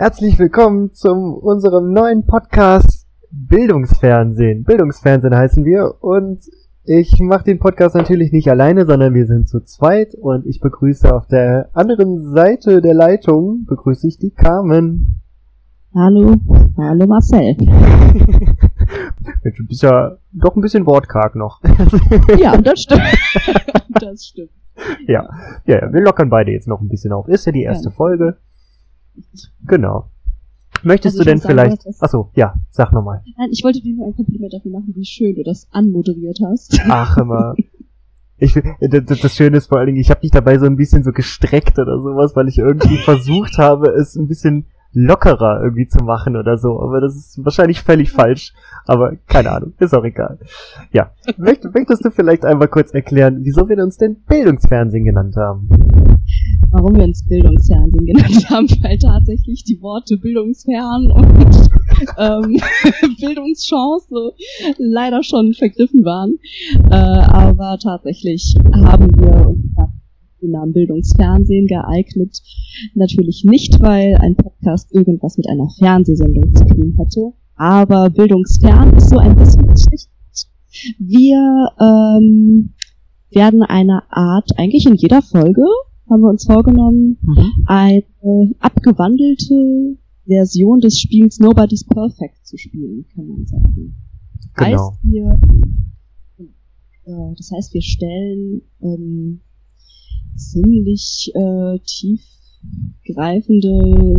Herzlich 0.00 0.38
willkommen 0.38 0.92
zu 0.92 1.10
unserem 1.10 1.92
neuen 1.92 2.24
Podcast 2.24 3.08
Bildungsfernsehen. 3.32 4.62
Bildungsfernsehen 4.62 5.34
heißen 5.34 5.64
wir 5.64 5.96
und 6.00 6.38
ich 6.84 7.18
mache 7.18 7.42
den 7.42 7.58
Podcast 7.58 7.96
natürlich 7.96 8.30
nicht 8.30 8.48
alleine, 8.48 8.86
sondern 8.86 9.12
wir 9.12 9.26
sind 9.26 9.48
zu 9.48 9.58
zweit 9.58 10.14
und 10.14 10.46
ich 10.46 10.60
begrüße 10.60 11.12
auf 11.12 11.26
der 11.26 11.70
anderen 11.72 12.32
Seite 12.32 12.80
der 12.80 12.94
Leitung 12.94 13.66
begrüße 13.66 14.06
ich 14.06 14.18
die 14.18 14.30
Carmen. 14.30 15.20
Hallo, 15.92 16.36
hallo 16.76 17.06
Marcel. 17.08 17.56
Mensch, 19.42 19.56
du 19.56 19.66
bist 19.66 19.82
ja 19.82 20.16
doch 20.30 20.54
ein 20.54 20.62
bisschen 20.62 20.86
wortkarg 20.86 21.34
noch. 21.34 21.60
ja, 22.38 22.56
das 22.56 22.82
stimmt. 22.82 23.02
das 24.00 24.26
stimmt. 24.26 24.52
Ja. 25.08 25.28
ja, 25.66 25.80
ja, 25.80 25.92
wir 25.92 26.02
lockern 26.02 26.30
beide 26.30 26.52
jetzt 26.52 26.68
noch 26.68 26.80
ein 26.80 26.88
bisschen 26.88 27.12
auf. 27.12 27.26
Ist 27.26 27.46
ja 27.46 27.50
die 27.50 27.64
erste 27.64 27.88
ja. 27.88 27.94
Folge. 27.96 28.36
Genau. 29.66 30.08
Möchtest 30.82 31.16
also 31.18 31.24
du 31.24 31.30
denn 31.30 31.40
vielleicht. 31.40 31.86
Achso, 32.00 32.30
ja, 32.34 32.54
sag 32.70 32.92
nochmal. 32.92 33.22
Nein, 33.36 33.50
ich 33.50 33.64
wollte 33.64 33.80
dir 33.80 33.94
nur 33.94 34.06
ein 34.06 34.14
Kompliment 34.14 34.52
dafür 34.52 34.70
machen, 34.70 34.92
wie 34.94 35.04
schön 35.04 35.34
du 35.34 35.42
das 35.42 35.66
anmoderiert 35.70 36.38
hast. 36.44 36.80
Ach 36.88 37.16
immer. 37.16 37.54
Ich, 38.38 38.54
das, 38.80 39.20
das 39.20 39.34
Schöne 39.34 39.56
ist 39.56 39.66
vor 39.66 39.78
allen 39.78 39.88
Dingen, 39.88 39.98
ich 39.98 40.10
habe 40.10 40.20
dich 40.20 40.30
dabei 40.30 40.58
so 40.58 40.66
ein 40.66 40.76
bisschen 40.76 41.02
so 41.02 41.10
gestreckt 41.10 41.78
oder 41.78 42.00
sowas, 42.00 42.36
weil 42.36 42.48
ich 42.48 42.58
irgendwie 42.58 42.96
versucht 43.04 43.58
habe, 43.58 43.88
es 43.90 44.14
ein 44.14 44.28
bisschen 44.28 44.66
lockerer 44.92 45.60
irgendwie 45.62 45.86
zu 45.86 46.02
machen 46.04 46.36
oder 46.36 46.56
so. 46.56 46.80
Aber 46.80 47.00
das 47.00 47.14
ist 47.14 47.44
wahrscheinlich 47.44 47.82
völlig 47.82 48.10
falsch. 48.10 48.52
Aber 48.86 49.12
keine 49.26 49.52
Ahnung, 49.52 49.74
ist 49.78 49.94
auch 49.94 50.04
egal. 50.04 50.38
Ja, 50.92 51.10
möchtest 51.36 52.04
du 52.04 52.10
vielleicht 52.10 52.44
einmal 52.44 52.68
kurz 52.68 52.92
erklären, 52.92 53.40
wieso 53.42 53.68
wir 53.68 53.78
uns 53.82 53.98
denn 53.98 54.22
Bildungsfernsehen 54.26 55.04
genannt 55.04 55.36
haben? 55.36 55.68
Warum 56.70 56.96
wir 56.96 57.04
uns 57.04 57.26
Bildungsfernsehen 57.26 58.06
genannt 58.06 58.46
haben, 58.50 58.68
weil 58.82 58.98
tatsächlich 58.98 59.64
die 59.64 59.80
Worte 59.80 60.16
Bildungsfern 60.18 61.10
und 61.10 61.70
ähm, 62.18 62.60
Bildungschance 63.20 64.34
leider 64.78 65.22
schon 65.22 65.54
vergriffen 65.54 66.04
waren. 66.04 66.38
Äh, 66.90 66.94
aber 66.94 67.78
tatsächlich 67.78 68.54
haben 68.72 69.08
wir 69.16 69.46
uns 69.46 69.97
Namen 70.46 70.72
Bildungsfernsehen 70.72 71.66
geeignet. 71.66 72.40
Natürlich 72.94 73.44
nicht, 73.44 73.80
weil 73.80 74.16
ein 74.16 74.36
Podcast 74.36 74.94
irgendwas 74.94 75.36
mit 75.36 75.48
einer 75.48 75.68
Fernsehsendung 75.78 76.54
zu 76.54 76.64
tun 76.64 76.94
hätte, 76.96 77.32
aber 77.56 78.10
Bildungsfern 78.10 78.96
ist 78.96 79.10
so 79.10 79.18
ein 79.18 79.36
bisschen 79.36 79.74
Wir 80.98 81.68
ähm, 81.80 82.74
werden 83.30 83.62
eine 83.62 84.02
Art, 84.10 84.50
eigentlich 84.56 84.86
in 84.86 84.94
jeder 84.94 85.22
Folge, 85.22 85.64
haben 86.08 86.22
wir 86.22 86.30
uns 86.30 86.46
vorgenommen, 86.46 87.18
mhm. 87.20 87.64
eine 87.66 88.54
abgewandelte 88.60 89.98
Version 90.26 90.80
des 90.80 90.98
Spiels 90.98 91.38
Nobody's 91.38 91.84
Perfect 91.84 92.46
zu 92.46 92.56
spielen, 92.56 93.06
kann 93.14 93.26
man 93.26 93.46
sagen. 93.46 93.96
Genau. 94.54 94.90
Heißt 94.90 94.98
wir, 95.02 95.38
äh, 97.06 97.34
das 97.36 97.50
heißt, 97.50 97.74
wir 97.74 97.82
stellen 97.82 98.62
ähm, 98.82 99.40
ziemlich 100.36 101.32
äh, 101.34 101.78
tiefgreifende, 103.04 104.14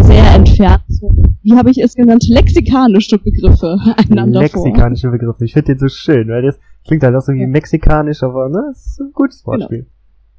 sehr 0.00 0.34
entfernte, 0.34 1.08
wie 1.42 1.52
habe 1.54 1.70
ich 1.70 1.78
es 1.78 1.94
genannt, 1.94 2.24
lexikanische 2.28 3.18
Begriffe 3.18 3.78
einander 3.96 4.40
Lexikanische 4.40 5.08
vor. 5.08 5.18
Begriffe, 5.18 5.44
ich 5.44 5.52
finde 5.52 5.72
den 5.72 5.78
so 5.78 5.88
schön, 5.88 6.28
weil 6.28 6.42
das 6.42 6.58
klingt 6.86 7.02
halt 7.02 7.14
auch 7.14 7.22
so 7.22 7.32
wie 7.32 7.40
ja. 7.40 7.46
mexikanisch, 7.46 8.22
aber 8.22 8.48
ne, 8.48 8.62
das 8.70 8.86
ist 8.86 9.00
ein 9.00 9.12
gutes 9.12 9.42
genau. 9.42 9.58
Wortspiel. 9.58 9.86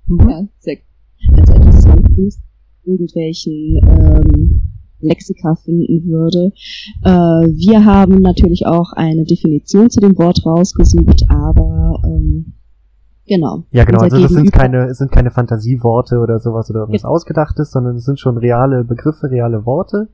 Genau. 0.07 0.23
Mhm. 0.23 0.29
Ja, 0.29 0.47
sehr 0.59 0.75
gut. 0.77 0.85
Also 1.37 1.53
etwas, 1.53 1.75
was 1.75 1.85
man 1.85 2.29
irgendwelchen 2.85 3.79
ähm, 3.83 4.61
Lexika 5.03 5.55
finden 5.55 6.05
würde. 6.05 6.51
Äh, 7.03 7.09
wir 7.09 7.85
haben 7.85 8.15
natürlich 8.21 8.65
auch 8.65 8.93
eine 8.93 9.25
Definition 9.25 9.89
zu 9.89 9.99
dem 9.99 10.17
Wort 10.17 10.45
rausgesucht, 10.45 11.23
aber 11.29 11.72
Genau. 13.33 13.63
Ja, 13.71 13.83
genau. 13.83 14.01
Also 14.01 14.21
das 14.21 14.31
sind 14.31 14.51
keine, 14.51 14.85
es 14.85 14.99
sind 14.99 15.11
keine 15.11 15.31
Fantasieworte 15.31 16.19
oder 16.19 16.37
sowas 16.37 16.69
oder 16.69 16.81
irgendwas 16.81 17.01
ja. 17.01 17.09
ausgedachtes, 17.09 17.71
sondern 17.71 17.95
es 17.95 18.05
sind 18.05 18.19
schon 18.19 18.37
reale 18.37 18.83
Begriffe, 18.83 19.31
reale 19.31 19.65
Worte. 19.65 20.09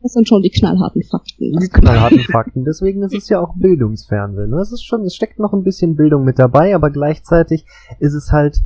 Das 0.00 0.12
sind 0.12 0.26
schon 0.26 0.40
die 0.40 0.48
knallharten 0.48 1.02
Fakten. 1.02 1.58
Die 1.58 1.68
knallharten 1.68 2.20
Fakten. 2.20 2.64
Deswegen 2.64 3.02
ist 3.02 3.14
es 3.14 3.28
ja 3.28 3.38
auch 3.38 3.54
Bildungsfernsehen. 3.56 4.48
Ne? 4.48 4.56
Es 4.60 4.72
ist 4.72 4.82
schon, 4.82 5.02
es 5.02 5.14
steckt 5.14 5.38
noch 5.38 5.52
ein 5.52 5.62
bisschen 5.62 5.94
Bildung 5.94 6.24
mit 6.24 6.38
dabei, 6.38 6.74
aber 6.74 6.88
gleichzeitig 6.90 7.66
ist 7.98 8.14
es 8.14 8.32
halt 8.32 8.62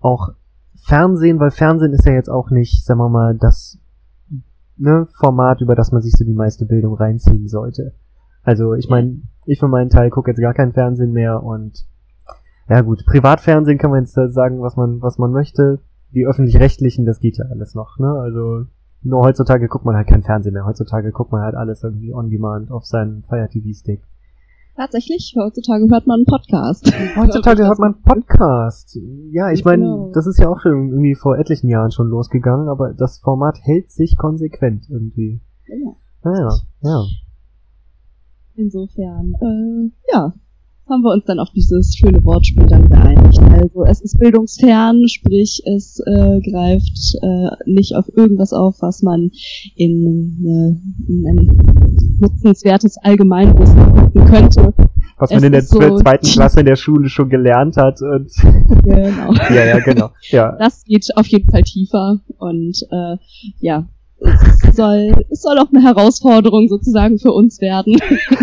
auch 0.00 0.30
Fernsehen, 0.86 1.38
weil 1.38 1.50
Fernsehen 1.50 1.92
ist 1.92 2.06
ja 2.06 2.14
jetzt 2.14 2.30
auch 2.30 2.50
nicht, 2.50 2.86
sagen 2.86 3.00
wir 3.00 3.10
mal, 3.10 3.36
das 3.36 3.78
ne, 4.78 5.06
Format, 5.18 5.60
über 5.60 5.74
das 5.74 5.92
man 5.92 6.00
sich 6.00 6.12
so 6.12 6.24
die 6.24 6.32
meiste 6.32 6.64
Bildung 6.64 6.94
reinziehen 6.94 7.48
sollte. 7.48 7.92
Also 8.42 8.72
ich 8.74 8.88
meine, 8.88 9.20
ich 9.44 9.60
für 9.60 9.68
meinen 9.68 9.90
Teil 9.90 10.08
gucke 10.08 10.30
jetzt 10.30 10.40
gar 10.40 10.54
kein 10.54 10.72
Fernsehen 10.72 11.12
mehr 11.12 11.42
und 11.42 11.86
ja 12.68 12.80
gut, 12.80 13.04
Privatfernsehen 13.06 13.78
kann 13.78 13.90
man 13.90 14.04
jetzt 14.04 14.14
sagen, 14.14 14.62
was 14.62 14.76
man, 14.76 15.02
was 15.02 15.18
man 15.18 15.32
möchte. 15.32 15.80
Die 16.14 16.26
öffentlich-rechtlichen, 16.26 17.06
das 17.06 17.20
geht 17.20 17.38
ja 17.38 17.46
alles 17.46 17.74
noch, 17.74 17.98
ne? 17.98 18.10
Also 18.12 18.66
nur 19.02 19.24
heutzutage 19.24 19.68
guckt 19.68 19.84
man 19.84 19.96
halt 19.96 20.06
kein 20.06 20.22
Fernsehen 20.22 20.54
mehr. 20.54 20.66
Heutzutage 20.66 21.10
guckt 21.10 21.32
man 21.32 21.42
halt 21.42 21.54
alles 21.54 21.82
irgendwie 21.82 22.14
on 22.14 22.30
demand 22.30 22.70
auf 22.70 22.84
seinen 22.84 23.24
Fire 23.24 23.48
TV 23.48 23.72
Stick. 23.72 24.02
Tatsächlich, 24.76 25.34
heutzutage 25.38 25.86
hört 25.90 26.06
man 26.06 26.20
einen 26.20 26.24
Podcast. 26.24 26.90
Heutzutage 27.16 27.66
hört 27.66 27.78
man 27.78 27.94
einen 27.94 28.02
Podcast. 28.02 28.98
Ja, 29.30 29.50
ich 29.50 29.64
meine, 29.66 29.82
genau. 29.82 30.12
das 30.14 30.26
ist 30.26 30.38
ja 30.38 30.48
auch 30.48 30.60
schon 30.60 30.88
irgendwie 30.88 31.14
vor 31.14 31.36
etlichen 31.36 31.68
Jahren 31.68 31.90
schon 31.90 32.08
losgegangen, 32.08 32.68
aber 32.68 32.94
das 32.94 33.18
Format 33.18 33.58
hält 33.62 33.90
sich 33.90 34.16
konsequent 34.16 34.88
irgendwie. 34.88 35.40
Ja. 35.66 35.92
Naja, 36.24 36.48
ja. 36.80 37.04
Insofern, 38.54 39.34
äh, 39.40 39.90
ja, 40.10 40.32
haben 40.92 41.02
wir 41.02 41.12
uns 41.12 41.24
dann 41.24 41.38
auf 41.38 41.48
dieses 41.50 41.94
schöne 41.96 42.22
Wortspiel 42.24 42.66
dann 42.66 42.88
geeinigt. 42.88 43.38
Also 43.40 43.84
es 43.84 44.00
ist 44.02 44.18
bildungsfern, 44.18 45.08
sprich 45.08 45.62
es 45.64 45.98
äh, 46.06 46.40
greift 46.40 47.16
äh, 47.22 47.70
nicht 47.70 47.96
auf 47.96 48.04
irgendwas 48.14 48.52
auf, 48.52 48.76
was 48.80 49.02
man 49.02 49.30
in, 49.74 50.44
äh, 50.44 51.10
in 51.10 51.26
ein 51.26 52.18
nutzenswertes 52.20 52.98
Allgemeinwissen 52.98 53.84
gucken 53.94 54.24
könnte. 54.26 54.74
Was 55.18 55.30
man 55.30 55.38
es 55.38 55.44
in 55.44 55.52
der 55.52 55.62
so 55.62 55.98
zweiten 55.98 56.26
Klasse 56.32 56.60
in 56.60 56.66
der 56.66 56.76
Schule 56.76 57.08
schon 57.08 57.28
gelernt 57.28 57.76
hat. 57.76 58.00
Und 58.02 58.30
genau. 58.84 59.32
ja, 59.50 59.64
ja, 59.64 59.78
genau. 59.78 60.10
Ja. 60.30 60.56
Das 60.58 60.84
geht 60.84 61.08
auf 61.16 61.26
jeden 61.26 61.50
Fall 61.50 61.62
tiefer 61.62 62.20
und 62.38 62.76
äh, 62.90 63.16
ja, 63.60 63.88
es 64.24 64.76
soll, 64.76 65.12
es 65.30 65.42
soll 65.42 65.58
auch 65.58 65.70
eine 65.72 65.82
Herausforderung 65.82 66.68
sozusagen 66.68 67.18
für 67.18 67.32
uns 67.32 67.60
werden. 67.60 67.96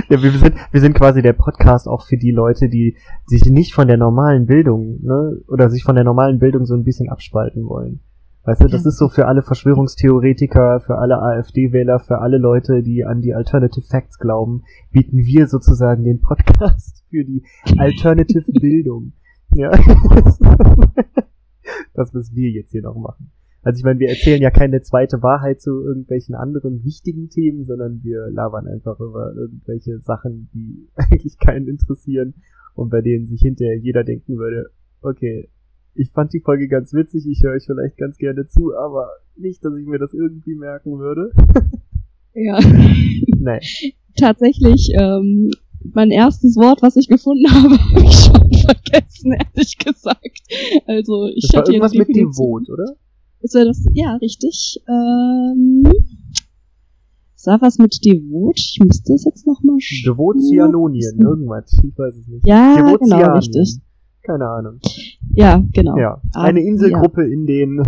Ja, 0.09 0.21
wir 0.21 0.31
sind, 0.31 0.55
wir 0.71 0.81
sind 0.81 0.93
quasi 0.93 1.21
der 1.21 1.33
Podcast 1.33 1.87
auch 1.87 2.05
für 2.05 2.17
die 2.17 2.31
Leute, 2.31 2.69
die 2.69 2.97
sich 3.27 3.45
nicht 3.45 3.73
von 3.73 3.87
der 3.87 3.97
normalen 3.97 4.45
Bildung, 4.45 4.99
ne, 5.01 5.39
oder 5.47 5.69
sich 5.69 5.83
von 5.83 5.95
der 5.95 6.03
normalen 6.03 6.39
Bildung 6.39 6.65
so 6.65 6.73
ein 6.75 6.83
bisschen 6.83 7.09
abspalten 7.09 7.65
wollen. 7.65 8.01
Weißt 8.43 8.63
du, 8.63 8.67
das 8.67 8.85
ist 8.85 8.97
so 8.97 9.09
für 9.09 9.27
alle 9.27 9.43
Verschwörungstheoretiker, 9.43 10.79
für 10.79 10.97
alle 10.97 11.21
AfD-Wähler, 11.21 11.99
für 11.99 12.19
alle 12.19 12.37
Leute, 12.37 12.81
die 12.81 13.05
an 13.05 13.21
die 13.21 13.33
Alternative 13.33 13.85
Facts 13.85 14.17
glauben, 14.17 14.63
bieten 14.91 15.17
wir 15.17 15.47
sozusagen 15.47 16.03
den 16.03 16.19
Podcast 16.21 17.03
für 17.09 17.23
die 17.23 17.43
Alternative 17.77 18.51
Bildung. 18.53 19.13
Ja. 19.53 19.69
das 21.93 22.13
müssen 22.13 22.35
wir 22.35 22.49
jetzt 22.49 22.71
hier 22.71 22.81
noch 22.81 22.95
machen. 22.95 23.31
Also 23.61 23.79
ich 23.79 23.83
meine, 23.83 23.99
wir 23.99 24.09
erzählen 24.09 24.41
ja 24.41 24.51
keine 24.51 24.81
zweite 24.81 25.21
Wahrheit 25.21 25.61
zu 25.61 25.83
irgendwelchen 25.83 26.35
anderen 26.35 26.83
wichtigen 26.83 27.29
Themen, 27.29 27.65
sondern 27.65 28.01
wir 28.03 28.29
labern 28.29 28.67
einfach 28.67 28.99
über 28.99 29.33
irgendwelche 29.35 29.99
Sachen, 29.99 30.49
die 30.53 30.87
eigentlich 30.95 31.37
keinen 31.37 31.67
interessieren 31.67 32.35
und 32.75 32.89
bei 32.89 33.01
denen 33.01 33.27
sich 33.27 33.41
hinterher 33.41 33.77
jeder 33.77 34.03
denken 34.03 34.37
würde, 34.37 34.69
okay, 35.01 35.49
ich 35.95 36.11
fand 36.11 36.31
die 36.33 36.39
Folge 36.39 36.67
ganz 36.69 36.93
witzig, 36.93 37.25
ich 37.27 37.41
höre 37.43 37.55
euch 37.55 37.65
vielleicht 37.65 37.97
ganz 37.97 38.17
gerne 38.17 38.47
zu, 38.47 38.73
aber 38.75 39.09
nicht, 39.35 39.63
dass 39.65 39.75
ich 39.75 39.85
mir 39.85 39.99
das 39.99 40.13
irgendwie 40.13 40.55
merken 40.55 40.99
würde. 40.99 41.31
ja. 42.33 42.59
Nein. 43.39 43.59
Tatsächlich, 44.17 44.91
ähm, 44.97 45.51
mein 45.93 46.11
erstes 46.11 46.55
Wort, 46.55 46.81
was 46.81 46.95
ich 46.95 47.07
gefunden 47.07 47.49
habe, 47.49 47.77
habe 47.77 48.01
ich 48.03 48.15
schon 48.15 48.51
vergessen, 48.53 49.33
ehrlich 49.33 49.77
gesagt. 49.77 50.39
Also 50.87 51.27
ich 51.27 51.47
das 51.47 51.53
war 51.53 51.67
irgendwas 51.67 51.93
mit 51.93 52.07
Devot, 52.15 52.69
oder? 52.69 52.95
Ist 53.41 53.55
er 53.55 53.65
das? 53.65 53.85
Ja, 53.93 54.15
richtig. 54.15 54.81
Ähm, 54.87 55.83
sah 57.35 57.61
was 57.61 57.77
mit 57.77 58.03
Devot. 58.03 58.57
Ich 58.57 58.79
müsste 58.83 59.13
es 59.13 59.23
jetzt 59.23 59.47
nochmal 59.47 59.77
schauen. 59.79 60.13
Devotianonien, 60.13 61.19
irgendwas. 61.19 61.71
Ich 61.83 61.97
weiß 61.97 62.15
es 62.15 62.27
nicht. 62.27 62.45
Ja, 62.45 62.95
genau, 62.99 63.33
richtig. 63.35 63.79
Keine 64.23 64.47
Ahnung. 64.47 64.79
Ja, 65.33 65.63
genau. 65.71 65.97
Ja, 65.97 66.21
ah, 66.33 66.43
eine 66.43 66.61
Inselgruppe 66.61 67.25
ja. 67.25 67.31
in 67.31 67.45
den... 67.45 67.75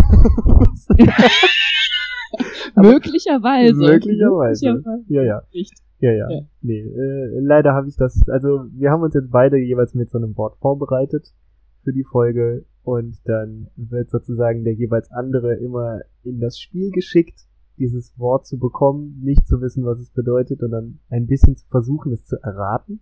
möglicherweise. 2.76 3.76
möglicherweise. 3.76 4.72
Möglicherweise. 4.72 5.04
Ja, 5.10 5.24
ja. 5.24 5.42
Nicht. 5.54 5.74
Ja, 6.00 6.12
ja. 6.14 6.30
ja. 6.30 6.42
Nee, 6.62 6.80
äh, 6.80 7.40
leider 7.42 7.74
habe 7.74 7.90
ich 7.90 7.98
das, 7.98 8.22
also 8.28 8.66
wir 8.72 8.90
haben 8.90 9.04
uns 9.04 9.14
jetzt 9.14 9.30
beide 9.30 9.58
jeweils 9.58 9.94
mit 9.94 10.10
so 10.10 10.18
einem 10.18 10.38
Wort 10.38 10.58
vorbereitet 10.60 11.34
für 11.84 11.94
die 11.94 12.04
Folge 12.04 12.66
und 12.84 13.18
dann 13.26 13.68
wird 13.76 14.10
sozusagen 14.10 14.64
der 14.64 14.74
jeweils 14.74 15.12
andere 15.12 15.56
immer 15.56 16.02
in 16.24 16.40
das 16.40 16.60
Spiel 16.60 16.92
geschickt 16.92 17.48
dieses 17.78 18.18
Wort 18.20 18.46
zu 18.46 18.60
bekommen, 18.60 19.20
nicht 19.24 19.48
zu 19.48 19.60
wissen, 19.62 19.84
was 19.86 20.00
es 20.00 20.12
bedeutet 20.12 20.62
und 20.62 20.72
dann 20.72 21.00
ein 21.10 21.26
bisschen 21.26 21.56
zu 21.56 21.68
versuchen, 21.68 22.14
es 22.14 22.26
zu 22.26 22.38
erraten. 22.42 23.00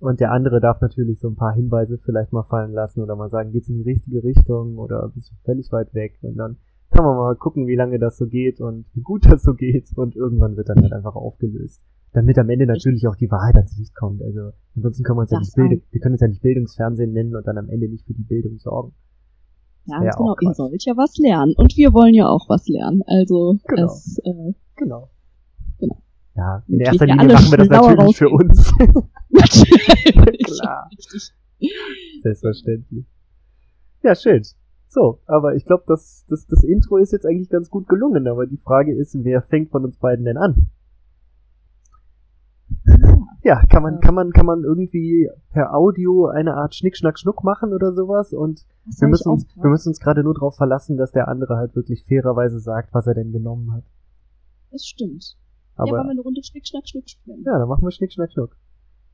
Und 0.00 0.20
der 0.20 0.32
andere 0.32 0.60
darf 0.60 0.80
natürlich 0.80 1.20
so 1.20 1.28
ein 1.28 1.36
paar 1.36 1.54
Hinweise 1.54 1.98
vielleicht 1.98 2.32
mal 2.32 2.42
fallen 2.42 2.72
lassen 2.72 3.00
oder 3.00 3.14
mal 3.14 3.30
sagen, 3.30 3.52
geht's 3.52 3.68
in 3.68 3.76
die 3.76 3.90
richtige 3.90 4.22
Richtung 4.24 4.78
oder 4.78 5.08
bist 5.14 5.30
du 5.30 5.36
völlig 5.44 5.70
weit 5.72 5.94
weg 5.94 6.18
und 6.22 6.36
dann 6.36 6.56
kann 6.90 7.04
man 7.04 7.16
mal 7.16 7.36
gucken, 7.36 7.66
wie 7.66 7.76
lange 7.76 7.98
das 7.98 8.16
so 8.16 8.26
geht 8.26 8.60
und 8.60 8.86
wie 8.94 9.00
gut 9.00 9.24
das 9.30 9.42
so 9.42 9.54
geht 9.54 9.96
und 9.96 10.16
irgendwann 10.16 10.56
wird 10.56 10.68
dann 10.68 10.82
halt 10.82 10.92
einfach 10.92 11.14
aufgelöst. 11.14 11.80
Damit 12.14 12.38
am 12.38 12.48
Ende 12.48 12.64
natürlich 12.66 13.06
auch 13.08 13.16
die 13.16 13.30
Wahrheit 13.30 13.56
ans 13.56 13.76
Licht 13.76 13.94
kommt. 13.94 14.22
Also 14.22 14.52
ansonsten 14.76 15.02
können 15.02 15.18
wir 15.18 15.22
uns 15.22 15.30
ja 15.32 15.38
Das 15.38 15.48
nicht 15.48 15.56
bilden, 15.56 15.82
wir 15.90 16.00
können 16.00 16.14
es 16.14 16.20
ja 16.20 16.28
nicht 16.28 16.42
Bildungsfernsehen 16.42 17.12
nennen 17.12 17.34
und 17.36 17.46
dann 17.46 17.58
am 17.58 17.68
Ende 17.68 17.88
nicht 17.88 18.06
für 18.06 18.14
die 18.14 18.22
Bildung 18.22 18.58
sorgen. 18.58 18.94
Ja, 19.86 20.00
ganz 20.00 20.16
genau. 20.16 20.36
Ihr 20.40 20.54
sollt 20.54 20.84
ja 20.84 20.96
was 20.96 21.16
lernen. 21.18 21.54
Und 21.56 21.76
wir 21.76 21.92
wollen 21.92 22.14
ja 22.14 22.26
auch 22.28 22.48
was 22.48 22.66
lernen. 22.68 23.02
Also, 23.06 23.58
Genau. 23.66 23.84
es, 23.84 24.18
äh, 24.24 24.52
Genau. 24.76 25.10
Genau. 25.78 25.98
Ja, 26.36 26.62
in 26.68 26.78
Wir 26.78 26.86
erster 26.86 27.06
ja 27.06 27.14
Linie 27.16 27.34
machen 27.34 27.50
wir 27.50 27.58
das 27.58 27.68
natürlich 27.68 28.16
für 28.16 28.26
rausgehen. 28.26 28.50
uns. 28.50 28.72
natürlich. 29.28 30.38
Klar. 30.44 30.90
Selbstverständlich. 32.22 33.06
Ja, 34.02 34.14
schön. 34.14 34.42
So, 34.88 35.18
aber 35.26 35.56
ich 35.56 35.64
glaube, 35.64 35.82
das, 35.88 36.24
das, 36.28 36.46
das 36.46 36.62
Intro 36.62 36.98
ist 36.98 37.12
jetzt 37.12 37.26
eigentlich 37.26 37.48
ganz 37.50 37.68
gut 37.70 37.88
gelungen, 37.88 38.28
aber 38.28 38.46
die 38.46 38.58
Frage 38.58 38.94
ist, 38.94 39.16
wer 39.24 39.42
fängt 39.42 39.70
von 39.70 39.84
uns 39.84 39.96
beiden 39.96 40.24
denn 40.24 40.36
an? 40.36 40.70
Ja, 43.42 43.64
kann 43.66 43.82
man, 43.82 44.00
kann 44.00 44.14
man, 44.14 44.30
kann 44.30 44.46
man 44.46 44.64
irgendwie 44.64 45.28
per 45.50 45.74
Audio 45.74 46.26
eine 46.26 46.54
Art 46.54 46.74
Schnick, 46.74 46.96
Schnack, 46.96 47.18
Schnuck 47.18 47.44
machen 47.44 47.72
oder 47.72 47.92
sowas 47.92 48.32
und 48.32 48.66
wir 48.98 49.08
müssen 49.08 49.30
uns, 49.30 49.46
wir 49.54 49.70
müssen 49.70 49.88
uns 49.88 50.00
gerade 50.00 50.22
nur 50.22 50.34
darauf 50.34 50.56
verlassen, 50.56 50.96
dass 50.96 51.12
der 51.12 51.28
andere 51.28 51.56
halt 51.56 51.76
wirklich 51.76 52.04
fairerweise 52.04 52.58
sagt, 52.58 52.94
was 52.94 53.06
er 53.06 53.14
denn 53.14 53.32
genommen 53.32 53.72
hat. 53.72 53.84
Das 54.70 54.86
stimmt. 54.86 55.36
ja, 55.76 55.84
wollen 55.84 55.92
wir 55.92 56.00
Aber, 56.00 56.10
eine 56.10 56.20
Runde 56.20 56.42
Schnick, 56.42 56.66
Schnack, 56.66 56.88
Schnuck 56.88 57.08
spielen? 57.08 57.42
ja, 57.44 57.58
dann 57.58 57.68
machen 57.68 57.82
wir 57.84 57.90
Schnick, 57.90 58.12
Schnack, 58.12 58.32
Schnuck. 58.32 58.56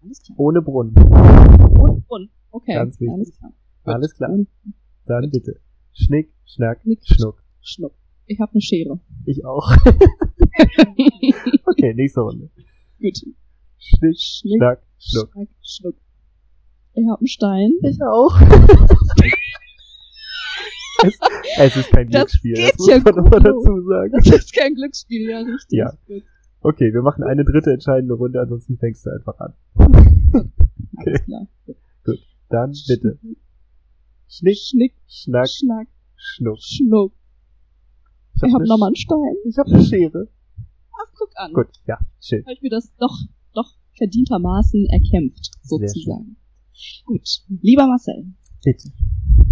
Alles 0.03 0.23
klar. 0.23 0.39
Ohne 0.39 0.63
Brunnen. 0.63 0.95
Und, 0.95 2.05
und. 2.09 2.31
Okay. 2.53 2.75
Ganz 2.75 2.99
wichtig. 3.01 3.13
Alles 3.15 3.37
klar. 3.37 3.53
Gut. 3.85 3.95
Alles 3.95 4.15
klar. 4.15 4.31
Dann 5.07 5.31
bitte. 5.31 5.61
Schnick, 5.93 6.33
Schnack, 6.45 6.81
Schnick, 6.83 7.01
Schnuck. 7.05 7.43
Schnuck. 7.61 7.95
Ich 8.27 8.41
habe 8.41 8.53
eine 8.53 8.61
Schere. 8.61 9.01
Ich 9.25 9.45
auch. 9.45 9.71
okay, 11.67 11.95
nächste 11.95 12.21
Runde. 12.21 12.49
Gut. 13.01 13.17
Schnick, 13.79 14.19
Schnick, 14.19 14.59
Schnack, 14.59 14.83
Schnuck. 14.99 15.31
Schnack, 15.33 15.49
Schnuck. 15.63 15.95
Ich 16.93 17.07
habe 17.09 17.19
einen 17.21 17.27
Stein. 17.27 17.73
Ich 17.83 18.03
auch. 18.03 18.41
es, 21.05 21.19
es 21.59 21.77
ist 21.77 21.91
kein 21.91 22.09
Das 22.11 22.21
Glücksspiel, 22.21 22.55
das 22.57 22.65
geht 22.67 22.79
muss 22.79 22.89
ja 22.89 22.99
man 22.99 23.19
aber 23.19 23.31
gut. 23.31 23.47
dazu 23.47 23.83
sagen. 23.89 24.13
Das 24.13 24.27
ist 24.29 24.53
kein 24.55 24.75
Glücksspiel, 24.75 25.31
ja, 25.31 25.39
richtig. 25.41 25.79
Ja. 25.79 25.93
Gut. 26.07 26.23
Okay, 26.63 26.93
wir 26.93 27.03
machen 27.03 27.25
eine 27.25 27.45
dritte 27.45 27.71
entscheidende 27.73 28.15
Runde, 28.15 28.41
ansonsten 28.41 28.77
fängst 28.79 29.07
du 29.07 29.11
einfach 29.11 29.39
an. 29.39 29.55
Okay. 31.01 31.13
Alles 31.13 31.25
klar. 31.25 31.47
Dann 32.51 32.73
bitte. 32.89 33.19
Schnick, 34.29 34.59
Schnick, 34.59 34.95
Schnack, 35.07 35.49
Schnack, 35.49 35.87
Schnuck. 36.17 36.59
Schnuck. 36.61 37.13
Ich 38.35 38.43
hab 38.43 38.51
habe 38.53 38.63
ne 38.65 38.69
nochmal 38.69 38.89
einen 38.89 38.97
Stein. 38.97 39.37
Ich 39.49 39.57
hab 39.57 39.67
eine 39.69 39.83
Schere. 39.83 40.29
Guck 41.31 41.39
an. 41.39 41.53
Gut, 41.53 41.69
ja, 41.87 41.99
schön. 42.21 42.43
Habe 42.43 42.55
ich 42.55 42.63
mir 42.63 42.71
das 42.71 42.93
doch, 42.99 43.17
doch 43.55 43.77
verdientermaßen 43.97 44.87
erkämpft, 44.87 45.53
sozusagen. 45.63 46.37
Gut. 47.05 47.29
Lieber 47.49 47.87
Marcel, 47.87 48.33
Bitte. 48.65 48.91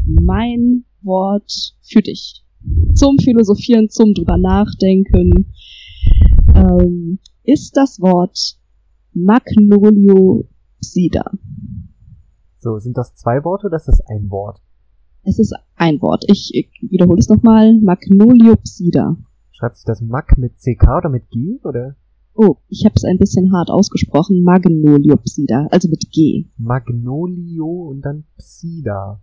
mein 0.04 0.84
Wort 1.02 1.76
für 1.82 2.02
dich. 2.02 2.44
Zum 2.94 3.18
Philosophieren, 3.18 3.88
zum 3.88 4.14
drüber 4.14 4.36
nachdenken, 4.36 5.52
ähm, 6.54 7.20
ist 7.44 7.76
das 7.76 8.00
Wort 8.00 8.58
Magnoliopsida. 9.12 11.30
So, 12.58 12.78
sind 12.78 12.96
das 12.96 13.14
zwei 13.14 13.44
Worte 13.44 13.68
oder 13.68 13.76
ist 13.76 13.86
das 13.86 14.00
ein 14.06 14.28
Wort? 14.30 14.60
Es 15.22 15.38
ist 15.38 15.54
ein 15.76 16.00
Wort. 16.00 16.24
Ich, 16.28 16.50
ich 16.54 16.70
wiederhole 16.90 17.18
es 17.18 17.28
nochmal. 17.28 17.78
Magnoliopsida. 17.80 19.16
Schreibt 19.58 19.76
sich 19.76 19.84
das 19.86 20.00
Mac 20.00 20.38
mit 20.38 20.56
CK 20.58 20.98
oder 20.98 21.08
mit 21.08 21.30
G 21.30 21.58
oder 21.64 21.96
Oh, 22.32 22.58
ich 22.68 22.84
habe 22.84 22.94
es 22.94 23.02
ein 23.02 23.18
bisschen 23.18 23.52
hart 23.52 23.70
ausgesprochen. 23.70 24.44
Magnoliopsida, 24.44 25.66
also 25.72 25.88
mit 25.88 26.12
G. 26.12 26.46
Magnolio 26.56 27.66
und 27.66 28.02
dann 28.02 28.22
Psida? 28.36 29.20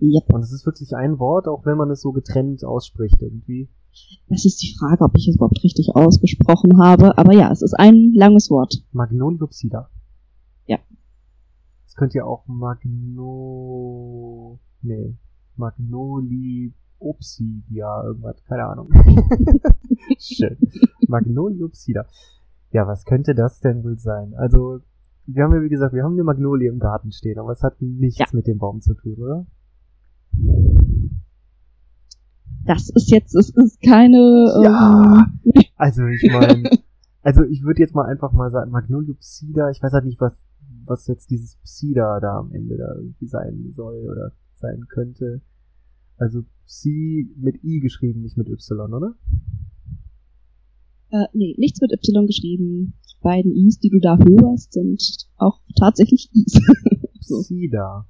Yep. 0.00 0.34
Und 0.34 0.40
es 0.40 0.50
ist 0.50 0.66
wirklich 0.66 0.96
ein 0.96 1.20
Wort, 1.20 1.46
auch 1.46 1.64
wenn 1.66 1.76
man 1.76 1.88
es 1.92 2.00
so 2.00 2.10
getrennt 2.10 2.64
ausspricht 2.64 3.22
irgendwie. 3.22 3.68
Das 4.28 4.44
ist 4.44 4.60
die 4.60 4.74
Frage, 4.76 5.04
ob 5.04 5.16
ich 5.16 5.28
es 5.28 5.36
überhaupt 5.36 5.62
richtig 5.62 5.94
ausgesprochen 5.94 6.78
habe. 6.78 7.16
Aber 7.16 7.32
ja, 7.32 7.52
es 7.52 7.62
ist 7.62 7.74
ein 7.74 8.12
langes 8.12 8.50
Wort. 8.50 8.84
Magnoliopsida. 8.90 9.88
Ja. 10.66 10.78
Es 11.86 11.94
könnte 11.94 12.18
ja 12.18 12.24
auch 12.24 12.48
Magno... 12.48 12.98
Nee. 14.82 15.14
Magnoliopsidia, 17.00 18.04
irgendwas, 18.04 18.42
keine 18.44 18.66
Ahnung. 18.66 18.88
Schön. 20.18 20.56
Magnoliopsida. 21.08 22.06
Ja, 22.72 22.86
was 22.86 23.04
könnte 23.04 23.34
das 23.34 23.60
denn 23.60 23.82
wohl 23.82 23.98
sein? 23.98 24.34
Also, 24.34 24.80
wir 25.26 25.44
haben 25.44 25.54
ja 25.54 25.62
wie 25.62 25.68
gesagt, 25.68 25.94
wir 25.94 26.04
haben 26.04 26.12
eine 26.14 26.24
Magnolie 26.24 26.68
im 26.68 26.78
Garten 26.78 27.12
stehen, 27.12 27.38
aber 27.38 27.52
es 27.52 27.62
hat 27.62 27.80
nichts 27.80 28.18
Ja. 28.18 28.26
mit 28.32 28.46
dem 28.46 28.58
Baum 28.58 28.80
zu 28.80 28.94
tun, 28.94 29.14
oder? 29.18 29.46
Das 32.64 32.88
ist 32.90 33.10
jetzt, 33.10 33.34
es 33.34 33.50
ist 33.50 33.80
keine. 33.82 34.46
Ja. 34.62 35.24
Ähm, 35.44 35.62
Also 35.76 36.04
ich 36.08 36.30
meine, 36.30 36.68
also 37.22 37.42
ich 37.44 37.62
würde 37.62 37.80
jetzt 37.80 37.94
mal 37.94 38.04
einfach 38.04 38.32
mal 38.32 38.50
sagen, 38.50 38.70
Magnoliopsida, 38.70 39.70
ich 39.70 39.82
weiß 39.82 39.94
halt 39.94 40.04
nicht, 40.04 40.20
was, 40.20 40.38
was 40.84 41.06
jetzt 41.06 41.30
dieses 41.30 41.56
Psida 41.56 42.20
da 42.20 42.36
am 42.38 42.52
Ende 42.52 42.76
da 42.76 42.94
irgendwie 42.96 43.26
sein 43.26 43.72
soll 43.74 43.94
oder 44.06 44.32
sein 44.56 44.84
könnte. 44.90 45.40
Also 46.18 46.42
Psi 46.70 47.28
mit 47.36 47.64
I 47.64 47.80
geschrieben, 47.80 48.22
nicht 48.22 48.36
mit 48.36 48.48
Y, 48.48 48.94
oder? 48.94 49.16
äh, 51.10 51.26
nee, 51.32 51.54
nichts 51.58 51.80
mit 51.80 51.92
Y 51.92 52.26
geschrieben. 52.26 52.94
Die 53.08 53.22
beiden 53.22 53.52
Is, 53.52 53.78
die 53.80 53.90
du 53.90 53.98
da 53.98 54.16
hörst, 54.16 54.72
sind 54.72 55.02
auch 55.36 55.60
tatsächlich 55.78 56.30
Is. 56.32 56.60
So. 57.22 57.42
Psida. 57.42 58.08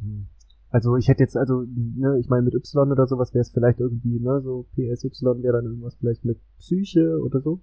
Hm. 0.00 0.28
Also 0.70 0.96
ich 0.96 1.08
hätte 1.08 1.22
jetzt, 1.22 1.36
also, 1.36 1.62
ne, 1.62 2.18
ich 2.18 2.28
meine 2.28 2.42
mit 2.42 2.54
Y 2.54 2.90
oder 2.90 3.06
sowas 3.06 3.34
wäre 3.34 3.42
es 3.42 3.50
vielleicht 3.50 3.80
irgendwie, 3.80 4.18
ne, 4.18 4.40
so 4.40 4.66
PSY 4.74 5.10
wäre 5.42 5.58
dann 5.58 5.66
irgendwas 5.66 5.94
vielleicht 5.96 6.24
mit 6.24 6.40
Psyche 6.58 7.20
oder 7.22 7.40
so. 7.40 7.60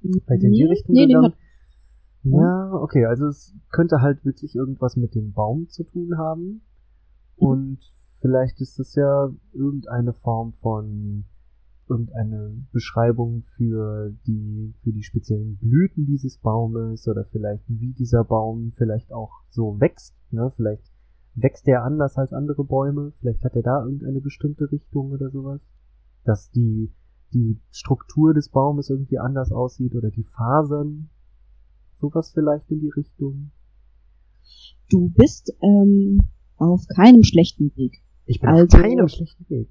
Vielleicht 0.00 0.44
in 0.44 0.52
die 0.52 0.64
Richtung 0.64 0.94
nee, 0.94 1.06
gegangen. 1.06 1.34
Ja, 2.22 2.72
okay, 2.74 3.04
also 3.06 3.26
es 3.26 3.54
könnte 3.70 4.00
halt 4.00 4.24
wirklich 4.24 4.54
irgendwas 4.54 4.96
mit 4.96 5.14
dem 5.14 5.32
Baum 5.32 5.68
zu 5.68 5.82
tun 5.82 6.16
haben. 6.16 6.62
Und 7.36 7.78
vielleicht 8.20 8.60
ist 8.60 8.78
es 8.78 8.94
ja 8.94 9.30
irgendeine 9.52 10.12
Form 10.12 10.52
von 10.54 11.24
irgendeine 11.88 12.64
Beschreibung 12.72 13.42
für 13.56 14.14
die, 14.26 14.74
für 14.82 14.92
die 14.92 15.02
speziellen 15.02 15.56
Blüten 15.56 16.06
dieses 16.06 16.38
Baumes 16.38 17.06
oder 17.08 17.24
vielleicht 17.24 17.64
wie 17.68 17.92
dieser 17.92 18.24
Baum 18.24 18.72
vielleicht 18.74 19.12
auch 19.12 19.42
so 19.50 19.78
wächst, 19.80 20.14
ne? 20.30 20.50
Vielleicht 20.56 20.90
wächst 21.34 21.66
der 21.66 21.84
anders 21.84 22.16
als 22.16 22.32
andere 22.32 22.64
Bäume, 22.64 23.12
vielleicht 23.18 23.44
hat 23.44 23.56
er 23.56 23.62
da 23.62 23.84
irgendeine 23.84 24.20
bestimmte 24.20 24.70
Richtung 24.70 25.10
oder 25.10 25.30
sowas. 25.30 25.60
Dass 26.24 26.50
die, 26.50 26.90
die 27.34 27.60
Struktur 27.70 28.32
des 28.32 28.48
Baumes 28.48 28.88
irgendwie 28.88 29.18
anders 29.18 29.52
aussieht 29.52 29.94
oder 29.94 30.10
die 30.10 30.24
Fasern. 30.24 31.10
Sowas 31.96 32.32
vielleicht 32.32 32.70
in 32.70 32.80
die 32.80 32.90
Richtung. 32.90 33.50
du 34.90 35.10
bist 35.10 35.52
ähm, 35.62 36.18
auf 36.64 36.86
keinem 36.88 37.22
schlechten 37.22 37.72
Weg. 37.76 38.02
Ich 38.26 38.40
bin 38.40 38.50
Also- 38.50 38.76
auf 38.76 38.82
keinem 38.82 39.08
schlechten 39.08 39.48
Weg. 39.48 39.68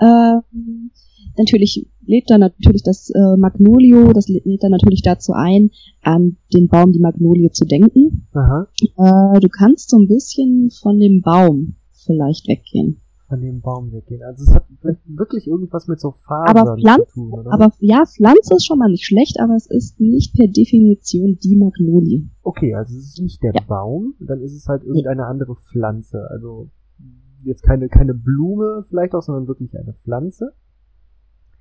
Ähm, 0.00 0.90
natürlich 1.36 1.88
lädt 2.06 2.30
da 2.30 2.38
natürlich 2.38 2.84
das 2.84 3.10
äh, 3.10 3.36
Magnolio, 3.36 4.12
das 4.12 4.28
lädt 4.28 4.62
dann 4.62 4.70
natürlich 4.70 5.02
dazu 5.02 5.32
ein, 5.32 5.70
an 6.02 6.36
den 6.54 6.68
Baum 6.68 6.92
die 6.92 7.00
Magnolie 7.00 7.50
zu 7.50 7.64
denken. 7.64 8.28
Aha. 8.32 8.68
Äh, 8.80 9.40
du 9.40 9.48
kannst 9.48 9.90
so 9.90 9.98
ein 9.98 10.06
bisschen 10.06 10.70
von 10.70 11.00
dem 11.00 11.20
Baum 11.20 11.74
vielleicht 12.04 12.46
weggehen. 12.46 13.00
Von 13.28 13.40
dem 13.40 13.60
Baum 13.60 13.90
weggehen. 13.92 14.22
Also 14.22 14.44
es 14.44 14.54
hat 14.54 14.66
vielleicht 14.80 15.00
wirklich 15.06 15.48
irgendwas 15.48 15.88
mit 15.88 15.98
so 16.00 16.12
Fasern 16.12 16.56
Aber 16.58 16.76
Pflanzen- 16.76 17.08
zu 17.08 17.14
tun, 17.14 17.32
oder? 17.32 17.52
Aber 17.52 17.72
ja, 17.80 18.04
Pflanze 18.06 18.54
ist 18.54 18.64
schon 18.66 18.78
mal 18.78 18.88
nicht 18.90 19.04
schlecht, 19.04 19.40
aber 19.40 19.54
es 19.56 19.66
ist 19.68 19.98
nicht 19.98 20.34
per 20.36 20.46
Definition 20.46 21.36
die 21.42 21.56
Magnolie. 21.56 22.28
okay, 22.42 22.74
also 22.74 22.96
es 22.96 23.08
ist 23.08 23.20
nicht 23.20 23.42
der 23.42 23.52
Ja. 23.54 23.62
Baum, 23.66 24.14
dann 24.20 24.40
ist 24.42 24.54
es 24.54 24.68
halt 24.68 24.84
irgendeine 24.84 25.26
andere 25.26 25.56
Pflanze. 25.56 26.28
Also 26.30 26.70
jetzt 27.42 27.62
keine, 27.64 27.88
keine 27.88 28.14
Blume 28.14 28.84
vielleicht 28.88 29.14
auch, 29.14 29.22
sondern 29.22 29.48
wirklich 29.48 29.76
eine 29.76 29.92
Pflanze. 29.94 30.52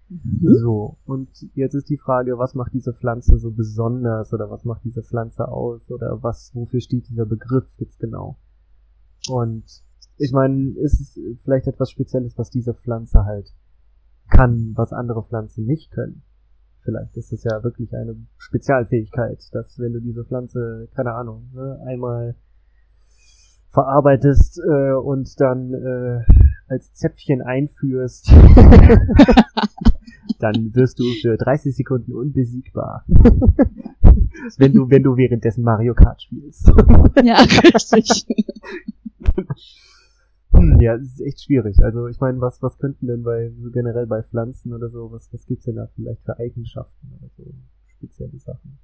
Mhm. 0.09 0.47
So, 0.61 0.97
und 1.05 1.29
jetzt 1.55 1.73
ist 1.73 1.89
die 1.89 1.97
Frage, 1.97 2.37
was 2.37 2.53
macht 2.53 2.73
diese 2.75 2.93
Pflanze 2.93 3.39
so 3.39 3.49
besonders 3.49 4.31
oder 4.33 4.51
was 4.51 4.63
macht 4.65 4.83
diese 4.83 5.01
Pflanze 5.01 5.47
aus 5.47 5.89
oder 5.89 6.21
was, 6.21 6.51
wofür 6.53 6.79
steht 6.79 7.09
dieser 7.09 7.25
Begriff 7.25 7.65
jetzt 7.79 7.97
genau? 7.99 8.37
Und 9.31 9.63
ich 10.17 10.31
meine, 10.31 10.71
ist 10.79 10.99
es 10.99 11.19
vielleicht 11.43 11.67
etwas 11.67 11.91
Spezielles, 11.91 12.37
was 12.37 12.49
diese 12.49 12.73
Pflanze 12.73 13.25
halt 13.25 13.53
kann, 14.29 14.73
was 14.75 14.93
andere 14.93 15.23
Pflanzen 15.23 15.65
nicht 15.65 15.91
können. 15.91 16.23
Vielleicht 16.83 17.17
ist 17.17 17.33
es 17.33 17.43
ja 17.43 17.63
wirklich 17.63 17.93
eine 17.95 18.15
Spezialfähigkeit, 18.37 19.43
dass 19.53 19.79
wenn 19.79 19.93
du 19.93 19.99
diese 19.99 20.23
Pflanze, 20.23 20.87
keine 20.95 21.13
Ahnung, 21.13 21.49
ne, 21.53 21.79
einmal 21.85 22.35
verarbeitest 23.69 24.59
äh, 24.59 24.93
und 24.93 25.39
dann 25.41 25.73
äh, 25.73 26.23
als 26.67 26.93
Zäpfchen 26.93 27.41
einführst, 27.41 28.31
dann 30.39 30.75
wirst 30.75 30.99
du 30.99 31.03
für 31.21 31.37
30 31.37 31.75
Sekunden 31.75 32.13
unbesiegbar. 32.13 33.03
wenn 34.57 34.73
du, 34.73 34.89
wenn 34.89 35.03
du 35.03 35.17
währenddessen 35.17 35.63
Mario 35.63 35.93
Kart 35.93 36.21
spielst. 36.21 36.71
Ja, 37.23 37.37
richtig. 37.93 38.25
Hm, 40.57 40.79
ja, 40.79 40.95
es 40.95 41.13
ist 41.13 41.21
echt 41.21 41.41
schwierig. 41.41 41.83
Also 41.83 42.07
ich 42.07 42.19
meine, 42.19 42.39
was, 42.41 42.61
was 42.61 42.77
könnten 42.77 43.07
denn 43.07 43.23
bei 43.23 43.51
so 43.61 43.71
generell 43.71 44.07
bei 44.07 44.23
Pflanzen 44.23 44.73
oder 44.73 44.89
so, 44.89 45.11
was, 45.11 45.31
was 45.33 45.45
gibt's 45.45 45.65
denn 45.65 45.75
da 45.75 45.87
vielleicht 45.95 46.23
für 46.23 46.37
Eigenschaften 46.37 47.13
oder 47.19 47.29
so 47.37 47.53
spezielle 47.87 48.39
Sachen? 48.39 48.79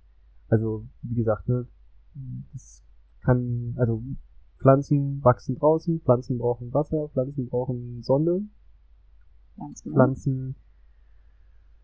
Also, 0.50 0.86
wie 1.02 1.16
gesagt, 1.16 1.48
ne, 1.48 1.66
das 2.52 2.84
kann, 3.22 3.74
also 3.78 4.04
Pflanzen 4.58 5.24
wachsen 5.24 5.56
draußen, 5.56 6.02
Pflanzen 6.02 6.38
brauchen 6.38 6.74
Wasser, 6.74 7.10
Pflanzen 7.10 7.48
brauchen 7.48 8.02
Sonne, 8.04 8.48
Ganz 9.58 9.84
genau. 9.84 9.96
Pflanzen, 9.96 10.56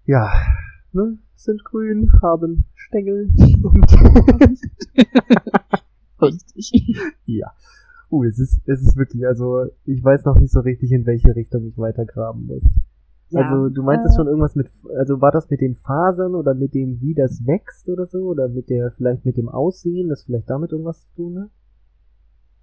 ja, 0.06 0.32
ne, 0.92 1.18
sind 1.36 1.64
grün, 1.64 2.12
haben 2.22 2.66
Stängel 2.76 3.30
und 3.64 3.86
Richtig. 6.22 6.74
ja. 7.26 7.54
Uh, 8.10 8.24
es 8.24 8.40
ist, 8.40 8.62
es 8.66 8.82
ist 8.82 8.96
wirklich, 8.96 9.26
also 9.28 9.66
ich 9.86 10.04
weiß 10.04 10.24
noch 10.26 10.40
nicht 10.40 10.52
so 10.52 10.62
richtig, 10.62 10.92
in 10.92 11.06
welche 11.06 11.36
Richtung 11.36 11.66
ich 11.66 11.78
weiter 11.78 12.06
graben 12.06 12.46
muss. 12.46 12.64
Ja, 13.30 13.42
also 13.42 13.68
du 13.68 13.84
meintest 13.84 14.14
äh, 14.14 14.16
schon 14.16 14.28
irgendwas 14.28 14.56
mit, 14.56 14.70
also 14.98 15.20
war 15.20 15.32
das 15.32 15.50
mit 15.50 15.60
den 15.60 15.76
Fasern 15.76 16.34
oder 16.34 16.54
mit 16.54 16.74
dem, 16.74 17.02
wie 17.02 17.14
das 17.14 17.46
wächst 17.46 17.90
oder 17.90 18.06
so? 18.06 18.20
Oder 18.20 18.48
mit 18.48 18.70
der, 18.70 18.92
vielleicht 18.92 19.26
mit 19.26 19.36
dem 19.36 19.50
Aussehen, 19.50 20.08
das 20.08 20.24
vielleicht 20.24 20.50
damit 20.50 20.72
irgendwas 20.72 21.02
zu 21.02 21.16
tun 21.16 21.40
hat? 21.40 21.50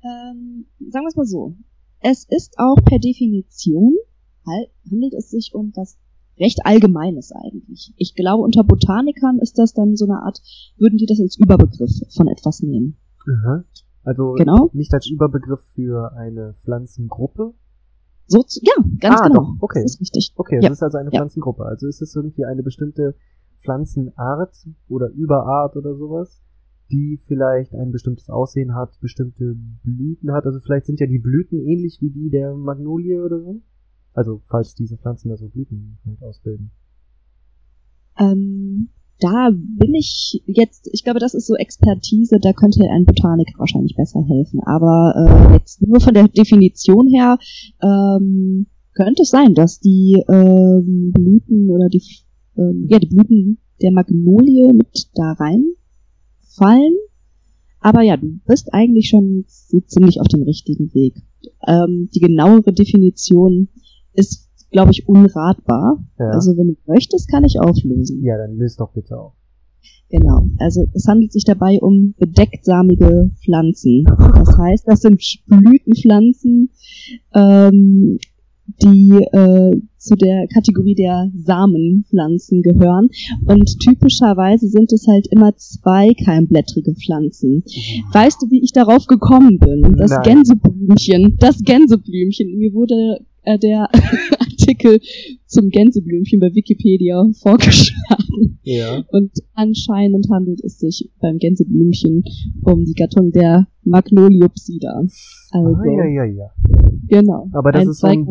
Ähm, 0.03 0.67
sagen 0.89 1.05
wir 1.05 1.09
es 1.09 1.17
mal 1.17 1.27
so. 1.27 1.55
Es 2.01 2.27
ist 2.29 2.55
auch 2.59 2.77
per 2.77 2.99
Definition, 2.99 3.95
halt, 4.47 4.71
handelt 4.91 5.15
es 5.15 5.31
sich 5.31 5.55
um 5.55 5.73
was 5.75 5.99
recht 6.39 6.61
Allgemeines 6.65 7.33
eigentlich. 7.33 7.93
Ich 7.97 8.15
glaube, 8.15 8.43
unter 8.43 8.65
Botanikern 8.65 9.39
ist 9.41 9.59
das 9.59 9.73
dann 9.75 9.97
so 9.97 10.07
eine 10.07 10.23
Art, 10.23 10.41
würden 10.79 10.99
die 10.99 11.07
das 11.07 11.21
als 11.21 11.39
Überbegriff 11.39 11.93
von 12.17 12.29
etwas 12.29 12.63
nehmen. 12.63 12.97
Aha. 13.27 13.65
Also 14.05 14.33
Genau. 14.35 14.71
nicht 14.73 14.93
als 14.95 15.09
Überbegriff 15.11 15.61
für 15.75 16.13
eine 16.13 16.55
Pflanzengruppe. 16.63 17.55
So, 18.27 18.45
ja, 18.63 18.73
ganz 19.01 19.21
Ah, 19.21 19.29
genau. 19.29 19.41
doch, 19.41 19.57
okay. 19.61 19.83
Das 19.83 19.93
ist 19.95 20.01
richtig. 20.01 20.33
Okay, 20.37 20.57
es 20.59 20.65
Ja. 20.65 20.71
ist 20.71 20.83
also 20.83 20.99
eine 20.99 21.11
Ja. 21.11 21.19
Pflanzengruppe. 21.21 21.65
Also 21.65 21.89
ist 21.89 22.01
es 22.01 22.15
irgendwie 22.15 22.45
eine 22.45 22.63
bestimmte 22.63 23.15
Pflanzenart 23.59 24.67
oder 24.89 25.09
Überart 25.11 25.77
oder 25.77 25.95
sowas, 25.97 26.43
die 26.91 27.19
vielleicht 27.27 27.75
ein 27.75 27.93
bestimmtes 27.93 28.29
Aussehen 28.31 28.75
hat, 28.75 28.99
bestimmte 29.01 29.55
Blüten 29.83 30.33
hat. 30.33 30.45
Also 30.47 30.61
vielleicht 30.61 30.87
sind 30.87 31.01
ja 31.01 31.07
die 31.07 31.19
Blüten 31.19 31.59
ähnlich 31.61 31.99
wie 32.01 32.11
die 32.11 32.31
der 32.31 32.55
Magnolie 32.55 33.23
oder 33.25 33.41
so. 33.41 33.61
Also 34.13 34.43
falls 34.47 34.75
diese 34.75 34.97
Pflanzen 34.97 35.29
da 35.31 35.37
so 35.37 35.49
Blüten 35.49 35.99
halt 36.07 36.23
ausbilden. 36.23 36.71
Ähm, 38.19 38.89
da 39.21 39.51
bin 39.51 39.95
ich 39.95 40.43
jetzt, 40.47 40.89
ich 40.93 41.05
glaube, 41.05 41.21
das 41.21 41.35
ist 41.35 41.47
so 41.47 41.55
Expertise, 41.55 42.39
da 42.41 42.53
könnte 42.53 42.81
ein 42.91 43.05
Botaniker 43.05 43.59
wahrscheinlich 43.59 43.97
besser 43.97 44.25
helfen. 44.27 44.61
Aber 44.65 45.15
äh, 45.17 45.55
jetzt 45.55 45.83
nur 45.83 46.01
von 46.01 46.15
der 46.15 46.29
Definition 46.29 47.09
her 47.09 47.39
ähm, 47.83 48.67
könnte 48.95 49.23
es 49.23 49.31
sein, 49.31 49.55
dass 49.55 49.81
die 49.81 50.23
ähm, 50.29 51.13
Blüten 51.13 51.71
oder 51.71 51.89
die 51.89 52.03
ähm, 52.57 52.87
ja 52.89 52.99
die 52.99 53.09
Blüten 53.09 53.59
der 53.83 53.93
Magnolie 53.93 54.73
mit 54.73 55.11
da 55.15 55.33
reinfallen. 55.33 56.97
Aber 57.81 58.03
ja, 58.03 58.17
du 58.17 58.39
bist 58.47 58.73
eigentlich 58.73 59.09
schon 59.09 59.45
so 59.47 59.81
ziemlich 59.81 60.21
auf 60.21 60.29
dem 60.29 60.43
richtigen 60.43 60.93
Weg. 60.95 61.17
Ähm, 61.67 62.09
die 62.15 62.21
genauere 62.21 62.73
Definition 62.73 63.69
ist, 64.15 64.44
glaube 64.75 64.91
ich, 64.91 65.09
unratbar. 65.09 66.05
Ja. 66.19 66.31
Also 66.31 66.57
wenn 66.57 66.67
du 66.67 66.77
möchtest, 66.87 67.31
kann 67.31 67.45
ich 67.45 67.61
auflösen. 67.61 68.23
ja, 68.25 68.37
dann 68.37 68.57
löst 68.57 68.81
doch 68.81 68.93
bitte 68.93 69.17
auf. 69.17 69.35
Genau. 70.11 70.47
Also 70.59 70.87
es 70.95 71.07
handelt 71.07 71.33
sich 71.33 71.45
dabei 71.45 71.79
um 71.81 72.15
bedecktsamige 72.19 73.31
Pflanzen. 73.43 74.05
Das 74.35 74.59
heißt, 74.59 74.85
das 74.87 75.01
sind 75.01 75.23
Blütenpflanzen, 75.47 76.71
ähm, 77.35 78.19
die 78.83 79.11
äh, 79.11 79.81
zu 79.97 80.15
der 80.17 80.49
Kategorie 80.53 80.95
der 80.97 81.31
Samenpflanzen 81.35 82.63
gehören. 82.63 83.11
Und 83.47 83.79
typischerweise 83.79 84.69
sind 84.69 84.93
es 84.93 85.07
halt 85.07 85.29
immer 85.31 85.55
zweikeimblättrige 85.57 86.95
Pflanzen. 86.95 87.63
Weißt 88.13 88.43
du, 88.43 88.51
wie 88.51 88.63
ich 88.63 88.73
darauf 88.73 89.07
gekommen 89.07 89.59
bin? 89.59 89.97
Das 89.99 90.11
Nein. 90.11 90.23
Gänseblümchen. 90.23 91.37
Das 91.39 91.61
Gänseblümchen. 91.63 92.59
Mir 92.59 92.73
wurde 92.73 93.21
äh, 93.45 93.59
der 93.59 93.89
Artikel 94.41 95.01
zum 95.47 95.69
Gänseblümchen 95.71 96.41
bei 96.41 96.55
Wikipedia 96.55 97.25
vorgeschlagen. 97.43 98.59
Ja. 98.63 99.05
Und 99.11 99.33
anscheinend 99.55 100.27
handelt 100.31 100.63
es 100.65 100.79
sich 100.79 101.11
beim 101.21 101.39
Gänseblümchen 101.39 102.25
um 102.63 102.85
die 102.85 102.95
Gattung 102.95 103.31
der 103.31 103.67
Magnoliopsida. 103.85 105.03
Also, 105.51 105.75
Ah, 105.75 105.85
ja, 105.85 106.05
ja, 106.07 106.25
ja. 106.25 106.51
genau. 107.07 107.49
Aber 107.53 107.73
das 107.73 107.83
ein 107.83 107.91
ist 107.91 108.01
so 108.01 108.07
ein, 108.07 108.27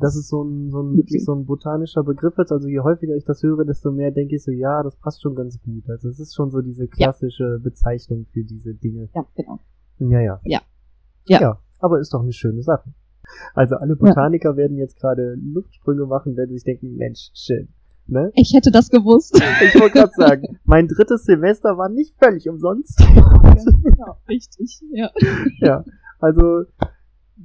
das 0.00 0.16
ist 0.16 0.28
so 0.28 0.42
ein, 0.42 0.70
so 0.70 0.82
ein, 0.82 0.96
wirklich 0.96 1.24
so 1.24 1.34
ein 1.34 1.46
botanischer 1.46 2.04
Begriff 2.04 2.34
jetzt. 2.36 2.52
Also 2.52 2.68
je 2.68 2.80
häufiger 2.80 3.16
ich 3.16 3.24
das 3.24 3.42
höre, 3.42 3.64
desto 3.64 3.90
mehr 3.90 4.10
denke 4.10 4.36
ich 4.36 4.42
so, 4.44 4.50
ja, 4.52 4.82
das 4.82 4.96
passt 4.96 5.22
schon 5.22 5.34
ganz 5.34 5.58
gut. 5.62 5.88
Also 5.88 6.08
es 6.10 6.20
ist 6.20 6.34
schon 6.34 6.50
so 6.50 6.60
diese 6.60 6.86
klassische 6.86 7.58
Bezeichnung 7.62 8.26
für 8.26 8.44
diese 8.44 8.74
Dinge. 8.74 9.08
Ja, 9.14 9.26
genau. 9.34 9.58
Ja, 9.98 10.20
ja. 10.20 10.40
Ja. 10.44 10.60
Ja. 11.26 11.40
Ja, 11.40 11.58
aber 11.78 11.98
ist 11.98 12.12
doch 12.12 12.22
eine 12.22 12.32
schöne 12.32 12.62
Sache. 12.62 12.92
Also 13.54 13.76
alle 13.76 13.96
Botaniker 13.96 14.56
werden 14.56 14.76
jetzt 14.76 14.98
gerade 14.98 15.34
Luftsprünge 15.34 16.06
machen, 16.06 16.36
werden 16.36 16.52
sich 16.52 16.64
denken, 16.64 16.96
Mensch, 16.96 17.30
schön. 17.34 17.68
Ne? 18.06 18.32
Ich 18.34 18.54
hätte 18.54 18.70
das 18.70 18.88
gewusst. 18.88 19.34
Ich 19.64 19.78
wollte 19.80 19.98
gerade 19.98 20.12
sagen, 20.16 20.58
mein 20.64 20.88
drittes 20.88 21.24
Semester 21.24 21.76
war 21.76 21.88
nicht 21.88 22.16
völlig 22.18 22.48
umsonst. 22.48 22.98
genau, 23.82 24.16
richtig, 24.28 24.80
ja. 24.92 25.10
ja, 25.60 25.84
also 26.18 26.64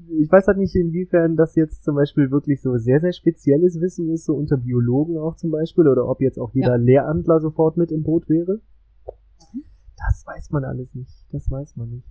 ich 0.10 0.32
weiß 0.32 0.48
halt 0.48 0.58
nicht, 0.58 0.76
inwiefern 0.76 1.36
das 1.36 1.56
jetzt 1.56 1.84
zum 1.84 1.96
Beispiel 1.96 2.32
wirklich 2.32 2.62
so 2.62 2.78
sehr, 2.78 3.00
sehr 3.00 3.14
spezielles 3.14 3.80
Wissen 3.80 4.10
ist, 4.10 4.26
so 4.26 4.36
unter 4.36 4.58
Biologen 4.58 5.18
auch 5.18 5.36
zum 5.36 5.52
Beispiel, 5.52 5.88
oder 5.88 6.08
ob 6.08 6.22
jetzt 6.22 6.40
auch 6.40 6.54
jeder 6.54 6.78
Lehramtler 6.78 7.40
sofort 7.40 7.78
mit 7.78 7.92
im 7.92 8.04
Boot 8.04 8.28
wäre. 8.30 8.62
Das 9.98 10.24
weiß 10.26 10.50
man 10.52 10.64
alles 10.64 10.94
nicht. 10.96 11.14
Das 11.32 11.50
weiß 11.50 11.76
man 11.76 11.90
nicht. 11.90 12.08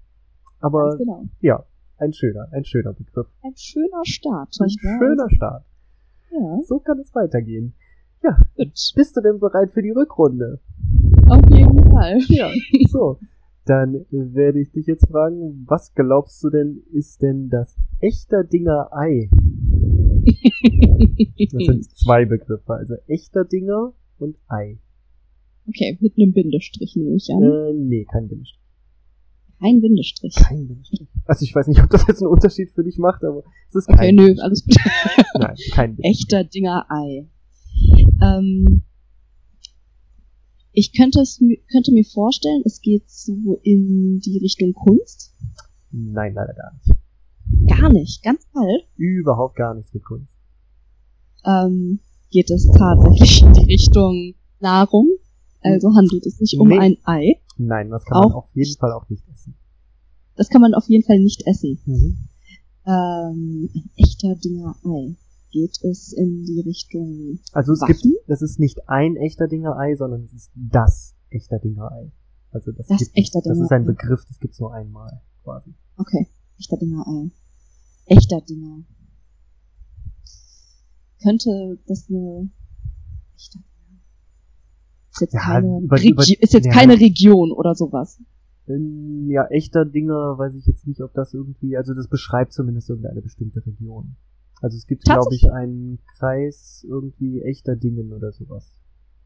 Aber 0.61 0.97
genau. 0.97 1.25
ja, 1.41 1.65
ein 2.03 2.13
schöner, 2.13 2.49
ein 2.53 2.65
schöner 2.65 2.93
Begriff. 2.93 3.29
Ein 3.43 3.55
schöner 3.57 4.05
Start, 4.05 4.49
Ein 4.61 4.69
schöner 4.71 5.31
Start. 5.31 5.65
Ja, 6.33 6.61
So 6.65 6.79
kann 6.81 6.99
es 6.99 7.15
weitergehen. 7.15 7.75
gut. 8.21 8.93
Bist 8.97 9.17
du 9.17 9.21
denn 9.21 9.39
bereit 9.39 9.71
für 9.71 9.83
die 9.83 9.91
Rückrunde? 9.91 10.61
Auf 11.29 11.49
jeden 11.51 11.91
Fall. 11.91 12.19
Ja. 12.29 12.51
So. 12.89 13.19
Dann 13.65 14.05
werde 14.11 14.61
ich 14.61 14.73
dich 14.73 14.87
jetzt 14.87 15.07
fragen, 15.09 15.65
was 15.69 15.95
glaubst 15.95 16.43
du 16.43 16.51
denn, 16.51 16.83
ist 16.93 17.23
denn 17.23 17.49
das 17.49 17.77
echter 18.01 18.43
Dinger 18.43 18.89
Ei? 18.93 19.29
Das 21.53 21.65
sind 21.67 21.85
zwei 21.97 22.25
Begriffe, 22.25 22.73
also 22.75 22.95
echter 23.07 23.45
Dinger 23.45 23.93
und 24.19 24.37
Ei. 24.49 24.79
okay, 25.69 25.97
mit 26.01 26.15
einem 26.19 26.33
Bindestrich 26.33 26.97
nehme 26.97 27.15
ich 27.17 27.29
an. 27.31 27.43
Äh, 27.43 27.73
nee, 27.75 28.05
kein 28.11 28.27
Bindestrich. 28.29 28.62
Kein 29.63 29.81
Bindestrich. 29.81 30.35
Kein 30.35 30.67
Bindestrich. 30.67 31.09
Also 31.25 31.45
ich 31.45 31.55
weiß 31.55 31.69
nicht, 31.69 31.81
ob 31.83 31.89
das 31.91 32.05
jetzt 32.09 32.21
einen 32.21 32.31
Unterschied 32.33 32.71
für 32.71 32.83
dich 32.83 32.99
macht, 32.99 33.23
aber 33.23 33.45
es 33.69 33.77
ist 33.77 33.89
Okay, 33.89 33.97
kein 33.99 34.15
nö, 34.17 34.25
Bindestrich. 34.35 34.45
alles 34.45 34.65
gut. 34.65 34.77
Nein, 35.39 35.57
kein 35.73 35.97
Bindestrich. 35.97 36.25
Echter 36.25 36.45
Dinger 36.45 36.87
Ei. 36.91 37.29
Ähm, 38.21 38.83
ich 40.73 40.93
könnte, 40.97 41.21
es, 41.21 41.39
könnte 41.71 41.93
mir 41.93 42.05
vorstellen, 42.05 42.63
es 42.65 42.81
geht 42.81 43.09
so 43.09 43.61
in 43.63 44.21
die 44.21 44.39
Richtung 44.39 44.73
Kunst. 44.73 45.35
Nein, 45.91 46.35
leider 46.35 46.55
gar 46.55 46.73
nicht. 46.73 46.97
Gar 47.81 47.93
nicht, 47.93 48.23
ganz 48.23 48.45
bald. 48.53 48.85
Überhaupt 48.97 49.57
gar 49.57 49.75
nichts 49.75 49.93
mit 49.95 50.03
Kunst. 50.05 50.33
Ähm, 51.45 52.01
geht 52.31 52.51
es 52.51 52.67
tatsächlich 52.71 53.43
in 53.43 53.53
die 53.53 53.65
Richtung 53.73 54.35
Nahrung. 54.61 55.09
Also 55.63 55.95
handelt 55.95 56.27
es 56.27 56.39
sich 56.39 56.59
um 56.59 56.69
Nee. 56.69 56.79
ein 56.79 56.97
Ei. 57.05 57.41
Nein, 57.57 57.91
das 57.91 58.05
kann 58.05 58.19
man 58.21 58.33
Auch 58.33 58.45
auf 58.45 58.51
jeden 58.55 58.77
Fall 58.79 58.93
auch 58.93 59.09
nicht 59.09 59.23
essen. 59.33 59.55
Das 60.37 60.49
kann 60.49 60.61
man 60.61 60.75
auf 60.75 60.89
jeden 60.89 61.05
Fall 61.05 61.19
nicht 61.21 61.47
essen. 61.47 61.79
Mhm. 61.85 62.19
Ähm, 62.87 63.71
ein 63.75 63.91
echter 63.97 64.35
Dinger 64.37 64.75
Ei. 64.85 65.15
Geht 65.53 65.79
es 65.85 66.13
in 66.15 66.45
die 66.45 66.61
Richtung 66.61 67.39
Also 67.53 67.73
es 67.75 67.81
Waffen? 67.83 67.95
gibt, 68.01 68.29
das 68.29 68.41
ist 68.43 68.59
nicht 68.59 68.89
ein 68.89 69.17
echter 69.17 69.47
Dinger-Ei, 69.49 69.95
sondern 69.97 70.25
es 70.25 70.33
ist 70.33 70.51
das 70.55 71.15
echter 71.29 71.59
Dinger-Ei. 71.59 72.11
Also 72.51 72.73
das, 72.73 72.87
Das 72.87 72.99
gibt 72.99 73.17
echter 73.17 73.39
es, 73.41 73.45
das 73.45 73.59
ist 73.59 73.71
ein. 73.71 73.85
Begriff, 73.85 74.25
das 74.27 74.39
gibt's 74.41 74.59
nur 74.59 74.73
einmal, 74.75 75.21
quasi. 75.45 75.75
Okay, 75.99 76.27
echter 76.59 76.79
Dinger 76.79 77.07
Ei. 77.07 77.31
Echter 78.07 78.41
Dinger. 78.41 78.83
könnte 81.23 81.79
das 81.87 82.07
eine 82.09 82.51
dachte, 83.37 83.65
ist 85.13 85.21
jetzt 85.21 85.35
Ja, 85.35 85.41
keine 85.41 85.81
über- 85.81 85.97
Regi- 85.97 86.13
über- 86.13 86.23
ist 86.23 86.53
jetzt 86.53 86.67
ja. 86.67 86.73
keine 86.73 86.99
Region 86.99 87.53
oder 87.53 87.75
sowas. 87.75 88.21
Ähm, 88.69 89.29
Ja, 89.29 89.47
echter 89.47 89.85
Dinger 89.85 90.37
weiß 90.39 90.55
ich 90.55 90.67
jetzt 90.67 90.87
nicht, 90.87 91.01
ob 91.03 91.13
das 91.15 91.35
irgendwie, 91.35 91.77
also 91.77 91.95
das 91.95 92.09
beschreibt 92.09 92.53
zumindest 92.53 92.89
irgendeine 92.91 93.21
bestimmte 93.23 93.65
Region. 93.67 94.17
Also 94.61 94.77
es 94.77 94.87
gibt, 94.87 95.05
glaube 95.05 95.35
ich, 95.35 95.51
einen 95.51 95.99
Kreis 96.19 96.85
irgendwie 96.89 97.43
echter 97.43 97.75
Dingen 97.77 98.13
oder 98.13 98.31
sowas. 98.33 98.73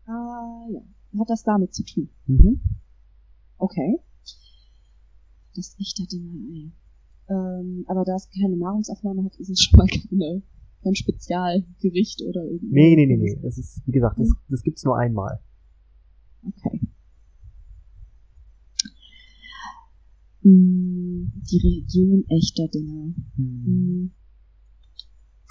Ah 0.06 0.66
ja, 0.70 0.80
hat 1.20 1.28
das 1.28 1.42
damit 1.44 1.74
zu 1.74 1.84
tun? 1.84 2.08
Mhm. 2.26 2.60
Okay. 3.58 3.98
Das 5.54 5.76
echter 5.80 6.04
Dinge. 6.06 6.72
Ähm, 7.28 7.84
aber 7.88 8.04
da 8.04 8.14
es 8.14 8.28
keine 8.30 8.56
Nahrungsaufnahme 8.56 9.24
hat, 9.24 9.36
ist 9.36 9.50
es 9.50 9.60
schon 9.60 9.76
mal 9.78 9.86
keine, 10.10 10.42
kein 10.82 10.94
Spezialgericht 10.94 12.22
oder 12.22 12.44
irgendwie. 12.44 12.72
Nee, 12.72 12.96
nee, 12.96 13.06
nee, 13.06 13.16
nee. 13.16 13.38
Es 13.46 13.58
ist, 13.58 13.82
wie 13.86 13.92
gesagt, 13.92 14.18
das, 14.20 14.30
das 14.48 14.62
gibt's 14.62 14.84
nur 14.84 14.96
einmal. 14.96 15.40
Okay. 16.46 16.80
Hm, 20.42 21.32
Die 21.50 21.58
Region 21.58 22.24
echter 22.28 22.68
Dinge. 22.68 23.14
Mhm. 23.36 23.64
Hm, 23.64 24.10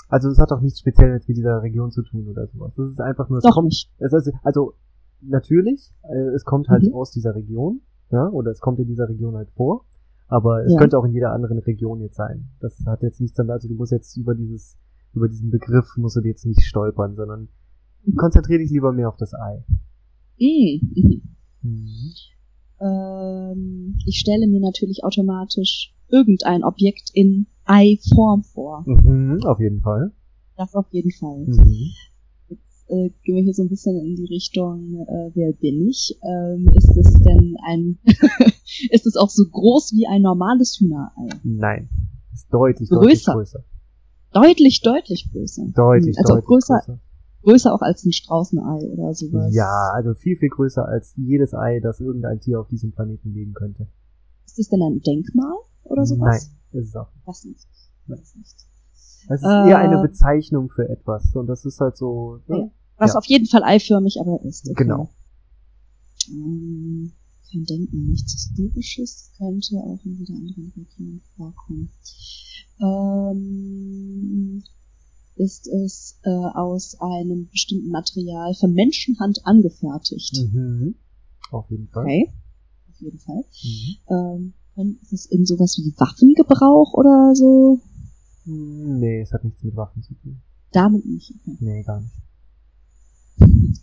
Also 0.07 0.29
es 0.29 0.37
hat 0.39 0.51
auch 0.51 0.61
nichts 0.61 0.79
speziell 0.79 1.11
jetzt 1.13 1.27
mit 1.27 1.35
dieser 1.37 1.61
Region 1.63 1.91
zu 1.91 2.03
tun 2.03 2.27
oder 2.27 2.47
sowas. 2.47 2.75
Das 2.75 2.87
ist 2.89 3.01
einfach 3.01 3.27
nur, 3.29 3.39
Doch 3.41 3.51
kommt, 3.55 3.65
nicht. 3.69 3.91
ist, 3.99 4.31
also 4.43 4.73
natürlich, 5.21 5.91
äh, 6.03 6.29
es 6.35 6.45
kommt 6.45 6.69
halt 6.69 6.83
Mhm. 6.83 6.93
aus 6.93 7.11
dieser 7.11 7.33
Region, 7.35 7.81
ja, 8.11 8.29
oder 8.29 8.51
es 8.51 8.59
kommt 8.59 8.79
in 8.79 8.87
dieser 8.87 9.09
Region 9.09 9.35
halt 9.35 9.49
vor, 9.51 9.85
aber 10.27 10.63
es 10.63 10.73
Ja. 10.73 10.79
könnte 10.79 10.99
auch 10.99 11.05
in 11.05 11.11
jeder 11.13 11.31
anderen 11.33 11.57
Region 11.57 12.01
jetzt 12.01 12.15
sein. 12.17 12.49
Das 12.59 12.85
hat 12.85 13.01
jetzt 13.01 13.19
nichts 13.19 13.35
damit, 13.35 13.51
also 13.53 13.67
du 13.67 13.73
musst 13.73 13.91
jetzt 13.91 14.15
über 14.15 14.35
dieses, 14.35 14.77
über 15.13 15.27
diesen 15.27 15.49
Begriff 15.49 15.87
musst 15.97 16.15
du 16.17 16.21
jetzt 16.21 16.45
nicht 16.45 16.61
stolpern, 16.61 17.15
sondern 17.15 17.47
Mhm. 18.05 18.15
konzentriere 18.15 18.59
dich 18.59 18.69
lieber 18.69 18.93
mehr 18.93 19.09
auf 19.09 19.17
das 19.17 19.33
Ei. 19.33 19.65
Mhm. 20.39 21.22
Mhm. 21.62 22.13
Ähm, 22.80 23.98
ich 24.06 24.18
stelle 24.20 24.48
mir 24.48 24.60
natürlich 24.60 25.04
automatisch 25.04 25.94
irgendein 26.10 26.63
Objekt 26.63 27.10
in 27.13 27.48
Ei-Form 27.65 28.44
vor. 28.44 28.84
Mhm, 28.86 29.44
auf 29.46 29.60
jeden 29.60 29.82
Fall. 29.82 30.12
Das 30.58 30.75
auf 30.75 30.86
jeden 30.92 31.12
Fall. 31.12 31.46
Mhm. 31.46 31.92
Jetzt 32.50 32.89
äh, 32.89 33.10
gehen 33.24 33.36
wir 33.36 33.44
hier 33.44 33.54
so 33.54 33.63
ein 33.63 33.70
bisschen 33.70 33.98
in 33.98 34.15
die 34.15 34.25
Richtung, 34.25 35.06
äh, 35.08 35.32
wer 35.34 35.51
bin 35.54 35.88
ich? 35.88 36.18
Ähm, 36.24 36.70
ist 36.75 36.96
es 36.96 37.13
denn 37.13 37.58
ein, 37.65 37.98
ist 38.92 39.06
es 39.06 39.15
auch 39.18 39.30
so 39.30 39.44
groß 39.50 39.94
wie 39.94 40.08
ein 40.08 40.22
normales 40.22 40.77
Hühnerei? 40.80 41.30
Nein. 41.44 41.89
Ist 42.34 42.54
deutlich, 42.54 42.89
deutlich 42.89 43.24
Größer. 43.24 43.34
größer. 43.34 43.63
Deutlich, 44.34 44.82
deutlich 44.82 45.30
größer. 45.32 45.65
Deutlich, 45.74 46.18
also 46.18 46.34
deutlich 46.34 46.46
größer, 46.46 46.82
größer. 46.86 47.00
Größer 47.45 47.73
auch 47.73 47.81
als 47.81 48.03
ein 48.05 48.11
Straußenei 48.11 48.87
oder 48.89 49.13
sowas. 49.13 49.53
Ja, 49.53 49.91
also 49.93 50.13
viel, 50.13 50.35
viel 50.37 50.49
größer 50.49 50.85
als 50.85 51.13
jedes 51.15 51.53
Ei, 51.53 51.79
das 51.79 51.99
irgendein 52.01 52.39
Tier 52.39 52.59
auf 52.59 52.67
diesem 52.67 52.91
Planeten 52.91 53.33
legen 53.33 53.53
könnte. 53.53 53.87
Ist 54.45 54.59
es 54.59 54.69
denn 54.69 54.81
ein 54.81 55.01
Denkmal 55.01 55.53
oder 55.83 56.05
sowas? 56.05 56.49
Nein, 56.73 56.81
ist 56.81 56.89
es 56.89 56.95
auch. 56.95 57.07
Das 57.25 57.43
nicht. 57.45 57.65
Das 58.07 58.35
nicht. 58.35 58.55
Es 59.27 59.41
ist 59.41 59.47
Äh, 59.47 59.69
eher 59.69 59.77
eine 59.79 60.01
Bezeichnung 60.01 60.69
für 60.69 60.87
etwas. 60.89 61.33
Und 61.35 61.47
das 61.47 61.65
ist 61.65 61.79
halt 61.79 61.97
so, 61.97 62.39
ne? 62.47 62.69
Was 62.97 63.13
Ja. 63.13 63.17
auf 63.17 63.25
jeden 63.25 63.45
Fall 63.47 63.63
eiförmig 63.63 64.19
aber 64.21 64.41
ist. 64.43 64.69
Okay. 64.69 64.83
Genau. 64.83 65.09
Ähm, 66.29 67.11
kein 67.51 67.65
Denkmal, 67.65 68.01
nichts 68.03 68.33
Historisches, 68.33 69.31
könnte 69.37 69.77
auch 69.77 69.99
in 70.05 70.13
jeder 70.19 70.33
anderen 70.35 70.71
Region 70.75 71.21
vorkommen. 71.37 71.89
Ähm, 72.81 74.63
ist 75.36 75.68
es 75.68 76.20
äh, 76.24 76.30
aus 76.30 76.98
einem 77.00 77.50
bestimmten 77.50 77.89
Material 77.89 78.54
von 78.54 78.74
Menschenhand 78.74 79.39
angefertigt? 79.46 80.38
Mhm. 80.51 80.96
Auf 81.51 81.70
jeden 81.70 81.88
Fall. 81.88 82.04
Okay, 82.06 82.32
auf 82.89 83.02
jeden 83.02 83.19
Fall. 83.19 83.43
Mhm. 83.63 84.54
Ähm, 84.78 84.98
ist 85.02 85.13
es 85.13 85.26
in 85.26 85.45
sowas 85.45 85.78
wie 85.78 85.93
Waffengebrauch 85.98 86.93
oder 86.93 87.34
so? 87.34 87.80
Hm, 88.45 89.00
Nee, 89.00 89.21
es 89.21 89.32
hat 89.32 89.43
nichts 89.43 89.63
mit 89.63 89.76
Waffen 89.76 90.02
zu 90.04 90.13
tun. 90.15 90.41
Damit 90.71 91.06
nicht. 91.06 91.32
Okay. 91.32 91.58
Nee, 91.60 91.84
gar 91.84 92.02
nicht. 92.02 92.12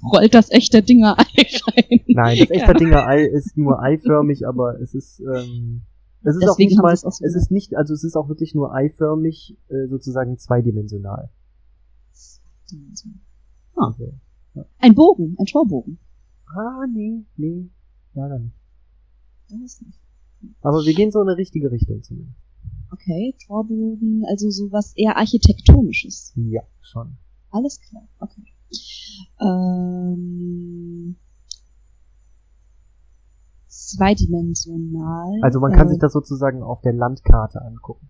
Rollt 0.03 0.35
das 0.35 0.51
echte 0.51 0.83
Dinger 0.83 1.19
Ei 1.19 1.25
rein? 1.67 2.01
Nein, 2.09 2.39
das 2.39 2.51
echte 2.51 2.75
Dinger 2.75 3.07
Ei 3.07 3.25
ist 3.25 3.57
nur 3.57 3.81
eiförmig, 3.81 4.47
aber 4.47 4.81
es 4.81 4.95
ist, 4.95 5.21
ähm, 5.21 5.83
es 6.23 6.37
ist 6.37 6.43
auch 6.45 6.57
Deswegen 6.57 6.69
nicht 6.71 6.79
haben 6.79 6.85
mal, 6.85 6.95
auch 6.95 7.21
es 7.21 7.35
ist 7.35 7.51
nicht, 7.51 7.77
also 7.77 7.95
es 7.95 8.05
ist 8.05 8.17
auch 8.17 8.29
wirklich 8.29 8.55
nur 8.55 8.75
eiförmig, 8.75 9.57
äh, 9.69 9.87
sozusagen 9.87 10.39
zweidimensional. 10.39 11.31
Ah. 13.77 13.87
Also, 13.87 14.13
Ein 14.79 14.95
Bogen, 14.95 15.37
ein 15.39 15.47
Torbogen. 15.47 15.99
ah, 16.47 16.87
nee, 16.93 17.25
nee, 17.37 17.71
leider 18.15 18.39
nicht. 18.39 18.57
Das 19.49 19.61
ist 19.61 19.83
nicht. 19.83 19.99
Aber 20.61 20.85
wir 20.85 20.95
gehen 20.95 21.11
so 21.11 21.21
in 21.23 21.29
eine 21.29 21.37
richtige 21.37 21.71
Richtung 21.71 22.03
zumindest. 22.03 22.37
Okay, 22.91 23.35
Torbogen, 23.47 24.25
also 24.29 24.51
sowas 24.51 24.93
eher 24.97 25.17
architektonisches. 25.17 26.33
Ja, 26.37 26.63
schon. 26.81 27.17
Alles 27.51 27.81
klar, 27.81 28.07
okay. 28.19 28.43
Ähm, 29.41 31.17
zweidimensional. 33.67 35.39
Also 35.43 35.61
man 35.61 35.73
kann 35.73 35.87
äh, 35.89 35.91
sich 35.91 35.99
das 35.99 36.13
sozusagen 36.13 36.63
auf 36.63 36.81
der 36.83 36.93
Landkarte 36.93 37.63
angucken. 37.63 38.09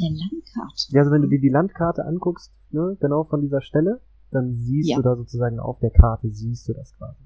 Der 0.00 0.10
Landkarte. 0.10 0.92
Ja, 0.92 1.00
also 1.00 1.10
wenn 1.12 1.22
du 1.22 1.28
dir 1.28 1.40
die 1.40 1.48
Landkarte 1.48 2.04
anguckst, 2.04 2.52
ne, 2.70 2.96
genau 3.00 3.24
von 3.24 3.40
dieser 3.40 3.60
Stelle, 3.62 4.00
dann 4.30 4.54
siehst 4.54 4.88
Ja. 4.90 4.96
du 4.96 5.02
da 5.02 5.16
sozusagen 5.16 5.58
auf 5.58 5.78
der 5.80 5.90
Karte, 5.90 6.30
siehst 6.30 6.68
du 6.68 6.72
das 6.72 6.92
quasi. 6.94 7.22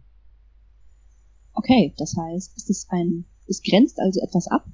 Okay, 1.52 1.94
das 1.98 2.16
heißt, 2.16 2.56
ist 2.56 2.70
es 2.70 2.87
ein, 2.90 3.24
es 3.46 3.62
grenzt 3.62 3.98
also 4.00 4.20
etwas 4.20 4.48
ab? 4.48 4.66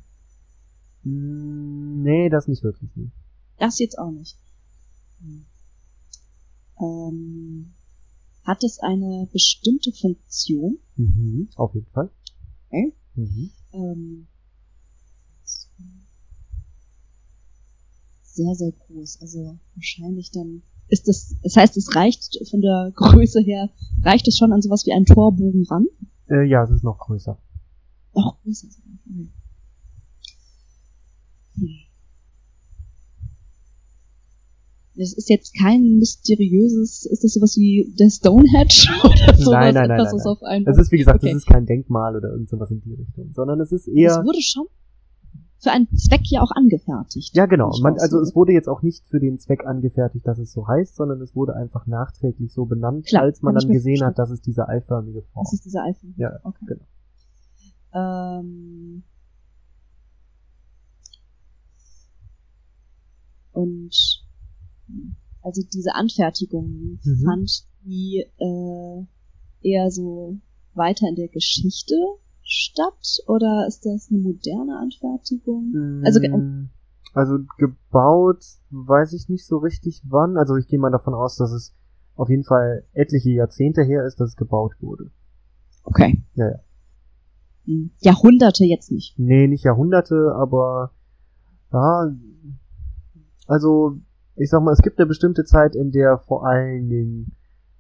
Hm, 1.02 2.02
nee, 2.02 2.28
das 2.28 2.48
nicht 2.48 2.62
wirklich. 2.62 2.90
Nee. 2.94 3.10
Das 3.58 3.78
jetzt 3.78 3.98
auch 3.98 4.10
nicht. 4.10 4.36
Hm. 5.20 5.44
Ähm, 6.80 7.74
hat 8.44 8.64
es 8.64 8.78
eine 8.80 9.28
bestimmte 9.32 9.92
Funktion? 9.92 10.78
Mhm, 10.96 11.48
auf 11.56 11.74
jeden 11.74 11.90
Fall. 11.90 12.10
Okay. 12.68 12.94
Mhm. 13.14 13.50
Ähm, 13.72 14.26
sehr, 18.35 18.55
sehr 18.55 18.73
groß. 18.73 19.19
Also 19.21 19.59
wahrscheinlich 19.75 20.31
dann 20.31 20.62
ist 20.88 21.07
das, 21.09 21.37
das 21.43 21.57
heißt, 21.57 21.77
es 21.77 21.95
reicht 21.95 22.38
von 22.51 22.61
der 22.61 22.93
Größe 22.97 23.40
her, 23.40 23.71
reicht 24.03 24.27
es 24.29 24.37
schon 24.37 24.53
an 24.53 24.62
sowas 24.62 24.85
wie 24.87 24.93
einen 24.93 25.07
Torbogen 25.07 25.64
ran? 25.69 25.87
Äh, 26.29 26.45
ja, 26.49 26.64
es 26.64 26.71
ist 26.71 26.85
noch 26.85 26.99
größer. 26.99 27.38
Noch 28.14 28.43
größer. 28.43 28.69
Hm. 29.07 29.31
Das 34.97 35.14
ist 35.14 35.31
jetzt 35.31 35.55
kein 35.59 35.97
mysteriöses, 35.99 37.07
ist 37.07 37.25
das 37.25 37.33
sowas 37.33 37.57
wie 37.57 37.95
der 37.99 38.11
Stonehenge 38.11 38.85
oder 39.05 39.35
sowas? 39.35 39.51
Nein, 39.51 39.75
nein, 39.75 39.88
nein, 39.88 39.90
etwas, 39.93 40.12
nein, 40.12 40.14
was 40.14 40.27
auf 40.27 40.43
einen 40.43 40.66
Es 40.66 40.77
ist, 40.77 40.93
wie 40.93 40.99
gesagt, 40.99 41.23
Okay. 41.23 41.31
es 41.31 41.37
ist 41.38 41.47
kein 41.47 41.64
Denkmal 41.64 42.16
oder 42.16 42.31
irgend 42.31 42.51
sowas 42.51 42.71
in 42.71 42.81
die 42.83 42.95
Richtung, 42.95 43.33
sondern 43.33 43.61
es 43.61 43.73
ist 43.73 43.88
Es 43.88 43.95
eher, 43.95 44.23
wurde 44.25 44.43
schon 44.43 44.66
für 45.61 45.70
einen 45.70 45.88
Zweck 45.94 46.23
ja 46.25 46.40
auch 46.40 46.51
angefertigt. 46.53 47.37
ja 47.37 47.46
genau, 47.46 47.70
man, 47.83 47.99
also 47.99 48.18
es 48.20 48.35
wurde 48.35 48.53
jetzt 48.53 48.68
auch 48.68 48.83
nicht 48.83 49.07
für 49.07 49.20
den 49.20 49.38
Zweck 49.38 49.66
angefertigt, 49.66 50.27
dass 50.27 50.38
es 50.38 50.53
so 50.53 50.66
heißt, 50.66 50.96
sondern 50.96 51.20
es 51.20 51.37
wurde 51.37 51.55
einfach 51.55 51.87
nachträglich 51.87 52.53
so 52.53 52.64
benannt, 52.64 53.07
Klar, 53.07 53.23
als 53.23 53.42
man 53.42 53.55
dann 53.55 53.68
gesehen 53.68 54.03
hat, 54.05 54.18
dass 54.18 54.31
es 54.31 54.40
diese 54.40 54.68
eiförmige 54.68 55.23
Form. 55.23 55.44
Das 55.44 55.53
ist 55.53 55.64
dieser 55.66 55.85
iPhone. 55.85 56.14
Ja, 56.16 56.38
okay. 56.44 56.64
genau. 56.66 56.85
Ähm, 57.92 59.03
und 63.53 64.25
also 65.42 65.62
diese 65.73 65.94
Anfertigung 65.94 66.99
Mhm. 67.05 67.23
fand 67.25 67.64
die 67.85 68.25
äh, 68.38 69.07
eher 69.62 69.90
so 69.90 70.38
weiter 70.75 71.07
in 71.09 71.16
der 71.16 71.29
Geschichte 71.29 71.94
statt 72.52 73.18
oder 73.26 73.64
ist 73.68 73.86
das 73.86 74.08
eine 74.10 74.20
moderne 74.20 74.76
Anfertigung? 74.78 76.02
Also, 76.04 76.20
ge- 76.20 76.30
Mm, 76.36 76.68
also 77.14 77.38
gebaut 77.58 78.44
weiß 78.70 79.12
ich 79.12 79.28
nicht 79.28 79.46
so 79.46 79.58
richtig 79.58 80.02
wann. 80.08 80.36
Also 80.36 80.56
ich 80.56 80.66
gehe 80.66 80.78
mal 80.78 80.90
davon 80.90 81.14
aus, 81.14 81.36
dass 81.36 81.52
es 81.52 81.74
auf 82.16 82.28
jeden 82.28 82.44
Fall 82.44 82.84
etliche 82.92 83.30
Jahrzehnte 83.30 83.82
her 83.82 84.04
ist, 84.04 84.20
dass 84.20 84.30
es 84.30 84.36
gebaut 84.36 84.72
wurde. 84.80 85.10
Okay. 85.84 86.22
Ja, 86.34 86.48
ja. 86.50 86.58
Hm. 87.66 87.90
Jahrhunderte 88.00 88.64
jetzt 88.64 88.90
nicht. 88.90 89.18
Nee, 89.18 89.46
nicht 89.46 89.64
Jahrhunderte, 89.64 90.32
aber 90.34 90.90
ja, 91.72 92.12
also 93.46 93.96
ich 94.36 94.50
sag 94.50 94.62
mal, 94.62 94.72
es 94.72 94.82
gibt 94.82 94.98
eine 94.98 95.06
bestimmte 95.06 95.44
Zeit, 95.44 95.74
in 95.76 95.92
der 95.92 96.18
vor 96.18 96.46
allen 96.46 96.88
Dingen 96.88 97.36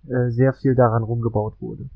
äh, 0.08 0.30
sehr 0.30 0.52
viel 0.52 0.74
daran 0.74 1.02
rumgebaut 1.02 1.60
wurde. 1.60 1.88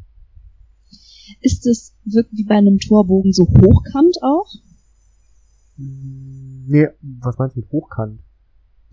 Ist 1.41 1.67
es 1.67 1.95
wirklich 2.05 2.39
wie 2.39 2.45
bei 2.45 2.57
einem 2.57 2.79
Torbogen 2.79 3.33
so 3.33 3.47
hochkant 3.47 4.17
auch? 4.23 4.53
Mm, 5.77 6.67
Nee, 6.67 6.89
was 7.21 7.37
meinst 7.39 7.57
du 7.57 7.61
mit 7.61 7.71
hochkant? 7.71 8.21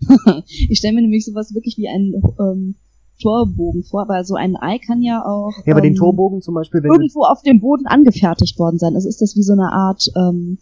ich 0.68 0.78
stelle 0.78 0.94
mir 0.94 1.02
nämlich 1.02 1.24
sowas 1.24 1.54
wirklich 1.54 1.76
wie 1.78 1.88
einen 1.88 2.12
ähm, 2.38 2.74
Torbogen 3.20 3.84
vor, 3.84 4.02
aber 4.02 4.24
so 4.24 4.34
ein 4.34 4.56
Ei 4.56 4.78
kann 4.78 5.00
ja 5.00 5.24
auch 5.24 5.52
Ja, 5.64 5.72
aber 5.74 5.80
den 5.80 5.92
ähm, 5.92 5.98
Torbogen 5.98 6.42
zum 6.42 6.54
Beispiel, 6.54 6.84
irgendwo 6.84 7.22
auf 7.22 7.42
dem 7.42 7.60
Boden 7.60 7.86
angefertigt 7.86 8.58
worden 8.58 8.78
sein. 8.78 8.94
Also 8.94 9.08
ist 9.08 9.22
das 9.22 9.36
wie 9.36 9.42
so 9.42 9.52
eine 9.52 9.72
Art 9.72 10.04
ähm, 10.16 10.58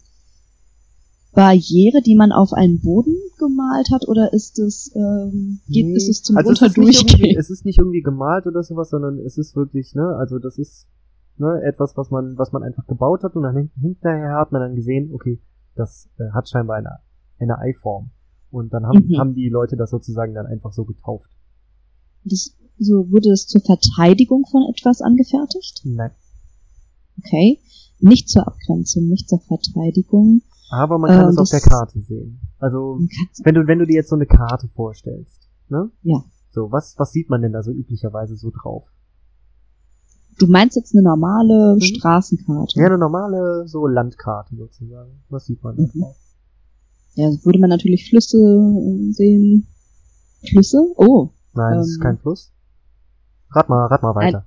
Barriere, 1.33 2.01
die 2.01 2.15
man 2.15 2.31
auf 2.31 2.53
einen 2.53 2.81
Boden 2.81 3.15
gemalt 3.39 3.89
hat, 3.91 4.07
oder 4.07 4.31
ist 4.33 4.59
es 4.59 4.91
ähm, 4.95 5.59
geht, 5.67 5.87
Nee, 5.87 5.95
ist 5.95 6.09
es 6.09 6.21
zum 6.23 6.37
also 6.37 6.51
es 6.51 6.61
ist, 6.61 6.77
nicht 6.77 6.79
irgendwie, 6.79 6.97
Runterdurchgehen? 6.97 7.39
es 7.39 7.49
ist 7.49 7.65
nicht 7.65 7.77
irgendwie 7.79 8.01
gemalt 8.01 8.47
oder 8.47 8.63
sowas, 8.63 8.89
sondern 8.89 9.17
es 9.19 9.37
ist 9.37 9.55
wirklich, 9.55 9.95
ne, 9.95 10.15
also 10.19 10.39
das 10.39 10.57
ist 10.57 10.87
ne, 11.41 11.61
etwas, 11.63 11.97
was 11.97 12.09
man, 12.11 12.37
was 12.37 12.51
man 12.53 12.63
einfach 12.63 12.85
gebaut 12.87 13.23
hat 13.23 13.35
und 13.35 13.43
dann 13.43 13.55
hin- 13.57 13.71
hinterher 13.79 14.35
hat 14.35 14.51
man 14.51 14.61
dann 14.61 14.75
gesehen, 14.75 15.11
okay, 15.13 15.41
das 15.75 16.09
äh, 16.19 16.31
hat 16.33 16.47
scheinbar 16.49 16.77
eine, 16.77 16.99
eine 17.39 17.57
Eiform. 17.59 18.11
Und 18.51 18.73
dann 18.73 18.85
haben, 18.85 19.07
Mhm. 19.07 19.17
haben 19.17 19.33
die 19.33 19.49
Leute 19.49 19.75
das 19.77 19.89
sozusagen 19.91 20.33
dann 20.33 20.45
einfach 20.45 20.71
so 20.73 20.83
getauft. 20.85 21.31
Das, 22.25 22.55
so 22.77 23.09
wurde 23.11 23.29
es 23.31 23.47
zur 23.47 23.61
Verteidigung 23.61 24.45
von 24.49 24.61
etwas 24.73 25.01
angefertigt? 25.01 25.81
Nein. 25.85 26.11
Okay. 27.19 27.59
Nicht 27.99 28.29
zur 28.29 28.47
Abgrenzung, 28.47 29.07
nicht 29.07 29.29
zur 29.29 29.39
Verteidigung. 29.39 30.41
Aber 30.71 30.97
man 30.97 31.09
kann 31.11 31.23
Ähm, 31.25 31.29
es 31.29 31.37
auf 31.37 31.49
das- 31.49 31.61
der 31.61 31.69
Karte 31.69 32.01
sehen. 32.01 32.39
Also, 32.59 32.99
wenn 33.43 33.55
du, 33.55 33.67
wenn 33.67 33.79
du 33.79 33.85
dir 33.85 33.95
jetzt 33.95 34.09
so 34.09 34.15
eine 34.15 34.25
Karte 34.25 34.67
vorstellst, 34.69 35.49
ne? 35.69 35.89
Ja. 36.03 36.23
So, 36.49 36.71
was, 36.71 36.95
was 36.97 37.11
sieht 37.11 37.29
man 37.29 37.41
denn 37.41 37.53
da 37.53 37.61
so 37.63 37.71
üblicherweise 37.71 38.35
so 38.35 38.51
drauf? 38.51 38.83
Du 40.39 40.47
meinst 40.47 40.75
jetzt 40.75 40.93
eine 40.95 41.03
normale 41.03 41.75
Mhm. 41.75 41.81
Straßenkarte? 41.81 42.79
Ja, 42.79 42.87
eine 42.87 42.97
normale, 42.97 43.67
so 43.67 43.87
Landkarte 43.87 44.55
sozusagen. 44.55 45.21
Was 45.29 45.45
sieht 45.45 45.63
man 45.63 45.75
da 45.75 45.83
Mhm. 45.83 45.99
drauf? 46.01 46.15
Ja, 47.15 47.29
würde 47.43 47.59
man 47.59 47.69
natürlich 47.69 48.09
Flüsse 48.09 48.37
äh, 48.37 49.11
sehen. 49.11 49.67
Flüsse? 50.49 50.79
Oh, 50.95 51.29
Nein, 51.53 51.77
das 51.77 51.89
ist 51.89 51.97
Ähm, 51.97 52.01
kein 52.03 52.17
Fluss. 52.17 52.51
Rat 53.51 53.67
mal, 53.69 53.85
rat 53.87 54.01
mal 54.01 54.15
weiter. 54.15 54.45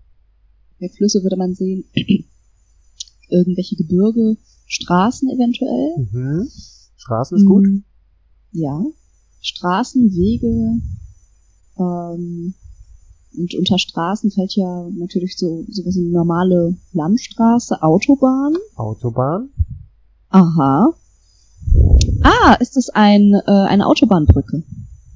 ja, 0.78 0.88
Flüsse 0.88 1.22
würde 1.22 1.36
man 1.36 1.54
sehen. 1.54 1.84
Irgendwelche 3.28 3.76
Gebirge, 3.76 4.36
Straßen 4.66 5.28
eventuell. 5.28 6.08
Mhm. 6.10 6.48
Straße 6.96 7.36
ist 7.36 7.44
gut. 7.44 7.64
Mm, 7.66 7.84
Ja. 8.52 8.82
Straßen, 9.40 10.10
Wege, 10.10 10.80
ähm, 11.78 12.54
und 13.38 13.54
unter 13.54 13.78
Straßen 13.78 14.30
fällt 14.30 14.54
ja 14.54 14.88
natürlich 14.98 15.36
so 15.36 15.64
sowas 15.68 15.94
wie 15.96 16.00
eine 16.04 16.10
normale 16.10 16.76
Landstraße, 16.92 17.82
Autobahn. 17.82 18.54
Autobahn. 18.76 19.48
Aha. 20.30 20.92
Ah, 22.22 22.54
ist 22.60 22.76
es 22.76 22.90
ein, 22.90 23.32
äh, 23.46 23.50
eine 23.50 23.86
Autobahnbrücke? 23.86 24.62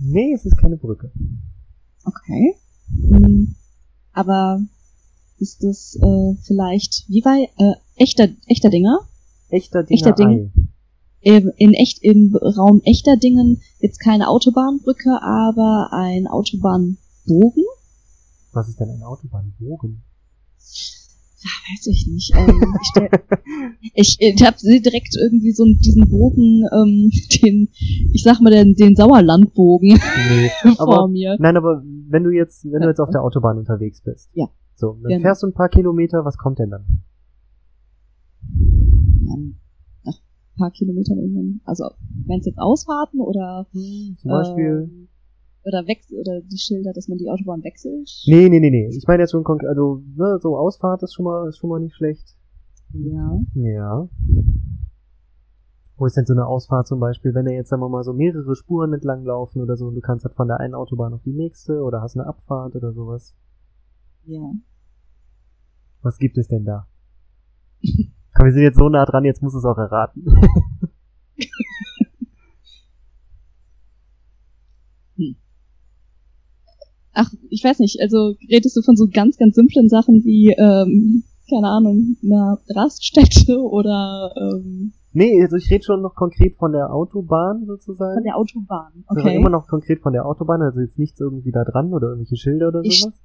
Nee, 0.01 0.33
es 0.35 0.45
ist 0.47 0.57
keine 0.57 0.77
Brücke. 0.77 1.11
Okay. 2.05 2.55
Hm, 3.11 3.55
aber 4.13 4.61
ist 5.39 5.63
das 5.63 5.97
äh, 6.01 6.35
vielleicht, 6.43 7.05
wie 7.09 7.25
war, 7.25 7.37
äh, 7.37 7.75
echter, 7.97 8.29
echter 8.47 8.71
Dinger? 8.71 9.01
Echter 9.51 9.83
Dinger 9.83 9.95
Echter 9.99 10.13
Ding. 10.13 10.53
Im- 11.21 11.53
In 11.57 11.75
echt, 11.75 11.99
im 12.03 12.35
Raum 12.37 12.81
echter 12.85 13.17
Dingen 13.17 13.61
jetzt 13.81 13.99
keine 13.99 14.29
Autobahnbrücke, 14.29 15.21
aber 15.21 15.89
ein 15.93 16.27
Autobahnbogen? 16.29 17.65
Was 18.53 18.69
ist 18.69 18.81
denn 18.81 18.91
ein 18.91 19.03
Autobahnbogen? 19.03 20.03
Ja, 21.41 21.51
weiß 21.71 21.87
ich 21.87 22.07
nicht. 22.09 22.33
Ähm, 22.35 22.75
ich 22.81 22.89
stell, 22.91 23.09
ich, 23.95 24.17
ich 24.21 24.43
hab 24.45 24.59
sie 24.59 24.81
direkt 24.81 25.15
irgendwie 25.17 25.53
so 25.53 25.65
diesen 25.65 26.09
Bogen, 26.09 26.65
ähm, 26.73 27.11
den, 27.43 27.69
ich 28.13 28.23
sag 28.25 28.41
mal, 28.41 28.51
den, 28.51 28.75
den 28.75 28.97
Sauerlandbogen 28.97 29.91
Nee. 29.91 30.51
vor 30.77 30.81
Aber, 30.81 31.09
mir. 31.09 31.37
nein, 31.39 31.57
aber 31.57 31.83
wenn 31.85 32.25
du 32.25 32.31
jetzt, 32.31 32.65
wenn 32.65 32.83
du 32.83 32.89
jetzt 32.89 33.01
auf 33.01 33.11
der 33.11 33.23
Autobahn 33.23 33.59
unterwegs 33.59 34.01
bist. 34.01 34.31
Ja. 34.35 34.49
So, 34.75 34.95
dann 34.95 35.09
Gerne. 35.09 35.23
fährst 35.23 35.43
du 35.43 35.47
ein 35.49 35.55
paar 35.55 35.69
Kilometer, 35.69 36.25
was 36.25 36.37
kommt 36.39 36.59
denn 36.59 36.71
dann? 36.71 36.87
Nach 40.05 40.15
ein 40.15 40.57
paar 40.57 40.71
Kilometern 40.73 41.19
irgendwann. 41.19 41.61
Also, 41.65 41.85
meinst 42.27 42.47
du 42.47 42.51
jetzt 42.51 42.59
Ausfahrten 42.59 43.21
oder, 43.21 43.67
Zum 43.73 44.31
Beispiel. 44.31 44.89
ähm, 44.91 45.09
oder 45.65 45.87
wechsel, 45.87 46.19
oder 46.19 46.41
die 46.41 46.59
Schilder, 46.59 46.93
dass 46.93 47.09
man 47.09 47.19
die 47.19 47.31
Autobahn 47.31 47.63
wechselt? 47.63 48.11
Nee, 48.27 48.49
nee, 48.49 48.61
nee, 48.61 48.71
nee. 48.71 48.89
Ich 48.97 49.07
meine 49.07 49.23
jetzt 49.23 49.33
schon 49.33 49.45
konkret, 49.45 49.69
also, 49.69 50.03
ne, 50.17 50.39
so 50.41 50.57
Ausfahrt 50.57 51.03
ist 51.03 51.15
schon 51.15 51.25
mal, 51.25 51.49
ist 51.49 51.59
schon 51.59 51.71
mal 51.71 51.81
nicht 51.81 51.95
schlecht. 51.95 52.37
Ja. 52.93 53.41
Ja. 53.55 54.09
Wo 55.97 56.07
ist 56.07 56.17
denn 56.17 56.27
so 56.27 56.33
eine 56.33 56.47
Ausfahrt 56.47 56.87
zum 56.87 57.01
Beispiel, 57.01 57.35
wenn 57.35 57.45
da 57.45 57.51
jetzt, 57.51 57.71
sagen 57.71 57.83
wir 57.83 57.89
mal, 57.89 58.05
so 58.05 58.13
mehrere 58.13 58.55
Spuren 58.55 58.93
entlang 58.93 59.25
laufen 59.25 59.61
oder 59.61 59.77
so 59.77 59.89
und 59.89 59.97
du 59.97 60.01
kannst 60.01 60.25
halt 60.25 60.35
von 60.35 60.47
der 60.47 60.61
einen 60.61 60.75
Autobahn 60.75 61.13
auf 61.13 61.23
die 61.23 61.33
nächste 61.33 61.83
oder 61.83 62.01
hast 62.01 62.17
eine 62.17 62.27
Abfahrt 62.27 62.77
oder 62.77 62.93
sowas. 62.93 63.37
Ja. 64.25 64.53
Was 66.03 66.19
gibt 66.19 66.39
es 66.39 66.47
denn 66.47 66.65
da? 66.65 66.87
Komm, 68.35 68.47
wir 68.47 68.53
sind 68.53 68.63
jetzt 68.63 68.79
so 68.79 68.89
nah 68.89 69.05
dran, 69.05 69.25
jetzt 69.25 69.43
muss 69.43 69.55
es 69.55 69.65
auch 69.65 69.79
erraten. 69.79 70.25
Ach, 77.21 77.29
ich 77.51 77.65
weiß 77.65 77.81
nicht, 77.81 78.01
also 78.01 78.35
redest 78.49 78.77
du 78.77 78.83
von 78.83 78.97
so 78.97 79.09
ganz, 79.13 79.37
ganz 79.39 79.57
simplen 79.57 79.89
Sachen 79.89 80.23
wie, 80.25 80.55
ähm, 80.57 81.25
keine 81.51 81.67
Ahnung, 81.69 82.17
einer 82.23 82.59
Raststätte 82.77 83.59
oder 83.63 84.33
ähm, 84.37 84.93
nee, 85.13 85.43
also 85.43 85.57
ich 85.57 85.69
rede 85.69 85.83
schon 85.83 86.01
noch 86.01 86.15
konkret 86.15 86.55
von 86.55 86.71
der 86.71 86.95
Autobahn 86.95 87.67
sozusagen. 87.67 88.15
von 88.15 88.23
der 88.23 88.37
Autobahn. 88.37 88.93
Okay. 89.09 89.21
Okay. 89.21 89.37
Immer 89.37 89.51
noch 89.51 89.67
konkret 89.67 90.01
von 90.01 90.13
der 90.13 90.27
Autobahn, 90.27 90.63
also 90.63 90.81
jetzt 90.81 90.97
nichts 90.99 91.19
irgendwie 91.19 91.51
da 91.51 91.65
dran 91.65 91.93
oder 91.93 92.09
irgendwelche 92.11 92.37
Schilder 92.37 92.69
oder 92.69 92.83
Ich- 92.85 93.03
sowas. 93.03 93.21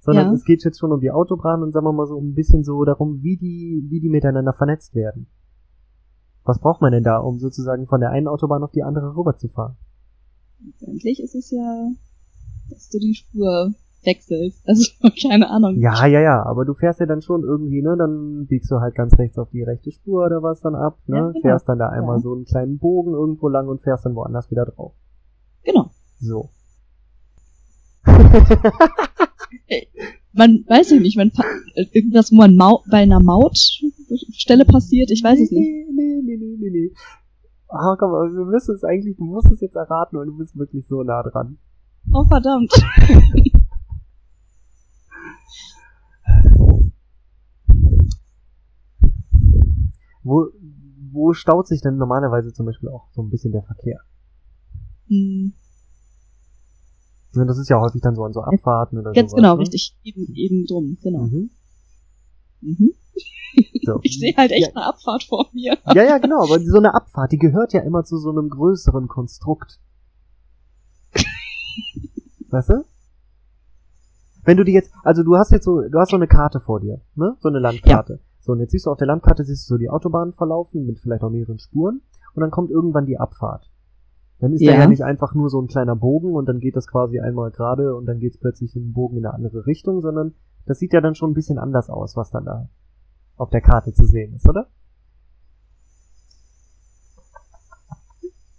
Sondern 0.00 0.26
ja. 0.26 0.32
es 0.34 0.44
geht 0.44 0.64
jetzt 0.64 0.78
schon 0.78 0.92
um 0.92 1.00
die 1.00 1.10
Autobahn 1.10 1.62
und 1.62 1.72
sagen 1.72 1.86
wir 1.86 1.92
mal 1.92 2.06
so 2.06 2.18
ein 2.20 2.34
bisschen 2.34 2.62
so 2.64 2.84
darum, 2.84 3.22
wie 3.22 3.36
die, 3.36 3.86
wie 3.90 4.00
die 4.00 4.08
miteinander 4.08 4.52
vernetzt 4.52 4.94
werden. 4.94 5.26
Was 6.44 6.60
braucht 6.60 6.80
man 6.80 6.92
denn 6.92 7.02
da, 7.02 7.18
um 7.18 7.38
sozusagen 7.40 7.86
von 7.86 8.00
der 8.00 8.10
einen 8.10 8.28
Autobahn 8.28 8.62
auf 8.62 8.70
die 8.70 8.84
andere 8.84 9.16
rüberzufahren? 9.16 9.76
Letztendlich 10.64 11.20
ist 11.20 11.34
es 11.34 11.50
ja, 11.50 11.90
dass 12.70 12.88
du 12.90 12.98
die 12.98 13.14
Spur 13.14 13.72
wechselst. 14.04 14.62
Also, 14.68 14.90
keine 15.20 15.50
Ahnung. 15.50 15.78
Ja, 15.80 16.06
ja, 16.06 16.20
ja, 16.20 16.42
aber 16.44 16.64
du 16.64 16.74
fährst 16.74 17.00
ja 17.00 17.06
dann 17.06 17.22
schon 17.22 17.42
irgendwie, 17.42 17.82
ne, 17.82 17.96
dann 17.98 18.46
biegst 18.46 18.70
du 18.70 18.80
halt 18.80 18.94
ganz 18.94 19.18
rechts 19.18 19.36
auf 19.38 19.50
die 19.50 19.62
rechte 19.62 19.90
Spur 19.90 20.24
oder 20.26 20.42
was 20.42 20.60
dann 20.60 20.74
ab, 20.74 20.98
ne, 21.06 21.16
Ja, 21.16 21.26
genau. 21.28 21.40
fährst 21.40 21.68
dann 21.68 21.78
da 21.78 21.88
einmal 21.88 22.16
Ja. 22.16 22.22
so 22.22 22.34
einen 22.34 22.44
kleinen 22.44 22.78
Bogen 22.78 23.12
irgendwo 23.14 23.48
lang 23.48 23.68
und 23.68 23.80
fährst 23.82 24.04
dann 24.06 24.14
woanders 24.14 24.50
wieder 24.50 24.64
drauf. 24.64 24.92
Genau. 25.64 25.90
So. 26.20 26.50
Man 30.32 30.64
weiß 30.68 30.90
ja 30.90 31.00
nicht, 31.00 31.16
man 31.16 31.32
irgendwas, 31.92 32.30
wo 32.30 32.36
man 32.36 32.56
Mau 32.56 32.82
bei 32.90 32.98
einer 32.98 33.20
Mautstelle 33.20 34.64
passiert, 34.66 35.10
ich 35.10 35.24
weiß 35.24 35.40
es 35.40 35.50
nicht. 35.50 35.66
Nee, 35.68 35.86
nee, 35.90 36.20
nee, 36.22 36.36
nee, 36.36 36.56
nee, 36.60 36.70
nee. 36.70 36.92
Ah, 37.68 37.96
komm, 37.98 38.10
aber 38.10 38.30
wir 38.32 38.44
müssen 38.44 38.74
es 38.74 38.84
eigentlich, 38.84 39.16
du 39.16 39.24
musst 39.24 39.50
es 39.50 39.60
jetzt 39.60 39.76
erraten 39.76 40.16
und 40.16 40.26
du 40.26 40.36
bist 40.36 40.56
wirklich 40.56 40.86
so 40.86 41.02
nah 41.02 41.22
dran. 41.22 41.58
Oh 42.12 42.24
verdammt. 42.24 42.72
Wo, 50.22 50.48
wo 51.12 51.32
staut 51.32 51.68
sich 51.68 51.80
denn 51.80 51.96
normalerweise 51.96 52.52
zum 52.52 52.66
Beispiel 52.66 52.88
auch 52.88 53.08
so 53.12 53.22
ein 53.22 53.30
bisschen 53.30 53.52
der 53.52 53.62
Verkehr? 53.62 54.00
Hm, 55.08 55.52
Ja, 57.34 57.44
Das 57.44 57.58
ist 57.58 57.68
ja 57.68 57.80
häufig 57.80 58.00
dann 58.02 58.16
so 58.16 58.24
an 58.24 58.32
so 58.32 58.40
Abfahrten 58.40 58.98
oder 58.98 59.12
Ganz 59.12 59.30
sowas. 59.30 59.40
genau, 59.40 59.54
ne? 59.54 59.60
richtig. 59.60 59.96
Eben, 60.02 60.34
eben 60.34 60.66
drum, 60.66 60.98
genau. 61.02 61.22
Mhm. 61.24 61.50
Mhm. 62.60 62.90
So. 63.84 64.00
Ich 64.02 64.18
sehe 64.18 64.34
halt 64.36 64.50
echt 64.50 64.76
eine 64.76 64.84
Abfahrt 64.86 65.22
vor 65.24 65.48
mir. 65.52 65.78
Ja, 65.94 66.02
ja, 66.02 66.18
genau, 66.18 66.42
aber 66.42 66.60
so 66.60 66.76
eine 66.78 66.92
Abfahrt, 66.94 67.32
die 67.32 67.38
gehört 67.38 67.72
ja 67.72 67.80
immer 67.82 68.04
zu 68.04 68.18
so 68.18 68.30
einem 68.30 68.48
größeren 68.50 69.06
Konstrukt. 69.08 69.78
Weißt 72.50 72.70
du? 72.70 72.84
Wenn 74.44 74.56
du 74.56 74.64
die 74.64 74.72
jetzt, 74.72 74.92
also 75.02 75.22
du 75.24 75.36
hast 75.36 75.50
jetzt 75.50 75.64
so, 75.64 75.80
du 75.82 75.98
hast 75.98 76.10
so 76.10 76.16
eine 76.16 76.28
Karte 76.28 76.60
vor 76.60 76.80
dir, 76.80 77.00
ne? 77.16 77.36
So 77.40 77.48
eine 77.48 77.58
Landkarte. 77.58 78.20
So, 78.40 78.52
und 78.52 78.60
jetzt 78.60 78.70
siehst 78.70 78.86
du 78.86 78.90
auf 78.92 78.98
der 78.98 79.08
Landkarte, 79.08 79.42
siehst 79.42 79.68
du 79.68 79.74
so 79.74 79.78
die 79.78 79.90
Autobahn 79.90 80.32
verlaufen 80.32 80.86
mit 80.86 81.00
vielleicht 81.00 81.24
auch 81.24 81.30
mehreren 81.30 81.58
Spuren 81.58 82.00
und 82.34 82.40
dann 82.40 82.52
kommt 82.52 82.70
irgendwann 82.70 83.06
die 83.06 83.18
Abfahrt. 83.18 83.68
Dann 84.38 84.52
ist 84.52 84.60
Ja. 84.62 84.74
da 84.74 84.78
ja 84.80 84.86
nicht 84.86 85.02
einfach 85.02 85.34
nur 85.34 85.50
so 85.50 85.60
ein 85.60 85.66
kleiner 85.66 85.96
Bogen 85.96 86.34
und 86.34 86.46
dann 86.46 86.60
geht 86.60 86.76
das 86.76 86.86
quasi 86.86 87.18
einmal 87.18 87.50
gerade 87.50 87.96
und 87.96 88.06
dann 88.06 88.20
geht's 88.20 88.38
plötzlich 88.38 88.76
in 88.76 88.84
den 88.84 88.92
Bogen 88.92 89.16
in 89.16 89.26
eine 89.26 89.34
andere 89.34 89.66
Richtung, 89.66 90.00
sondern 90.00 90.34
das 90.64 90.78
sieht 90.78 90.92
ja 90.92 91.00
dann 91.00 91.16
schon 91.16 91.30
ein 91.30 91.34
bisschen 91.34 91.58
anders 91.58 91.90
aus, 91.90 92.16
was 92.16 92.30
dann 92.30 92.44
da 92.44 92.68
auf 93.36 93.50
der 93.50 93.62
Karte 93.62 93.92
zu 93.92 94.04
sehen 94.04 94.34
ist, 94.34 94.48
oder? 94.48 94.68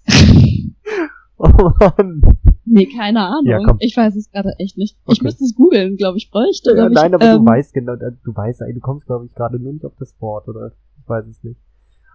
Oh 1.40 1.72
Mann. 1.80 2.22
Nee, 2.70 2.86
keine 2.88 3.22
Ahnung. 3.22 3.46
Ja. 3.46 3.76
Ich 3.80 3.96
weiß 3.96 4.16
es 4.16 4.30
gerade 4.32 4.54
echt 4.60 4.78
nicht. 4.78 4.98
Ich 5.08 5.18
Okay. 5.20 5.24
müsste 5.24 5.44
es 5.46 5.56
googeln, 5.56 5.96
glaube 5.96 6.18
ich, 6.18 6.30
bräuchte. 6.30 6.76
Ja, 6.76 6.88
ich, 6.88 6.94
nein, 6.94 7.14
aber 7.14 7.26
ähm, 7.26 7.46
du 7.46 7.46
weißt 7.52 7.74
genau, 7.74 7.96
du 7.96 8.36
weißt, 8.36 8.62
du 8.62 8.80
kommst, 8.80 9.06
glaube 9.06 9.26
ich, 9.26 9.34
gerade 9.34 9.60
nur 9.60 9.74
nicht 9.74 9.86
auf 9.86 9.94
das 10.00 10.16
Wort, 10.20 10.48
oder? 10.48 10.72
Ich 11.02 11.08
weiß 11.08 11.28
es 11.28 11.44
nicht. 11.44 11.60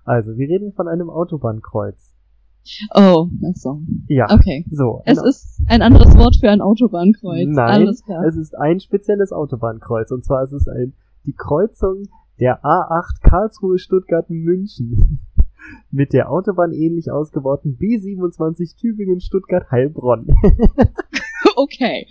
Also, 0.04 0.36
wir 0.36 0.48
reden 0.48 0.72
von 0.72 0.88
einem 0.88 1.08
Autobahnkreuz. 1.10 2.14
Oh, 2.94 3.26
ach 3.44 3.56
so. 3.56 3.80
Ja. 4.08 4.26
Okay. 4.30 4.64
So. 4.70 5.02
Es 5.04 5.18
ein- 5.18 5.24
ist 5.28 5.60
ein 5.68 5.82
anderes 5.82 6.16
Wort 6.16 6.36
für 6.38 6.50
ein 6.50 6.60
Autobahnkreuz. 6.60 7.48
Nein, 7.48 7.82
Alles 7.82 8.04
klar. 8.04 8.24
es 8.24 8.36
ist 8.36 8.56
ein 8.56 8.78
spezielles 8.80 9.32
Autobahnkreuz. 9.32 10.10
Und 10.12 10.24
zwar 10.24 10.44
ist 10.44 10.52
es 10.52 10.68
ein, 10.68 10.94
die 11.26 11.32
Kreuzung 11.34 12.04
der 12.40 12.62
A8 12.64 13.20
Karlsruhe, 13.22 13.78
Stuttgart, 13.78 14.28
München. 14.30 15.20
Mit 15.90 16.12
der 16.12 16.30
Autobahn 16.30 16.72
ähnlich 16.72 17.10
ausgebauten 17.10 17.76
B27 17.78 18.76
Tübingen, 18.78 19.20
Stuttgart, 19.20 19.70
Heilbronn. 19.70 20.26
Okay. 21.56 22.06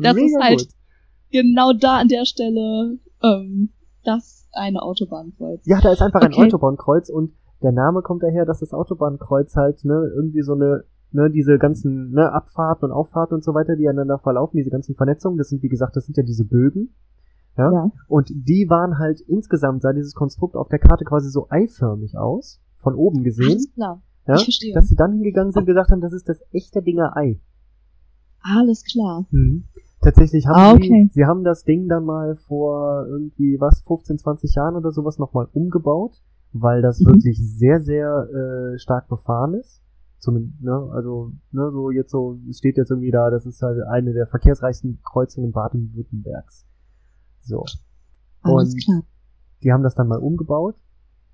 Das 0.00 0.16
ist 0.16 0.36
halt- 0.40 0.68
Genau 1.32 1.72
da 1.72 1.96
an 1.98 2.06
der 2.08 2.24
Stelle, 2.26 2.98
ähm, 3.24 3.70
das 4.04 4.48
eine 4.52 4.82
Autobahnkreuz. 4.82 5.62
Ja, 5.66 5.80
da 5.80 5.90
ist 5.92 6.00
einfach 6.00 6.20
ein 6.20 6.32
Okay. 6.32 6.44
Autobahnkreuz 6.46 7.08
und 7.10 7.32
der 7.60 7.72
Name 7.72 8.02
kommt 8.02 8.22
daher, 8.22 8.44
dass 8.44 8.60
das 8.60 8.72
Autobahnkreuz 8.72 9.56
halt, 9.56 9.84
ne, 9.84 10.12
irgendwie 10.14 10.42
so 10.42 10.52
eine, 10.52 10.84
ne, 11.10 11.30
diese 11.30 11.58
ganzen, 11.58 12.12
ne, 12.12 12.30
Abfahrten 12.30 12.84
und 12.90 12.92
Auffahrten 12.92 13.34
und 13.34 13.42
so 13.42 13.52
weiter, 13.52 13.74
die 13.74 13.88
aneinander 13.88 14.18
verlaufen, 14.20 14.58
diese 14.58 14.70
ganzen 14.70 14.94
Vernetzungen, 14.94 15.36
das 15.38 15.48
sind, 15.48 15.62
wie 15.64 15.68
gesagt, 15.68 15.96
das 15.96 16.04
sind 16.06 16.16
ja 16.16 16.22
diese 16.22 16.44
Bögen. 16.44 16.94
Ja. 17.56 17.72
Ja. 17.72 17.90
Und 18.06 18.28
die 18.30 18.66
waren 18.68 18.98
halt 18.98 19.20
insgesamt, 19.22 19.82
sah 19.82 19.92
dieses 19.92 20.14
Konstrukt 20.14 20.54
auf 20.54 20.68
der 20.68 20.78
Karte 20.78 21.04
quasi 21.04 21.30
so 21.30 21.46
eiförmig 21.50 22.16
aus, 22.16 22.60
von 22.84 22.94
oben 22.94 23.24
gesehen, 23.24 23.50
Alles 23.52 23.72
klar. 23.74 24.02
ja, 24.28 24.34
Ich 24.36 24.44
verstehe. 24.44 24.74
dass 24.74 24.86
sie 24.88 24.94
dann 24.94 25.12
hingegangen 25.14 25.50
sind 25.52 25.62
und 25.62 25.66
gesagt 25.66 25.90
haben, 25.90 26.00
das 26.00 26.12
ist 26.12 26.28
das 26.28 26.40
echte 26.52 26.80
Dinger 26.82 27.16
Ei. 27.16 27.40
Alles 28.42 28.84
klar. 28.84 29.26
Tatsächlich 30.02 30.46
haben 30.46 30.54
Ah, 30.56 30.70
sie, 30.76 30.82
okay. 30.88 31.10
sie 31.12 31.24
haben 31.24 31.44
das 31.44 31.64
Ding 31.64 31.88
dann 31.88 32.04
mal 32.04 32.36
vor 32.36 33.06
irgendwie 33.08 33.58
was 33.58 33.80
15, 33.86 34.18
20 34.18 34.54
Jahren 34.54 34.76
oder 34.76 34.92
sowas 34.92 35.18
nochmal 35.18 35.48
umgebaut, 35.52 36.22
weil 36.52 36.82
das 36.82 37.00
Mhm. 37.00 37.06
wirklich 37.06 37.38
sehr, 37.42 37.80
sehr 37.80 38.28
äh, 38.74 38.78
stark 38.78 39.08
befahren 39.08 39.54
ist. 39.54 39.80
Zumindest, 40.18 40.62
ne, 40.62 40.72
also, 40.92 41.32
ne, 41.52 41.70
so 41.70 41.90
jetzt 41.90 42.10
so, 42.10 42.38
es 42.48 42.58
steht 42.58 42.76
jetzt 42.76 42.90
irgendwie 42.90 43.10
da, 43.10 43.30
das 43.30 43.44
ist 43.46 43.60
halt 43.62 43.80
eine 43.82 44.12
der 44.12 44.26
verkehrsreichsten 44.26 45.00
Kreuzungen 45.02 45.52
Baden-Württembergs. 45.52 46.66
So. 47.42 47.64
Alles 48.42 48.72
Und 48.74 48.82
klar. 48.84 49.02
die 49.62 49.72
haben 49.72 49.82
das 49.82 49.94
dann 49.94 50.08
mal 50.08 50.18
umgebaut 50.18 50.76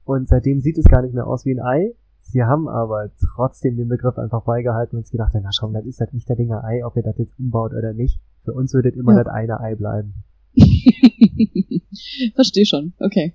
und 0.05 0.29
seitdem 0.29 0.61
sieht 0.61 0.79
es 0.79 0.85
gar 0.87 1.03
nicht 1.03 1.15
mehr 1.15 1.27
aus 1.27 1.45
wie 1.45 1.53
ein 1.55 1.61
Ei. 1.61 1.95
Sie 2.23 2.43
haben 2.45 2.69
aber 2.69 3.11
trotzdem 3.35 3.77
den 3.77 3.89
Begriff 3.89 4.17
einfach 4.19 4.45
beigehalten 4.45 4.97
und 4.99 5.05
sich 5.05 5.13
gedacht, 5.13 5.33
na 5.35 5.51
komm, 5.59 5.73
das 5.73 5.85
ist 5.87 6.01
halt 6.01 6.13
nicht 6.15 6.29
der 6.29 6.37
Dinger 6.37 6.63
Ei, 6.65 6.85
ob 6.85 6.97
ihr 6.97 7.03
das 7.03 7.19
jetzt 7.19 7.39
umbaut 7.39 7.73
oder 7.73 7.93
nicht. 7.93 8.21
Für 8.45 8.53
uns 8.53 8.73
wird 8.75 8.87
es 8.87 8.97
immer 8.97 9.17
Ja. 9.17 9.25
das 9.25 9.33
eine 9.33 9.61
Ei 9.61 9.75
bleiben. 9.75 10.15
Verstehe 12.35 12.67
schon. 12.67 12.93
Okay. 13.01 13.35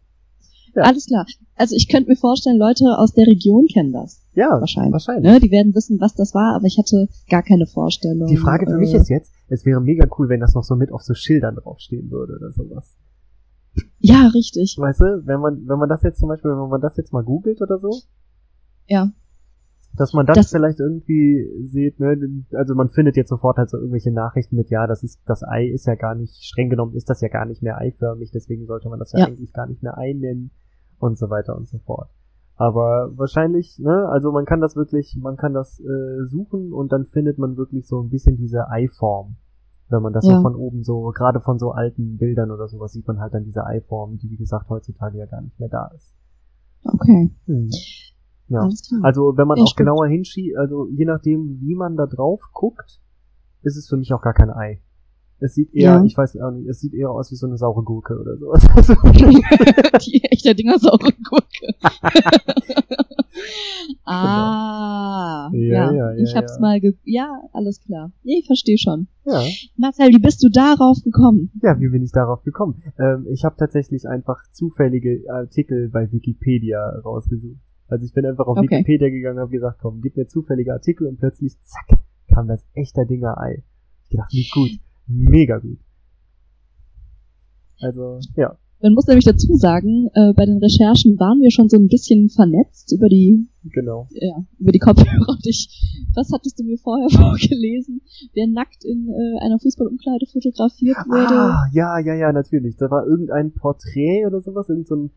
Ja. 0.75 0.84
Alles 0.84 1.06
klar. 1.08 1.25
Also 1.56 1.73
ich 1.75 1.88
könnte 1.88 2.10
mir 2.10 2.17
vorstellen, 2.17 2.58
Leute 2.58 2.84
aus 2.97 3.13
der 3.13 3.28
Region 3.28 3.65
kennen 3.67 3.93
das. 3.93 4.21
Ja, 4.34 4.60
Wahrscheinlich. 4.60 4.91
wahrscheinlich. 4.91 5.32
Ne? 5.32 5.39
Die 5.39 5.49
werden 5.51 5.73
wissen, 5.73 6.01
was 6.01 6.15
das 6.15 6.34
war, 6.34 6.54
aber 6.56 6.65
ich 6.65 6.78
hatte 6.78 7.08
gar 7.30 7.43
keine 7.43 7.65
Vorstellung. 7.65 8.28
Die 8.28 8.36
Frage 8.36 8.65
für 8.65 8.75
mich 8.78 8.93
äh, 8.93 8.97
ist 8.97 9.08
jetzt, 9.10 9.32
es 9.47 9.65
wäre 9.65 9.80
mega 9.80 10.06
cool, 10.17 10.28
wenn 10.28 10.41
das 10.41 10.54
noch 10.54 10.63
so 10.65 10.75
mit 10.75 10.91
auf 10.91 11.01
so 11.01 11.13
Schildern 11.13 11.56
draufstehen 11.56 12.12
würde 12.12 12.34
oder 12.36 12.51
sowas. 12.51 12.93
Ja, 13.99 14.27
richtig. 14.33 14.75
Weißt 14.79 15.01
du, 15.01 15.21
wenn 15.25 15.39
man, 15.39 15.67
wenn 15.67 15.79
man 15.79 15.89
das 15.89 16.03
jetzt 16.03 16.19
zum 16.19 16.29
Beispiel, 16.29 16.51
wenn 16.51 16.69
man 16.69 16.81
das 16.81 16.95
jetzt 16.97 17.11
mal 17.13 17.23
googelt 17.23 17.61
oder 17.61 17.77
so, 17.77 17.89
Ja. 18.88 19.09
dass 19.97 20.13
man 20.13 20.25
dann 20.25 20.35
Das- 20.35 20.51
vielleicht 20.51 20.79
irgendwie 20.79 21.47
sieht, 21.63 21.99
ne, 21.99 22.17
also 22.53 22.75
man 22.75 22.89
findet 22.89 23.15
jetzt 23.17 23.29
sofort 23.29 23.57
halt 23.57 23.69
so 23.69 23.77
irgendwelche 23.77 24.11
Nachrichten 24.11 24.55
mit, 24.55 24.69
ja, 24.69 24.85
das 24.88 25.03
ist, 25.03 25.21
das 25.25 25.43
Ei 25.43 25.67
ist 25.67 25.88
ja 25.88 25.95
gar 25.95 26.15
nicht, 26.15 26.43
streng 26.43 26.69
genommen 26.69 26.95
ist 26.95 27.09
das 27.09 27.21
ja 27.21 27.29
gar 27.29 27.45
nicht 27.45 27.63
mehr 27.63 27.77
eiförmig, 27.77 28.31
deswegen 28.31 28.65
sollte 28.67 28.89
man 28.89 28.99
das 28.99 29.11
ja, 29.13 29.19
Ja. 29.19 29.25
eigentlich 29.27 29.53
gar 29.53 29.67
nicht 29.67 29.81
mehr 29.83 29.97
Ei 29.97 30.13
nennen 30.13 30.51
und 30.99 31.17
so 31.17 31.29
weiter 31.29 31.55
und 31.55 31.67
so 31.67 31.79
fort. 31.79 32.09
Aber 32.57 33.11
wahrscheinlich, 33.15 33.79
ne, 33.79 34.07
also 34.09 34.31
man 34.31 34.45
kann 34.45 34.61
das 34.61 34.75
wirklich, 34.77 35.17
man 35.21 35.35
kann 35.35 35.53
das 35.53 35.79
äh, 35.81 36.25
suchen 36.25 36.71
und 36.71 36.91
dann 36.93 37.05
findet 37.05 37.38
man 37.38 37.57
wirklich 37.57 37.85
so 37.88 38.01
ein 38.01 38.09
bisschen 38.09 38.38
diese 38.38 38.69
Eiform. 38.69 39.35
Wenn 39.89 40.01
man 40.01 40.13
das 40.13 40.25
Ja. 40.25 40.37
so 40.37 40.41
von 40.41 40.55
oben 40.55 40.83
so, 40.83 41.11
gerade 41.15 41.39
von 41.41 41.59
so 41.59 41.71
alten 41.71 42.17
Bildern 42.17 42.49
oder 42.51 42.67
sowas, 42.67 42.91
sieht 42.93 43.07
man 43.07 43.19
halt 43.19 43.33
dann 43.33 43.43
diese 43.43 43.65
Eiform, 43.65 44.17
die 44.17 44.29
wie 44.31 44.37
gesagt 44.37 44.69
heutzutage 44.69 45.17
ja 45.19 45.25
gar 45.27 45.41
nicht 45.41 45.59
mehr 45.59 45.69
da 45.69 45.87
ist. 45.95 46.15
Okay. 46.83 47.31
Hm. 47.45 47.69
Ja. 48.47 48.69
Also 49.03 49.37
wenn 49.37 49.47
man 49.47 49.57
Ja, 49.57 49.63
auch 49.63 49.67
stimmt. 49.67 49.77
genauer 49.87 50.07
hinschiebt, 50.07 50.57
also 50.57 50.87
je 50.89 51.05
nachdem, 51.05 51.59
wie 51.61 51.75
man 51.75 51.95
da 51.95 52.05
drauf 52.05 52.41
guckt, 52.53 52.99
ist 53.61 53.75
es 53.77 53.87
für 53.87 53.97
mich 53.97 54.13
auch 54.13 54.21
gar 54.21 54.33
kein 54.33 54.51
Ei. 54.51 54.81
Es 55.39 55.53
sieht 55.53 55.73
eher, 55.73 55.95
Ja. 55.95 56.03
ich 56.03 56.15
weiß 56.17 56.37
auch 56.37 56.51
nicht, 56.51 56.67
es 56.67 56.79
sieht 56.79 56.93
eher 56.93 57.11
aus 57.11 57.29
wie 57.31 57.35
so 57.35 57.45
eine 57.47 57.57
saure 57.57 57.83
Gurke 57.83 58.17
oder 58.19 58.37
sowas. 58.37 58.63
Die 60.05 60.23
echte 60.23 60.55
Dinger 60.55 60.79
saure 60.79 61.11
Gurke. 61.29 61.67
ah, 64.05 65.49
Ja, 65.53 65.59
ja, 65.59 65.91
ja, 65.91 66.11
ja, 66.13 66.23
ich 66.23 66.35
hab's 66.35 66.55
ja. 66.55 66.61
mal 66.61 66.79
ge 66.79 66.93
ja, 67.03 67.41
alles 67.53 67.81
klar. 67.81 68.11
Nee, 68.23 68.39
ich 68.39 68.47
verstehe 68.47 68.77
schon. 68.77 69.07
ja. 69.25 69.41
Marcel, 69.77 70.09
wie 70.09 70.19
bist 70.19 70.41
du 70.43 70.49
darauf 70.49 70.97
gekommen? 71.03 71.51
ja, 71.61 71.79
wie 71.79 71.89
bin 71.89 72.03
ich 72.03 72.11
darauf 72.11 72.43
gekommen? 72.43 72.81
Ähm, 72.97 73.27
ich 73.31 73.43
habe 73.43 73.55
tatsächlich 73.57 74.07
einfach 74.07 74.37
zufällige 74.51 75.23
Artikel 75.29 75.89
bei 75.89 76.11
Wikipedia 76.11 76.79
rausgesucht. 77.03 77.59
Also 77.87 78.05
ich 78.05 78.13
bin 78.13 78.25
einfach 78.25 78.47
auf 78.47 78.57
Okay. 78.57 78.69
Wikipedia 78.79 79.09
gegangen 79.09 79.37
und 79.37 79.41
habe 79.43 79.51
gesagt, 79.51 79.79
komm, 79.81 80.01
gib 80.01 80.15
mir 80.17 80.27
zufällige 80.27 80.73
Artikel 80.73 81.07
und 81.07 81.17
plötzlich, 81.19 81.53
zack, 81.61 81.99
kam 82.33 82.47
das 82.47 82.65
echter 82.73 83.05
Dinger 83.05 83.37
Ei. 83.39 83.63
Ich 84.05 84.09
gedacht, 84.11 84.31
wie 84.31 84.47
gut, 84.53 84.69
mega 85.07 85.57
gut. 85.59 85.79
Also, 87.81 88.19
ja. 88.35 88.57
Man 88.81 88.93
muss 88.93 89.07
nämlich 89.07 89.25
dazu 89.25 89.55
sagen, 89.55 90.09
äh, 90.13 90.33
bei 90.33 90.45
den 90.45 90.57
Recherchen 90.59 91.17
waren 91.17 91.41
wir 91.41 91.49
schon 91.49 91.69
so 91.69 91.77
ein 91.77 91.87
bisschen 91.87 92.29
vernetzt 92.29 92.91
über 92.93 93.07
die, 93.07 93.47
Genau. 93.71 94.07
ja, 94.11 94.35
über 94.59 94.71
die 94.71 94.79
Kopfhörer. 94.79 95.27
Und 95.29 95.45
ich, 95.47 95.69
was 96.13 96.29
hattest 96.33 96.59
du 96.59 96.63
mir 96.63 96.77
vorher 96.77 97.09
vorgelesen? 97.17 98.01
Wer 98.33 98.47
nackt 98.47 98.83
in 98.83 99.07
äh, 99.09 99.45
einer 99.45 99.59
Fußballumkleide 99.59 100.25
fotografiert 100.31 100.97
wurde? 101.07 101.33
Ah, 101.33 101.65
ja, 101.71 101.97
ja, 101.99 102.13
ja, 102.15 102.31
natürlich. 102.31 102.75
Da 102.77 102.91
war 102.91 103.07
irgendein 103.07 103.53
Porträt 103.53 104.25
oder 104.27 104.41
sowas, 104.41 104.69
irgend 104.69 104.87
so 104.87 105.09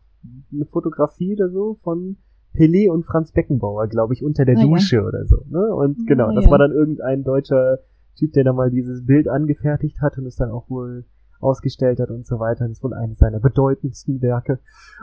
Fotografie 0.71 1.33
oder 1.33 1.49
so 1.51 1.75
von 1.83 2.17
Pelé 2.55 2.89
und 2.89 3.05
Franz 3.05 3.31
Beckenbauer, 3.31 3.87
glaube 3.87 4.13
ich, 4.13 4.23
unter 4.23 4.45
der 4.45 4.57
Ah, 4.57 4.61
ja. 4.61 4.67
Dusche 4.67 5.01
oder 5.03 5.25
so. 5.27 5.43
Ne? 5.49 5.73
Und 5.75 6.07
genau, 6.07 6.29
Ah, 6.29 6.33
das 6.33 6.45
ja. 6.45 6.51
war 6.51 6.57
dann 6.57 6.71
irgendein 6.71 7.23
deutscher 7.23 7.79
Typ, 8.19 8.33
der 8.33 8.43
da 8.43 8.53
mal 8.53 8.69
dieses 8.69 9.05
Bild 9.05 9.27
angefertigt 9.27 10.01
hat 10.01 10.17
und 10.17 10.25
es 10.25 10.35
dann 10.35 10.51
auch 10.51 10.69
wohl 10.69 11.05
ausgestellt 11.39 11.99
hat 11.99 12.09
und 12.09 12.25
so 12.25 12.39
weiter. 12.39 12.67
Das 12.67 12.77
ist 12.77 12.83
wohl 12.83 12.93
eines 12.93 13.17
seiner 13.17 13.39
bedeutendsten 13.39 14.21
Werke. 14.21 14.59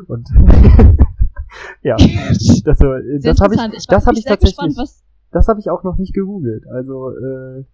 Und 0.06 0.28
ja, 1.82 1.96
das, 1.96 2.78
so, 2.78 2.92
Sehr 2.92 3.32
das 3.32 3.40
habe 3.40 3.54
ich, 3.54 3.60
ich 3.72 3.86
das 3.86 4.06
habe 4.06 4.18
ich 4.18 4.24
tatsächlich. 4.24 4.56
gespannt, 4.56 4.76
was 4.76 5.02
Das 5.32 5.48
habe 5.48 5.60
ich 5.60 5.70
auch 5.70 5.82
noch 5.82 5.96
nicht 5.96 6.12
gegoogelt. 6.14 6.66
Also, 6.68 7.10
äh, 7.16 7.64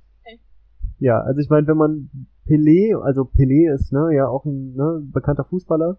ja, 0.99 1.21
also 1.21 1.41
ich 1.41 1.51
meine, 1.51 1.67
wenn 1.67 1.77
man 1.77 2.11
Pelé, 2.47 2.97
also 2.97 3.23
Pelé 3.23 3.73
ist 3.75 3.93
ne, 3.93 4.15
ja 4.15 4.29
auch 4.29 4.45
ein 4.45 4.75
ne, 4.75 5.03
bekannter 5.13 5.45
Fußballer. 5.45 5.99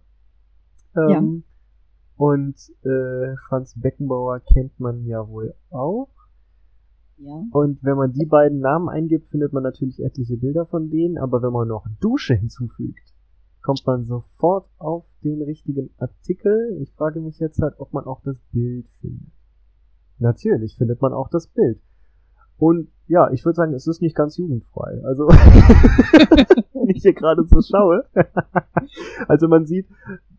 Ähm, 0.96 1.44
Und 2.16 2.56
äh, 2.84 3.36
Franz 3.48 3.74
Beckenbauer 3.76 4.40
kennt 4.40 4.80
man 4.80 5.06
ja 5.06 5.28
wohl 5.28 5.56
auch. 5.72 6.10
Und 7.52 7.84
wenn 7.84 7.98
man 7.98 8.12
die 8.12 8.26
beiden 8.26 8.60
Namen 8.60 8.90
eingibt, 8.90 9.28
findet 9.28 9.54
man 9.54 9.64
natürlich 9.64 10.04
etliche 10.04 10.38
Bilder 10.38 10.66
von 10.66 10.90
denen. 10.90 11.18
Aber 11.18 11.42
wenn 11.42 11.54
man 11.54 11.68
noch 11.68 11.86
Dusche 12.00 12.34
hinzufügt, 12.36 13.14
kommt 13.62 13.86
man 13.86 14.04
sofort 14.04 14.70
auf 14.78 15.06
den 15.24 15.42
richtigen 15.42 15.90
Artikel. 15.98 16.78
Ich 16.82 16.92
frage 16.94 17.22
mich 17.22 17.40
jetzt 17.40 17.60
halt, 17.62 17.76
ob 17.80 17.94
man 17.94 18.06
auch 18.06 18.22
das 18.24 18.40
Bild 18.52 18.88
findet. 19.00 19.32
Natürlich 20.20 20.76
findet 20.78 21.02
man 21.02 21.14
auch 21.14 21.30
das 21.30 21.48
Bild. 21.48 21.82
Und 22.58 22.90
ja, 23.08 23.30
ich 23.32 23.44
würde 23.44 23.56
sagen, 23.56 23.74
es 23.74 23.88
ist 23.88 24.02
nicht 24.02 24.16
ganz 24.16 24.38
jugendfrei. 24.38 25.02
Also, 25.04 25.28
wenn 25.28 26.90
ich 26.90 27.02
hier 27.02 27.14
gerade 27.14 27.44
so 27.46 27.62
schaue. 27.62 28.06
also 29.28 29.48
man 29.48 29.66
sieht, 29.66 29.88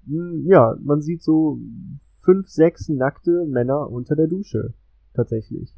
mh, 0.06 0.42
ja, 0.46 0.76
man 0.82 1.02
sieht 1.02 1.22
so 1.22 1.58
fünf, 2.20 2.48
sechs 2.48 2.88
nackte 2.88 3.44
Männer 3.46 3.90
unter 3.90 4.16
der 4.16 4.28
Dusche. 4.28 4.74
Tatsächlich. 5.14 5.74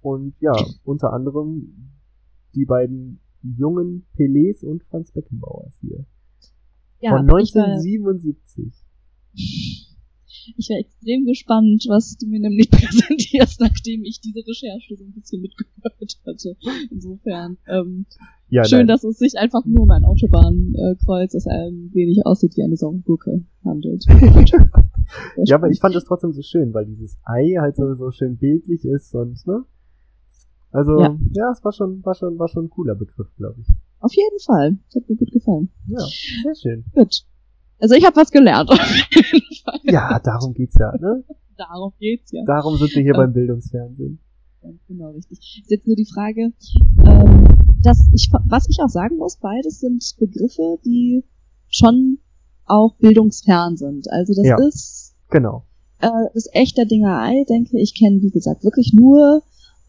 Und 0.00 0.34
ja, 0.40 0.52
unter 0.84 1.12
anderem 1.12 1.92
die 2.54 2.64
beiden 2.64 3.20
jungen 3.42 4.06
Pelés 4.16 4.64
und 4.64 4.82
Franz 4.84 5.12
Beckenbauers 5.12 5.78
hier. 5.80 6.04
ja 7.00 7.10
Von 7.10 7.26
ich 7.40 7.54
war, 7.54 7.64
1977. 7.64 8.72
ich 9.34 10.68
war 10.70 10.78
extrem 10.78 11.26
gespannt, 11.26 11.84
was 11.88 12.16
du 12.16 12.26
mir 12.26 12.40
nämlich 12.40 12.70
präsentierst, 12.70 13.60
nachdem 13.60 14.04
ich 14.04 14.20
diese 14.20 14.40
Recherche 14.40 14.96
so 14.96 15.04
ein 15.04 15.12
bisschen 15.12 15.42
mitgehört 15.42 16.16
hatte. 16.26 16.56
Insofern, 16.90 17.58
ähm, 17.68 18.06
Ja, 18.48 18.64
schön, 18.64 18.78
nein. 18.78 18.86
dass 18.88 19.04
es 19.04 19.18
sich 19.18 19.34
einfach 19.36 19.64
nur 19.64 19.82
um 19.82 19.90
ein 19.90 20.04
Autobahnkreuz, 20.04 21.32
das 21.32 21.46
ein 21.46 21.90
wenig 21.92 22.24
aussieht 22.24 22.56
wie 22.56 22.62
eine 22.62 22.76
saure 22.76 22.98
Gurke, 23.00 23.44
handelt. 23.64 24.04
Ja, 25.44 25.56
aber 25.56 25.68
ich 25.70 25.80
fand 25.80 25.94
es 25.94 26.04
trotzdem 26.04 26.32
so 26.32 26.42
schön, 26.42 26.72
weil 26.74 26.86
dieses 26.86 27.18
Ei 27.24 27.54
halt 27.58 27.76
so, 27.76 27.94
so 27.94 28.10
schön 28.10 28.36
bildlich 28.36 28.84
ist 28.84 29.14
und, 29.14 29.46
ne? 29.46 29.64
Also, 30.72 31.00
ja, 31.00 31.16
Ja. 31.32 31.50
es 31.52 31.64
war 31.64 31.72
schon, 31.72 32.04
war 32.04 32.14
schon, 32.14 32.38
war 32.38 32.48
schon 32.48 32.66
ein 32.66 32.70
cooler 32.70 32.94
Begriff, 32.94 33.28
glaube 33.36 33.60
ich. 33.60 33.68
Auf 34.00 34.12
jeden 34.14 34.38
Fall. 34.44 34.76
Das 34.92 35.02
hat 35.02 35.08
mir 35.08 35.16
gut 35.16 35.32
gefallen. 35.32 35.70
Ja, 35.86 35.98
sehr 36.42 36.54
schön. 36.54 36.84
Gut. 36.94 37.24
Also 37.78 37.94
ich 37.94 38.04
habe 38.06 38.16
was 38.16 38.30
gelernt. 38.30 38.70
Auf 38.70 38.78
jeden 39.14 39.54
Fall. 39.64 39.80
Ja, 39.84 40.18
darum 40.20 40.54
geht's 40.54 40.76
ja, 40.78 40.92
ne? 40.98 41.24
Darum 41.56 41.92
geht's 41.98 42.32
ja. 42.32 42.42
Darum 42.46 42.76
sind 42.76 42.94
wir 42.94 43.02
hier 43.02 43.12
Ja. 43.12 43.18
beim 43.18 43.32
Bildungsfernsehen. 43.32 44.18
Ganz 44.62 44.80
genau 44.88 45.10
richtig. 45.12 45.38
Ist 45.62 45.70
jetzt 45.70 45.86
nur 45.86 45.96
die 45.96 46.08
Frage, 46.12 46.52
ähm, 47.06 47.46
dass 47.82 47.98
ich, 48.12 48.30
was 48.48 48.66
ich 48.68 48.78
auch 48.82 48.88
sagen 48.88 49.16
muss, 49.16 49.38
beides 49.38 49.80
sind 49.80 50.02
Begriffe, 50.18 50.78
die 50.84 51.24
schon 51.68 52.18
auch 52.66 52.94
bildungsfern 52.98 53.76
sind. 53.76 54.10
Also 54.10 54.34
das 54.34 54.46
Ja. 54.46 54.56
ist 54.68 55.14
Genau. 55.30 55.64
äh, 56.00 56.08
das 56.34 56.48
echter 56.52 56.84
Dingerei, 56.84 57.44
denke 57.48 57.78
ich, 57.80 57.94
kennen 57.98 58.22
wie 58.22 58.30
gesagt 58.30 58.64
wirklich 58.64 58.92
nur 58.94 59.42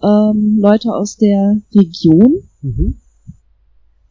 ähm, 0.04 0.58
Leute 0.60 0.94
aus 0.94 1.18
der 1.18 1.62
Region. 1.74 2.44
Mhm. 2.62 2.98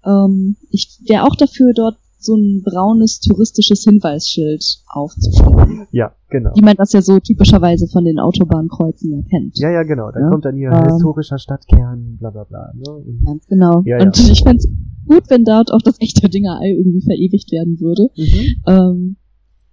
Ähm, 0.04 0.56
ich 0.70 1.00
wäre 1.06 1.24
auch 1.24 1.36
dafür, 1.36 1.72
dort 1.74 1.96
so 2.18 2.34
ein 2.34 2.62
braunes 2.64 3.20
touristisches 3.20 3.84
Hinweisschild 3.84 4.64
aufzustellen, 4.88 5.86
Ja, 5.92 6.12
genau. 6.30 6.50
wie 6.54 6.62
man 6.62 6.76
das 6.76 6.92
ja 6.92 7.02
so 7.02 7.18
typischerweise 7.20 7.86
von 7.88 8.04
den 8.04 8.18
Autobahnkreuzen 8.18 9.10
ja 9.12 9.22
kennt. 9.28 9.58
Ja, 9.58 9.70
ja, 9.70 9.82
genau. 9.82 10.10
Da 10.10 10.20
Ja. 10.20 10.28
kommt 10.30 10.44
dann 10.44 10.56
hier 10.56 10.70
Ähm. 10.70 10.84
historischer 10.84 11.38
Stadtkern, 11.38 12.16
bla 12.18 12.30
bla 12.30 12.44
bla. 12.44 12.72
Ne? 12.74 13.04
Ganz 13.24 13.46
genau. 13.46 13.82
Ja, 13.84 14.00
und 14.00 14.16
ja. 14.16 14.32
ich 14.32 14.42
fände 14.42 14.64
gut, 15.06 15.24
wenn 15.28 15.44
dort 15.44 15.72
auch 15.72 15.82
das 15.82 16.00
echte 16.00 16.28
Dingerei 16.28 16.70
irgendwie 16.76 17.02
verewigt 17.02 17.52
werden 17.52 17.78
würde. 17.80 18.08
mhm. 18.16 18.62
Ähm, 18.66 19.16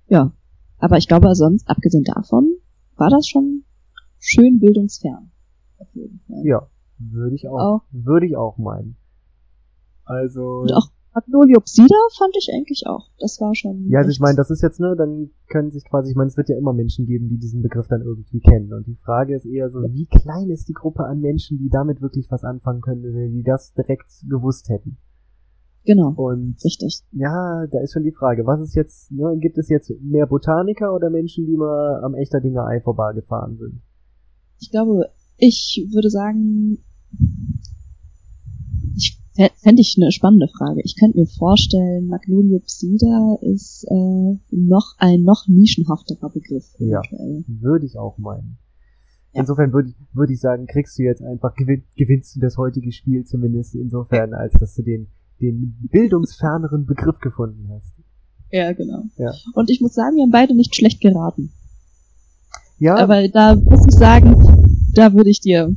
ja. 0.09 0.31
Aber 0.79 0.97
ich 0.97 1.07
glaube, 1.07 1.33
sonst, 1.33 1.69
abgesehen 1.69 2.03
davon, 2.03 2.55
war 2.97 3.09
das 3.09 3.25
schon 3.27 3.63
schön 4.19 4.59
bildungsfern. 4.59 5.31
Auf 5.79 5.87
jeden 5.93 6.19
Fall. 6.27 6.41
Ja, 6.45 6.67
würde 6.99 7.35
ich 7.35 7.47
auch, 7.47 7.57
Auch. 7.59 7.81
würde 7.91 8.25
ich 8.27 8.35
auch 8.35 8.57
meinen. 8.57 8.97
Also, 10.05 10.59
Und 10.63 10.73
auch 10.73 10.89
Magnoliopsida 11.13 11.95
fand 12.17 12.35
ich 12.37 12.49
eigentlich 12.53 12.83
auch. 12.87 13.09
Das 13.19 13.39
war 13.39 13.53
schon. 13.55 13.87
ja, 13.89 13.99
also 13.99 14.09
ich 14.09 14.19
meine, 14.19 14.35
das 14.35 14.49
ist 14.49 14.61
jetzt, 14.61 14.79
ne, 14.79 14.95
dann 14.97 15.29
können 15.47 15.71
sich 15.71 15.85
quasi, 15.85 16.11
ich 16.11 16.15
meine, 16.15 16.29
es 16.29 16.37
wird 16.37 16.49
ja 16.49 16.57
immer 16.57 16.73
Menschen 16.73 17.05
geben, 17.05 17.29
die 17.29 17.37
diesen 17.37 17.61
Begriff 17.61 17.87
dann 17.87 18.01
irgendwie 18.01 18.39
kennen. 18.39 18.73
Und 18.73 18.87
die 18.87 18.95
Frage 18.95 19.35
ist 19.35 19.45
eher 19.45 19.69
so, 19.69 19.79
wie 19.81 20.07
klein 20.07 20.49
ist 20.49 20.67
die 20.69 20.73
Gruppe 20.73 21.05
an 21.05 21.19
Menschen, 21.19 21.59
die 21.59 21.69
damit 21.69 22.01
wirklich 22.01 22.27
was 22.29 22.43
anfangen 22.43 22.81
können, 22.81 23.31
die 23.31 23.43
das 23.43 23.73
direkt 23.73 24.11
gewusst 24.27 24.69
hätten. 24.69 24.97
Genau. 25.85 26.13
Und 26.15 26.55
Richtig. 26.63 27.01
ja, 27.11 27.67
da 27.67 27.79
ist 27.81 27.93
schon 27.93 28.03
die 28.03 28.13
Frage, 28.13 28.45
was 28.45 28.61
ist 28.61 28.75
jetzt, 28.75 29.11
ne, 29.11 29.37
gibt 29.39 29.57
es 29.57 29.69
jetzt 29.69 29.91
mehr 30.01 30.27
Botaniker 30.27 30.93
oder 30.95 31.09
Menschen, 31.09 31.45
die 31.45 31.57
mal 31.57 32.01
am 32.03 32.15
echter 32.15 32.39
Dinger 32.39 32.65
Ei 32.65 32.79
vorbeigefahren 32.79 33.57
sind? 33.57 33.81
Ich 34.59 34.71
glaube, 34.71 35.09
ich 35.37 35.87
würde 35.91 36.09
sagen, 36.09 36.77
fände 39.55 39.81
ich 39.81 39.95
eine 39.97 40.11
spannende 40.11 40.47
Frage. 40.47 40.81
Ich 40.83 40.95
könnte 40.97 41.19
mir 41.19 41.25
vorstellen, 41.25 42.07
Magnoliopsida 42.07 43.37
ist 43.41 43.85
äh, 43.89 44.37
noch 44.51 44.95
ein 44.97 45.23
noch 45.23 45.47
nischenhafterer 45.47 46.29
Begriff. 46.29 46.65
Ja. 46.79 47.01
eventuell. 47.01 47.43
Würde 47.47 47.85
ich 47.85 47.97
auch 47.97 48.17
meinen. 48.17 48.57
Ja. 49.33 49.41
Insofern 49.41 49.73
würde 49.73 49.89
ich, 49.89 49.95
würde 50.13 50.33
ich 50.33 50.39
sagen, 50.39 50.67
kriegst 50.67 50.97
du 50.99 51.03
jetzt 51.03 51.23
einfach, 51.23 51.55
gewinn, 51.55 51.83
gewinnst 51.97 52.35
du 52.35 52.39
das 52.39 52.57
heutige 52.57 52.91
Spiel 52.91 53.25
zumindest 53.25 53.73
insofern, 53.75 54.33
als 54.33 54.53
dass 54.53 54.75
du 54.75 54.83
den, 54.83 55.07
den 55.41 55.77
bildungsferneren 55.91 56.85
Begriff 56.85 57.19
gefunden 57.19 57.69
hast. 57.69 57.95
Ja, 58.51 58.71
genau. 58.73 59.03
Ja. 59.17 59.31
Und 59.55 59.71
ich 59.71 59.81
muss 59.81 59.95
sagen, 59.95 60.15
wir 60.15 60.23
haben 60.23 60.31
beide 60.31 60.55
nicht 60.55 60.75
schlecht 60.75 61.01
geraten. 61.01 61.51
Ja, 62.77 62.97
Aber 62.97 63.27
da 63.29 63.55
muss 63.55 63.85
ich 63.87 63.95
sagen, 63.95 64.35
da 64.93 65.13
würde 65.13 65.29
ich 65.29 65.39
dir, 65.39 65.75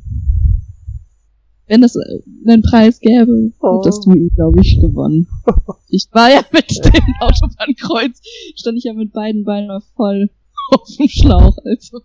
wenn 1.67 1.83
es 1.83 1.97
äh, 1.97 2.23
einen 2.49 2.63
Preis 2.63 3.01
gäbe, 3.01 3.53
Oh. 3.61 3.79
hättest 3.83 4.07
du 4.07 4.13
ihn, 4.13 4.31
glaube 4.35 4.61
ich, 4.61 4.81
gewonnen. 4.81 5.27
Ich 5.89 6.09
war 6.13 6.29
ja 6.31 6.41
mit 6.53 6.69
dem 6.85 7.15
Autobahnkreuz, 7.21 8.21
stand 8.57 8.77
ich 8.77 8.85
ja 8.85 8.93
mit 8.93 9.13
beiden 9.13 9.45
Beinen 9.45 9.81
voll 9.95 10.31
auf 10.73 10.83
dem 10.99 11.09
Schlauch. 11.09 11.57
Also. 11.65 12.01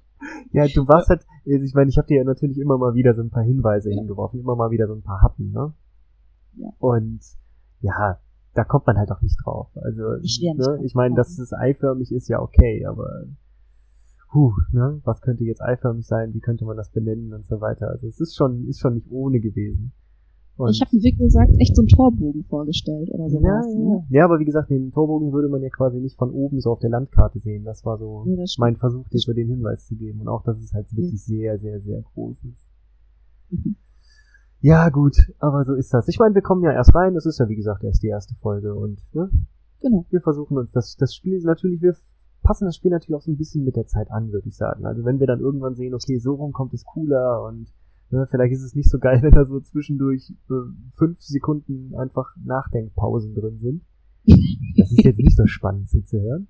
ja, 0.54 0.68
du 0.68 0.88
warst 0.88 1.10
halt, 1.10 1.22
also 1.52 1.66
ich 1.66 1.74
meine, 1.74 1.90
ich 1.90 1.98
habe 1.98 2.08
dir 2.08 2.18
ja 2.18 2.24
natürlich 2.24 2.60
immer 2.60 2.78
mal 2.78 2.94
wieder 2.94 3.14
so 3.16 3.22
ein 3.22 3.32
paar 3.32 3.44
Hinweise 3.44 3.90
hingeworfen, 3.90 4.40
immer 4.40 4.56
mal 4.56 4.70
wieder 4.72 4.88
so 4.88 4.94
ein 4.94 5.02
paar 5.02 5.22
Happen, 5.22 5.52
ne? 5.52 5.74
Ja. 6.58 6.70
Und 6.80 7.20
ja, 7.82 8.20
da 8.54 8.64
kommt 8.64 8.86
man 8.86 8.98
halt 8.98 9.12
auch 9.12 9.22
nicht 9.22 9.38
drauf. 9.44 9.68
Also, 9.76 10.16
Ich 10.22 10.40
ne, 10.42 10.64
drauf 10.64 10.80
ich 10.84 10.94
meine, 10.94 11.16
dass 11.16 11.40
es 11.40 11.54
eiförmig 11.54 12.12
ist, 12.12 12.28
ja 12.30 12.40
okay, 12.40 12.86
aber 12.86 13.24
huh, 14.34 14.54
ne, 14.72 15.02
was 15.04 15.22
könnte 15.22 15.44
jetzt 15.44 15.62
eiförmig 15.62 16.06
sein, 16.06 16.34
wie 16.34 16.40
könnte 16.40 16.66
man 16.66 16.78
das 16.78 16.90
benennen 16.92 17.34
und 17.34 17.46
so 17.46 17.60
weiter. 17.62 17.90
Also 17.90 18.08
es 18.08 18.20
ist 18.20 18.36
schon, 18.36 18.68
ist 18.68 18.80
schon 18.80 18.96
nicht 18.96 19.10
ohne 19.10 19.40
gewesen. 19.40 19.94
Und 20.58 20.70
ich 20.72 20.82
habe 20.82 20.96
mir, 20.96 21.02
wie 21.02 21.12
gesagt, 21.16 21.54
echt 21.60 21.76
so 21.76 21.82
einen 21.82 21.88
Torbogen 21.88 22.44
vorgestellt 22.44 23.10
oder 23.12 23.24
ja, 23.24 23.30
sowas. 23.30 23.66
ja. 23.74 23.80
ne? 23.80 24.06
ja, 24.10 24.26
aber 24.26 24.40
wie 24.40 24.46
gesagt, 24.46 24.70
den 24.70 24.92
Torbogen 24.92 25.32
würde 25.32 25.50
man 25.50 25.62
ja 25.62 25.70
quasi 25.70 26.00
nicht 26.00 26.18
von 26.18 26.30
oben 26.30 26.60
so 26.60 26.72
auf 26.72 26.80
der 26.80 26.90
Landkarte 26.92 27.40
sehen. 27.40 27.64
Das 27.64 27.84
war 27.86 27.98
so 27.98 28.24
Nee, 28.26 28.36
das 28.36 28.58
mein 28.60 28.76
Versuch, 28.76 29.08
dir 29.10 29.18
so 29.18 29.34
den 29.34 29.48
Hinweis 29.48 29.88
zu 29.88 29.96
geben. 29.96 30.22
Und 30.22 30.28
auch, 30.28 30.44
dass 30.44 30.60
es 30.62 30.74
halt 30.74 30.94
wirklich 30.96 31.24
sehr, 31.24 31.58
sehr, 31.58 31.80
sehr 31.80 32.02
groß 32.02 32.44
ist. 32.44 32.68
Mhm. 33.50 33.76
Ja, 34.60 34.90
gut, 34.90 35.18
aber 35.40 35.64
so 35.64 35.74
ist 35.74 35.92
das. 35.94 36.08
Ich 36.08 36.20
meine, 36.20 36.36
wir 36.36 36.44
kommen 36.44 36.64
ja 36.64 36.72
erst 36.72 36.94
rein. 36.94 37.16
Das 37.16 37.26
ist 37.26 37.40
ja, 37.40 37.50
wie 37.50 37.56
gesagt, 37.56 37.84
erst 37.84 38.04
die 38.04 38.10
erste 38.10 38.36
Folge. 38.36 38.76
Und 38.76 39.00
ne, 39.14 39.32
Genau. 39.82 40.06
wir 40.12 40.22
versuchen 40.22 40.58
uns 40.58 40.72
das, 40.72 40.96
das 40.98 41.16
Spiel 41.16 41.40
natürlich, 41.42 41.82
wir 41.82 41.96
passen 42.44 42.66
das 42.66 42.76
Spiel 42.76 42.92
natürlich 42.92 43.16
auch 43.16 43.22
so 43.22 43.32
ein 43.32 43.38
bisschen 43.38 43.64
mit 43.64 43.76
der 43.76 43.86
Zeit 43.86 44.10
an, 44.12 44.32
würde 44.32 44.48
ich 44.48 44.56
sagen. 44.56 44.86
Also 44.86 45.04
wenn 45.06 45.20
wir 45.20 45.28
dann 45.28 45.40
irgendwann 45.40 45.76
sehen, 45.76 45.94
okay, 45.94 46.18
so 46.20 46.34
rum 46.36 46.52
kommt 46.54 46.74
es 46.74 46.84
cooler 46.86 47.44
und 47.44 47.72
ne, 48.10 48.26
vielleicht 48.30 48.54
ist 48.54 48.64
es 48.64 48.76
nicht 48.76 48.90
so 48.90 49.00
geil, 49.00 49.20
wenn 49.22 49.32
da 49.32 49.46
so 49.46 49.60
zwischendurch 49.60 50.34
äh, 50.50 50.54
fünf 50.94 51.22
Sekunden 51.22 51.94
einfach 51.96 52.36
Nachdenkpausen 52.44 53.34
drin 53.36 53.60
sind. 53.60 53.84
Das 54.78 54.92
ist 54.92 55.04
jetzt 55.04 55.18
nicht 55.18 55.36
so 55.36 55.46
spannend 55.48 55.90
so 55.90 56.02
zu 56.02 56.20
hören. 56.22 56.48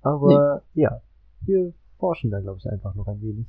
Aber 0.00 0.62
ja, 0.74 1.00
wir 1.44 1.72
forschen 1.98 2.30
da, 2.30 2.40
glaube 2.40 2.58
ich, 2.58 2.68
einfach 2.70 2.94
noch 2.94 3.06
ein 3.06 3.20
wenig. 3.20 3.46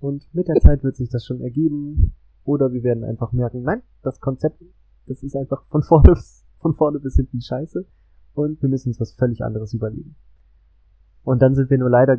Und 0.00 0.28
mit 0.34 0.48
der 0.48 0.56
Zeit 0.56 0.82
wird 0.84 0.96
sich 0.96 1.08
das 1.08 1.24
schon 1.24 1.40
ergeben. 1.40 2.14
Oder 2.44 2.72
wir 2.72 2.82
werden 2.82 3.04
einfach 3.04 3.32
merken, 3.32 3.62
nein, 3.62 3.82
das 4.02 4.20
Konzept, 4.20 4.62
das 5.06 5.22
ist 5.22 5.34
einfach 5.36 5.64
von 5.66 5.82
vorne, 5.82 6.08
bis- 6.14 6.44
von 6.56 6.74
vorne 6.74 6.98
bis 7.00 7.14
hinten 7.16 7.40
scheiße. 7.40 7.86
Und 8.34 8.60
wir 8.60 8.68
müssen 8.68 8.88
uns 8.90 9.00
was 9.00 9.12
völlig 9.14 9.42
anderes 9.42 9.72
überlegen. 9.72 10.16
Und 11.24 11.42
dann 11.42 11.54
sind 11.54 11.70
wir 11.70 11.78
nur 11.78 11.90
leider, 11.90 12.18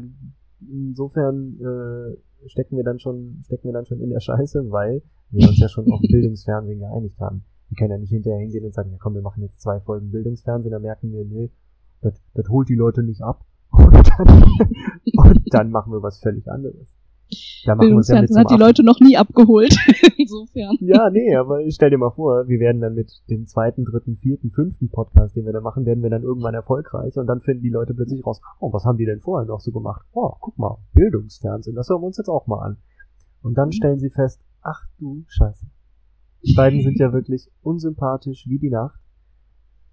insofern 0.61 1.59
äh, 1.59 2.49
stecken 2.49 2.75
wir 2.75 2.83
dann 2.83 2.99
schon, 2.99 3.41
stecken 3.45 3.69
wir 3.69 3.73
dann 3.73 3.85
schon 3.85 3.99
in 4.01 4.09
der 4.09 4.19
Scheiße, 4.19 4.71
weil 4.71 5.01
wir 5.29 5.47
uns 5.47 5.59
ja 5.59 5.69
schon 5.69 5.91
auf 5.91 6.01
Bildungsfernsehen 6.11 6.79
geeinigt 6.79 7.19
haben. 7.19 7.43
Wir 7.69 7.77
können 7.77 7.91
ja 7.91 7.97
nicht 7.97 8.09
hinterher 8.09 8.39
hingehen 8.39 8.65
und 8.65 8.73
sagen, 8.73 8.91
ja 8.91 8.97
komm, 8.99 9.15
wir 9.15 9.21
machen 9.21 9.43
jetzt 9.43 9.61
zwei 9.61 9.79
Folgen 9.79 10.11
Bildungsfernsehen, 10.11 10.71
dann 10.71 10.81
merken 10.81 11.11
wir, 11.11 11.23
nee, 11.23 11.51
das, 12.01 12.21
das 12.33 12.49
holt 12.49 12.69
die 12.69 12.75
Leute 12.75 13.03
nicht 13.03 13.21
ab. 13.21 13.45
Und 13.71 13.93
dann, 14.17 14.43
und 15.17 15.53
dann 15.53 15.69
machen 15.69 15.91
wir 15.91 16.01
was 16.01 16.19
völlig 16.19 16.49
anderes. 16.49 16.95
Da 17.65 17.75
machen 17.75 17.89
wir 17.89 17.95
uns 17.95 18.07
ja 18.07 18.21
mit 18.21 18.29
hat 18.35 18.49
die 18.49 18.53
Affen. 18.53 18.59
Leute 18.59 18.83
noch 18.83 18.99
nie 18.99 19.17
abgeholt. 19.17 19.75
Insofern. 20.17 20.77
Ja, 20.81 21.09
nee, 21.09 21.35
aber 21.35 21.59
stell 21.69 21.89
dir 21.89 21.97
mal 21.97 22.11
vor, 22.11 22.47
wir 22.47 22.59
werden 22.59 22.81
dann 22.81 22.93
mit 22.93 23.11
dem 23.29 23.47
zweiten, 23.47 23.83
dritten, 23.83 24.15
vierten, 24.15 24.51
fünften 24.51 24.89
Podcast, 24.89 25.35
den 25.35 25.45
wir 25.45 25.53
da 25.53 25.61
machen, 25.61 25.85
werden 25.85 26.03
wir 26.03 26.09
dann 26.11 26.21
irgendwann 26.23 26.53
erfolgreich 26.53 27.17
und 27.17 27.27
dann 27.27 27.41
finden 27.41 27.63
die 27.63 27.69
Leute 27.69 27.93
plötzlich 27.93 28.25
raus, 28.25 28.41
oh, 28.59 28.71
was 28.71 28.85
haben 28.85 28.97
die 28.97 29.05
denn 29.05 29.19
vorher 29.19 29.47
noch 29.47 29.59
so 29.59 29.71
gemacht? 29.71 30.05
Oh, 30.13 30.33
guck 30.39 30.57
mal, 30.57 30.77
Bildungsfernsehen, 30.93 31.75
das 31.75 31.89
hören 31.89 32.01
wir 32.01 32.07
uns 32.07 32.17
jetzt 32.17 32.29
auch 32.29 32.45
mal 32.47 32.61
an. 32.63 32.77
Und 33.41 33.55
dann 33.57 33.69
Mhm. 33.69 33.73
stellen 33.73 33.99
sie 33.99 34.09
fest, 34.11 34.39
ach 34.61 34.81
du 34.99 35.23
Scheiße. 35.27 35.65
Die 36.43 36.53
beiden 36.55 36.81
sind 36.83 36.99
ja 36.99 37.11
wirklich 37.11 37.49
unsympathisch 37.63 38.45
wie 38.47 38.59
die 38.59 38.69
Nacht. 38.69 38.99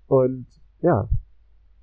Und 0.06 0.46
ja, 0.82 1.08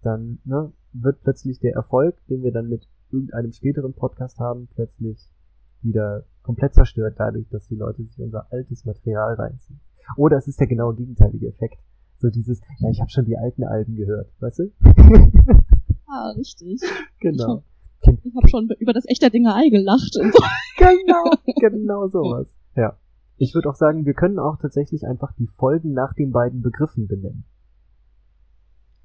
dann 0.03 0.39
ne, 0.45 0.71
wird 0.93 1.21
plötzlich 1.23 1.59
der 1.59 1.73
Erfolg, 1.73 2.15
den 2.27 2.43
wir 2.43 2.51
dann 2.51 2.69
mit 2.69 2.88
irgendeinem 3.12 3.51
späteren 3.51 3.93
Podcast 3.93 4.38
haben, 4.39 4.67
plötzlich 4.75 5.17
wieder 5.81 6.25
komplett 6.43 6.73
zerstört 6.73 7.15
dadurch, 7.17 7.47
dass 7.49 7.67
die 7.67 7.75
Leute 7.75 8.03
sich 8.03 8.19
unser 8.19 8.51
altes 8.51 8.85
Material 8.85 9.35
reinziehen. 9.35 9.79
Oder 10.17 10.37
es 10.37 10.47
ist 10.47 10.59
der 10.59 10.67
genau 10.67 10.93
gegenteilige 10.93 11.47
Effekt. 11.47 11.77
So 12.17 12.29
dieses, 12.29 12.59
ja, 12.79 12.89
ich 12.89 12.99
habe 12.99 13.09
schon 13.09 13.25
die 13.25 13.37
alten 13.37 13.63
Alben 13.63 13.95
gehört, 13.95 14.29
weißt 14.39 14.59
du? 14.59 14.71
Ah, 16.11 16.31
richtig. 16.31 16.81
genau. 17.19 17.63
Ich 18.01 18.35
habe 18.35 18.47
schon 18.47 18.67
über 18.79 18.93
das 18.93 19.07
echte 19.07 19.29
Dingerei 19.29 19.69
gelacht. 19.69 20.17
Und 20.19 20.33
so. 20.33 20.43
Genau, 20.77 21.23
genau 21.60 22.08
sowas. 22.08 22.56
Ja. 22.75 22.97
Ich 23.37 23.54
würde 23.54 23.69
auch 23.69 23.75
sagen, 23.75 24.06
wir 24.06 24.13
können 24.13 24.39
auch 24.39 24.58
tatsächlich 24.58 25.06
einfach 25.06 25.33
die 25.33 25.47
Folgen 25.47 25.93
nach 25.93 26.13
den 26.13 26.31
beiden 26.31 26.62
Begriffen 26.62 27.08
benennen. 27.08 27.43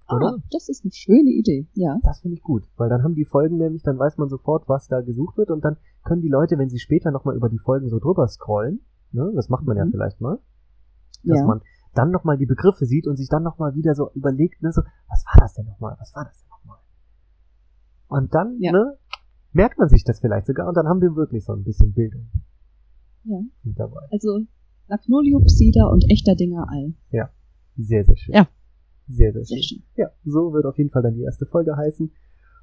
Oder? 0.09 0.35
Ah, 0.35 0.37
das 0.51 0.69
ist 0.69 0.85
eine 0.85 0.93
schöne 0.93 1.31
Idee. 1.31 1.67
Ja. 1.75 1.99
Das 2.03 2.21
finde 2.21 2.37
ich 2.37 2.43
gut, 2.43 2.65
weil 2.77 2.89
dann 2.91 3.03
haben 3.03 3.15
die 3.15 3.25
Folgen 3.25 3.57
nämlich, 3.57 3.83
dann 3.83 3.99
weiß 3.99 4.19
man 4.19 4.29
sofort, 4.29 4.69
was 4.69 4.87
da 4.89 5.01
gesucht 5.01 5.37
wird 5.39 5.51
und 5.51 5.65
dann 5.65 5.77
können 6.05 6.21
die 6.21 6.29
Leute, 6.29 6.59
wenn 6.59 6.69
sie 6.69 6.79
später 6.79 7.11
nochmal 7.11 7.37
über 7.37 7.49
die 7.49 7.59
Folgen 7.59 7.89
so 7.89 7.99
drüber 7.99 8.29
scrollen, 8.29 8.81
ne, 9.13 9.33
das 9.35 9.49
macht 9.49 9.65
man 9.65 9.77
ja 9.79 9.85
Mhm. 9.87 9.91
vielleicht 9.91 10.21
mal, 10.21 10.39
dass 11.25 11.39
Ja. 11.41 11.47
man 11.47 11.61
dann 11.95 12.11
nochmal 12.11 12.37
die 12.37 12.45
Begriffe 12.47 12.85
sieht 12.87 13.07
und 13.07 13.17
sich 13.17 13.29
dann 13.29 13.43
nochmal 13.45 13.75
wieder 13.75 13.95
so 13.95 14.11
überlegt, 14.15 14.63
ne, 14.63 14.73
so, 14.73 14.83
was 15.09 15.25
war 15.27 15.41
das 15.41 15.55
denn 15.55 15.65
nochmal, 15.67 15.97
was 15.99 16.15
war 16.15 16.25
das 16.25 16.39
denn 16.41 16.49
nochmal? 16.51 16.79
Und 18.09 18.35
dann, 18.35 18.57
Ja. 18.61 18.73
ne, 18.73 18.99
merkt 19.53 19.79
man 19.79 19.89
sich 19.89 20.05
das 20.05 20.21
vielleicht 20.21 20.47
sogar 20.47 20.69
und 20.69 20.77
dann 20.77 20.87
haben 20.87 21.01
wir 21.01 21.15
wirklich 21.17 21.45
so 21.45 21.53
ein 21.55 21.65
bisschen 21.65 21.93
Bildung 21.95 22.29
Ja. 23.25 23.41
mit 23.63 23.79
dabei. 23.79 24.01
Also 24.11 24.41
Magnoliopsida 24.89 25.87
und 25.87 26.05
echter 26.11 26.35
Dingerei. 26.35 26.93
Sehr, 27.77 28.05
sehr 28.05 28.17
schön. 28.17 28.35
Ja. 28.35 28.49
Sehr, 29.07 29.33
sehr 29.33 29.45
Sehr 29.45 29.57
schön. 29.63 29.79
schön. 29.81 29.83
Ja, 29.97 30.11
so 30.25 30.53
wird 30.53 30.65
auf 30.67 30.79
jeden 30.79 30.91
Fall 30.91 31.03
dann 31.03 31.15
die 31.15 31.23
erste 31.23 31.47
Folge 31.47 31.77
heißen. 31.77 32.11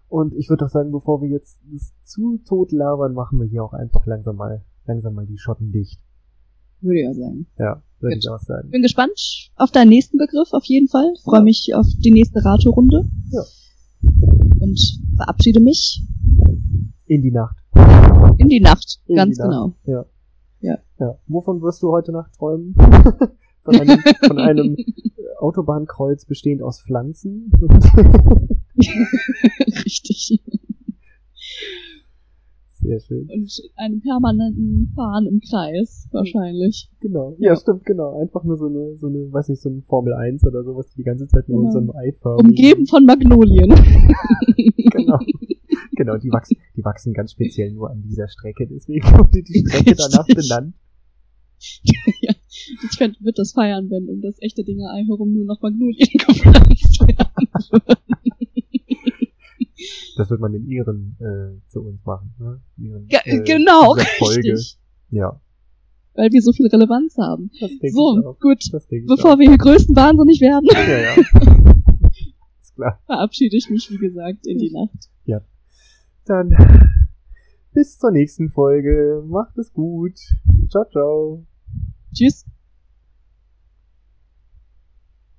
Und 0.08 0.34
ich 0.36 0.50
würde 0.50 0.66
doch 0.66 0.70
sagen, 0.72 0.92
bevor 0.92 1.22
wir 1.22 1.30
jetzt 1.30 1.62
das 1.72 1.94
zu 2.04 2.38
tot 2.46 2.72
labern, 2.72 3.14
machen 3.14 3.40
wir 3.40 3.48
hier 3.48 3.64
auch 3.64 3.74
einfach 3.74 4.06
langsam 4.06 4.36
mal, 4.36 4.64
langsam 4.86 5.14
mal 5.14 5.26
die 5.26 5.38
Schotten 5.38 5.72
dicht. 5.72 6.02
Würde 6.82 7.00
ich 7.00 7.06
ja 7.06 7.14
sagen. 7.14 7.46
Ja, 7.60 7.84
würde 8.00 8.16
Gut. 8.16 8.24
ich 8.26 8.30
auch 8.30 8.40
sagen. 8.40 8.70
Bin 8.72 8.82
gespannt 8.82 9.52
auf 9.56 9.72
deinen 9.72 9.90
nächsten 9.90 10.18
Begriff, 10.18 10.50
auf 10.52 10.66
jeden 10.66 10.88
Fall. 10.88 11.14
Freue 11.24 11.40
Ja. 11.40 11.44
mich 11.44 11.72
auf 11.76 11.86
die 12.04 12.12
nächste 12.12 12.44
Ratorunde. 12.44 13.06
Ja. 13.32 13.44
Und 14.60 14.80
verabschiede 15.16 15.60
mich 15.60 16.02
In 17.06 17.22
die 17.22 17.32
Nacht. 17.32 17.56
in 18.38 18.50
die 18.50 18.60
Nacht. 18.60 19.00
In 19.06 19.16
ganz 19.16 19.38
die 19.38 19.42
Nacht. 19.44 19.50
genau. 19.52 19.74
Ja. 19.86 20.06
Ja. 20.62 20.78
Ja. 21.00 21.16
Wovon 21.28 21.62
wirst 21.62 21.82
du 21.84 21.92
heute 21.92 22.12
Nacht 22.12 22.34
träumen? 22.34 22.74
von 23.62 23.76
einem, 23.80 24.00
von 24.28 24.38
einem 24.40 24.76
Autobahnkreuz 25.42 26.26
bestehend 26.26 26.62
aus 26.62 26.82
Pflanzen? 26.82 27.52
Richtig. 29.86 30.42
Sehr 32.84 33.00
schön. 33.00 33.28
Und 33.30 33.52
einem 33.76 34.02
permanenten 34.02 34.92
Fahren 34.96 35.28
im 35.28 35.40
Kreis, 35.40 36.08
wahrscheinlich. 36.12 36.90
Genau. 37.00 37.36
Ja, 37.38 37.52
Ja. 37.52 37.56
stimmt, 37.56 37.86
genau. 37.86 38.20
Einfach 38.20 38.44
nur 38.44 38.58
so 38.58 38.66
eine, 38.66 38.98
so 38.98 39.06
eine, 39.08 39.32
weiß 39.32 39.50
nicht, 39.50 39.62
so 39.62 39.70
ein 39.70 39.84
Formel 39.84 40.14
1 40.16 40.44
oder 40.48 40.64
sowas, 40.64 40.90
die 40.90 40.96
die 40.98 41.04
ganze 41.04 41.28
Zeit 41.28 41.48
nur 41.48 41.60
in 41.60 41.70
Genau. 41.70 41.72
so 41.74 41.78
einem 41.80 41.92
Eiförmigen. 41.92 42.50
Umgeben 42.50 42.88
von 42.88 43.06
Magnolien. 43.06 43.70
Genau. 44.94 45.20
Genau, 45.96 46.18
die 46.18 46.30
wachsen, 46.32 46.58
die 46.76 46.84
wachsen 46.84 47.14
ganz 47.14 47.32
speziell 47.32 47.72
nur 47.72 47.90
an 47.92 48.02
dieser 48.02 48.28
Strecke, 48.28 48.68
deswegen 48.68 49.06
wurde 49.18 49.42
die 49.42 49.60
Strecke 49.66 49.96
danach 49.96 50.28
Richtig. 50.28 50.50
Benannt. 51.84 52.38
Ich 52.92 52.98
fänd, 52.98 53.18
wird 53.22 53.40
das 53.40 53.54
feiern, 53.54 53.90
wenn 53.90 54.08
um 54.10 54.22
das 54.22 54.36
echte 54.42 54.64
Dingerei 54.64 55.04
herum 55.08 55.34
nur 55.34 55.46
noch 55.46 55.62
Magnolien 55.62 56.08
gepflanzt 56.28 57.00
werden. 57.02 57.48
Das 60.16 60.30
wird 60.30 60.40
man 60.42 60.54
in 60.54 60.70
Ehren 60.70 61.18
äh, 61.20 61.70
zu 61.70 61.82
uns 61.82 62.06
machen. 62.06 62.34
Ne? 62.38 62.62
Ehren, 62.78 63.08
Ge 63.08 63.20
äh, 63.24 63.42
genau, 63.44 63.96
Folge. 64.20 64.52
richtig. 64.54 64.78
Ja, 65.10 65.42
Weil 66.14 66.32
wir 66.32 66.42
so 66.42 66.52
viel 66.52 66.68
Relevanz 66.68 67.18
haben. 67.18 67.50
So, 67.60 68.36
gut. 68.40 68.64
Bevor 69.08 69.34
auch. 69.34 69.40
wir 69.40 69.48
hier 69.48 69.58
größtenwahnsinnig 69.58 70.42
werden, 70.42 70.68
Ja, 70.72 71.00
ja. 71.00 71.16
Ist 72.62 72.76
klar. 72.76 73.00
verabschiede 73.06 73.58
ich 73.58 73.70
mich, 73.70 73.90
wie 73.90 73.98
gesagt, 73.98 74.46
in 74.46 74.58
die 74.58 74.72
Nacht. 74.72 75.10
Dann 76.26 76.52
bis 77.74 77.98
zur 77.98 78.12
nächsten 78.12 78.50
Folge. 78.50 79.24
Macht 79.28 79.58
es 79.58 79.74
gut. 79.74 80.20
Ciao, 80.70 80.86
ciao. 80.92 81.46
Tschüss. 82.14 82.46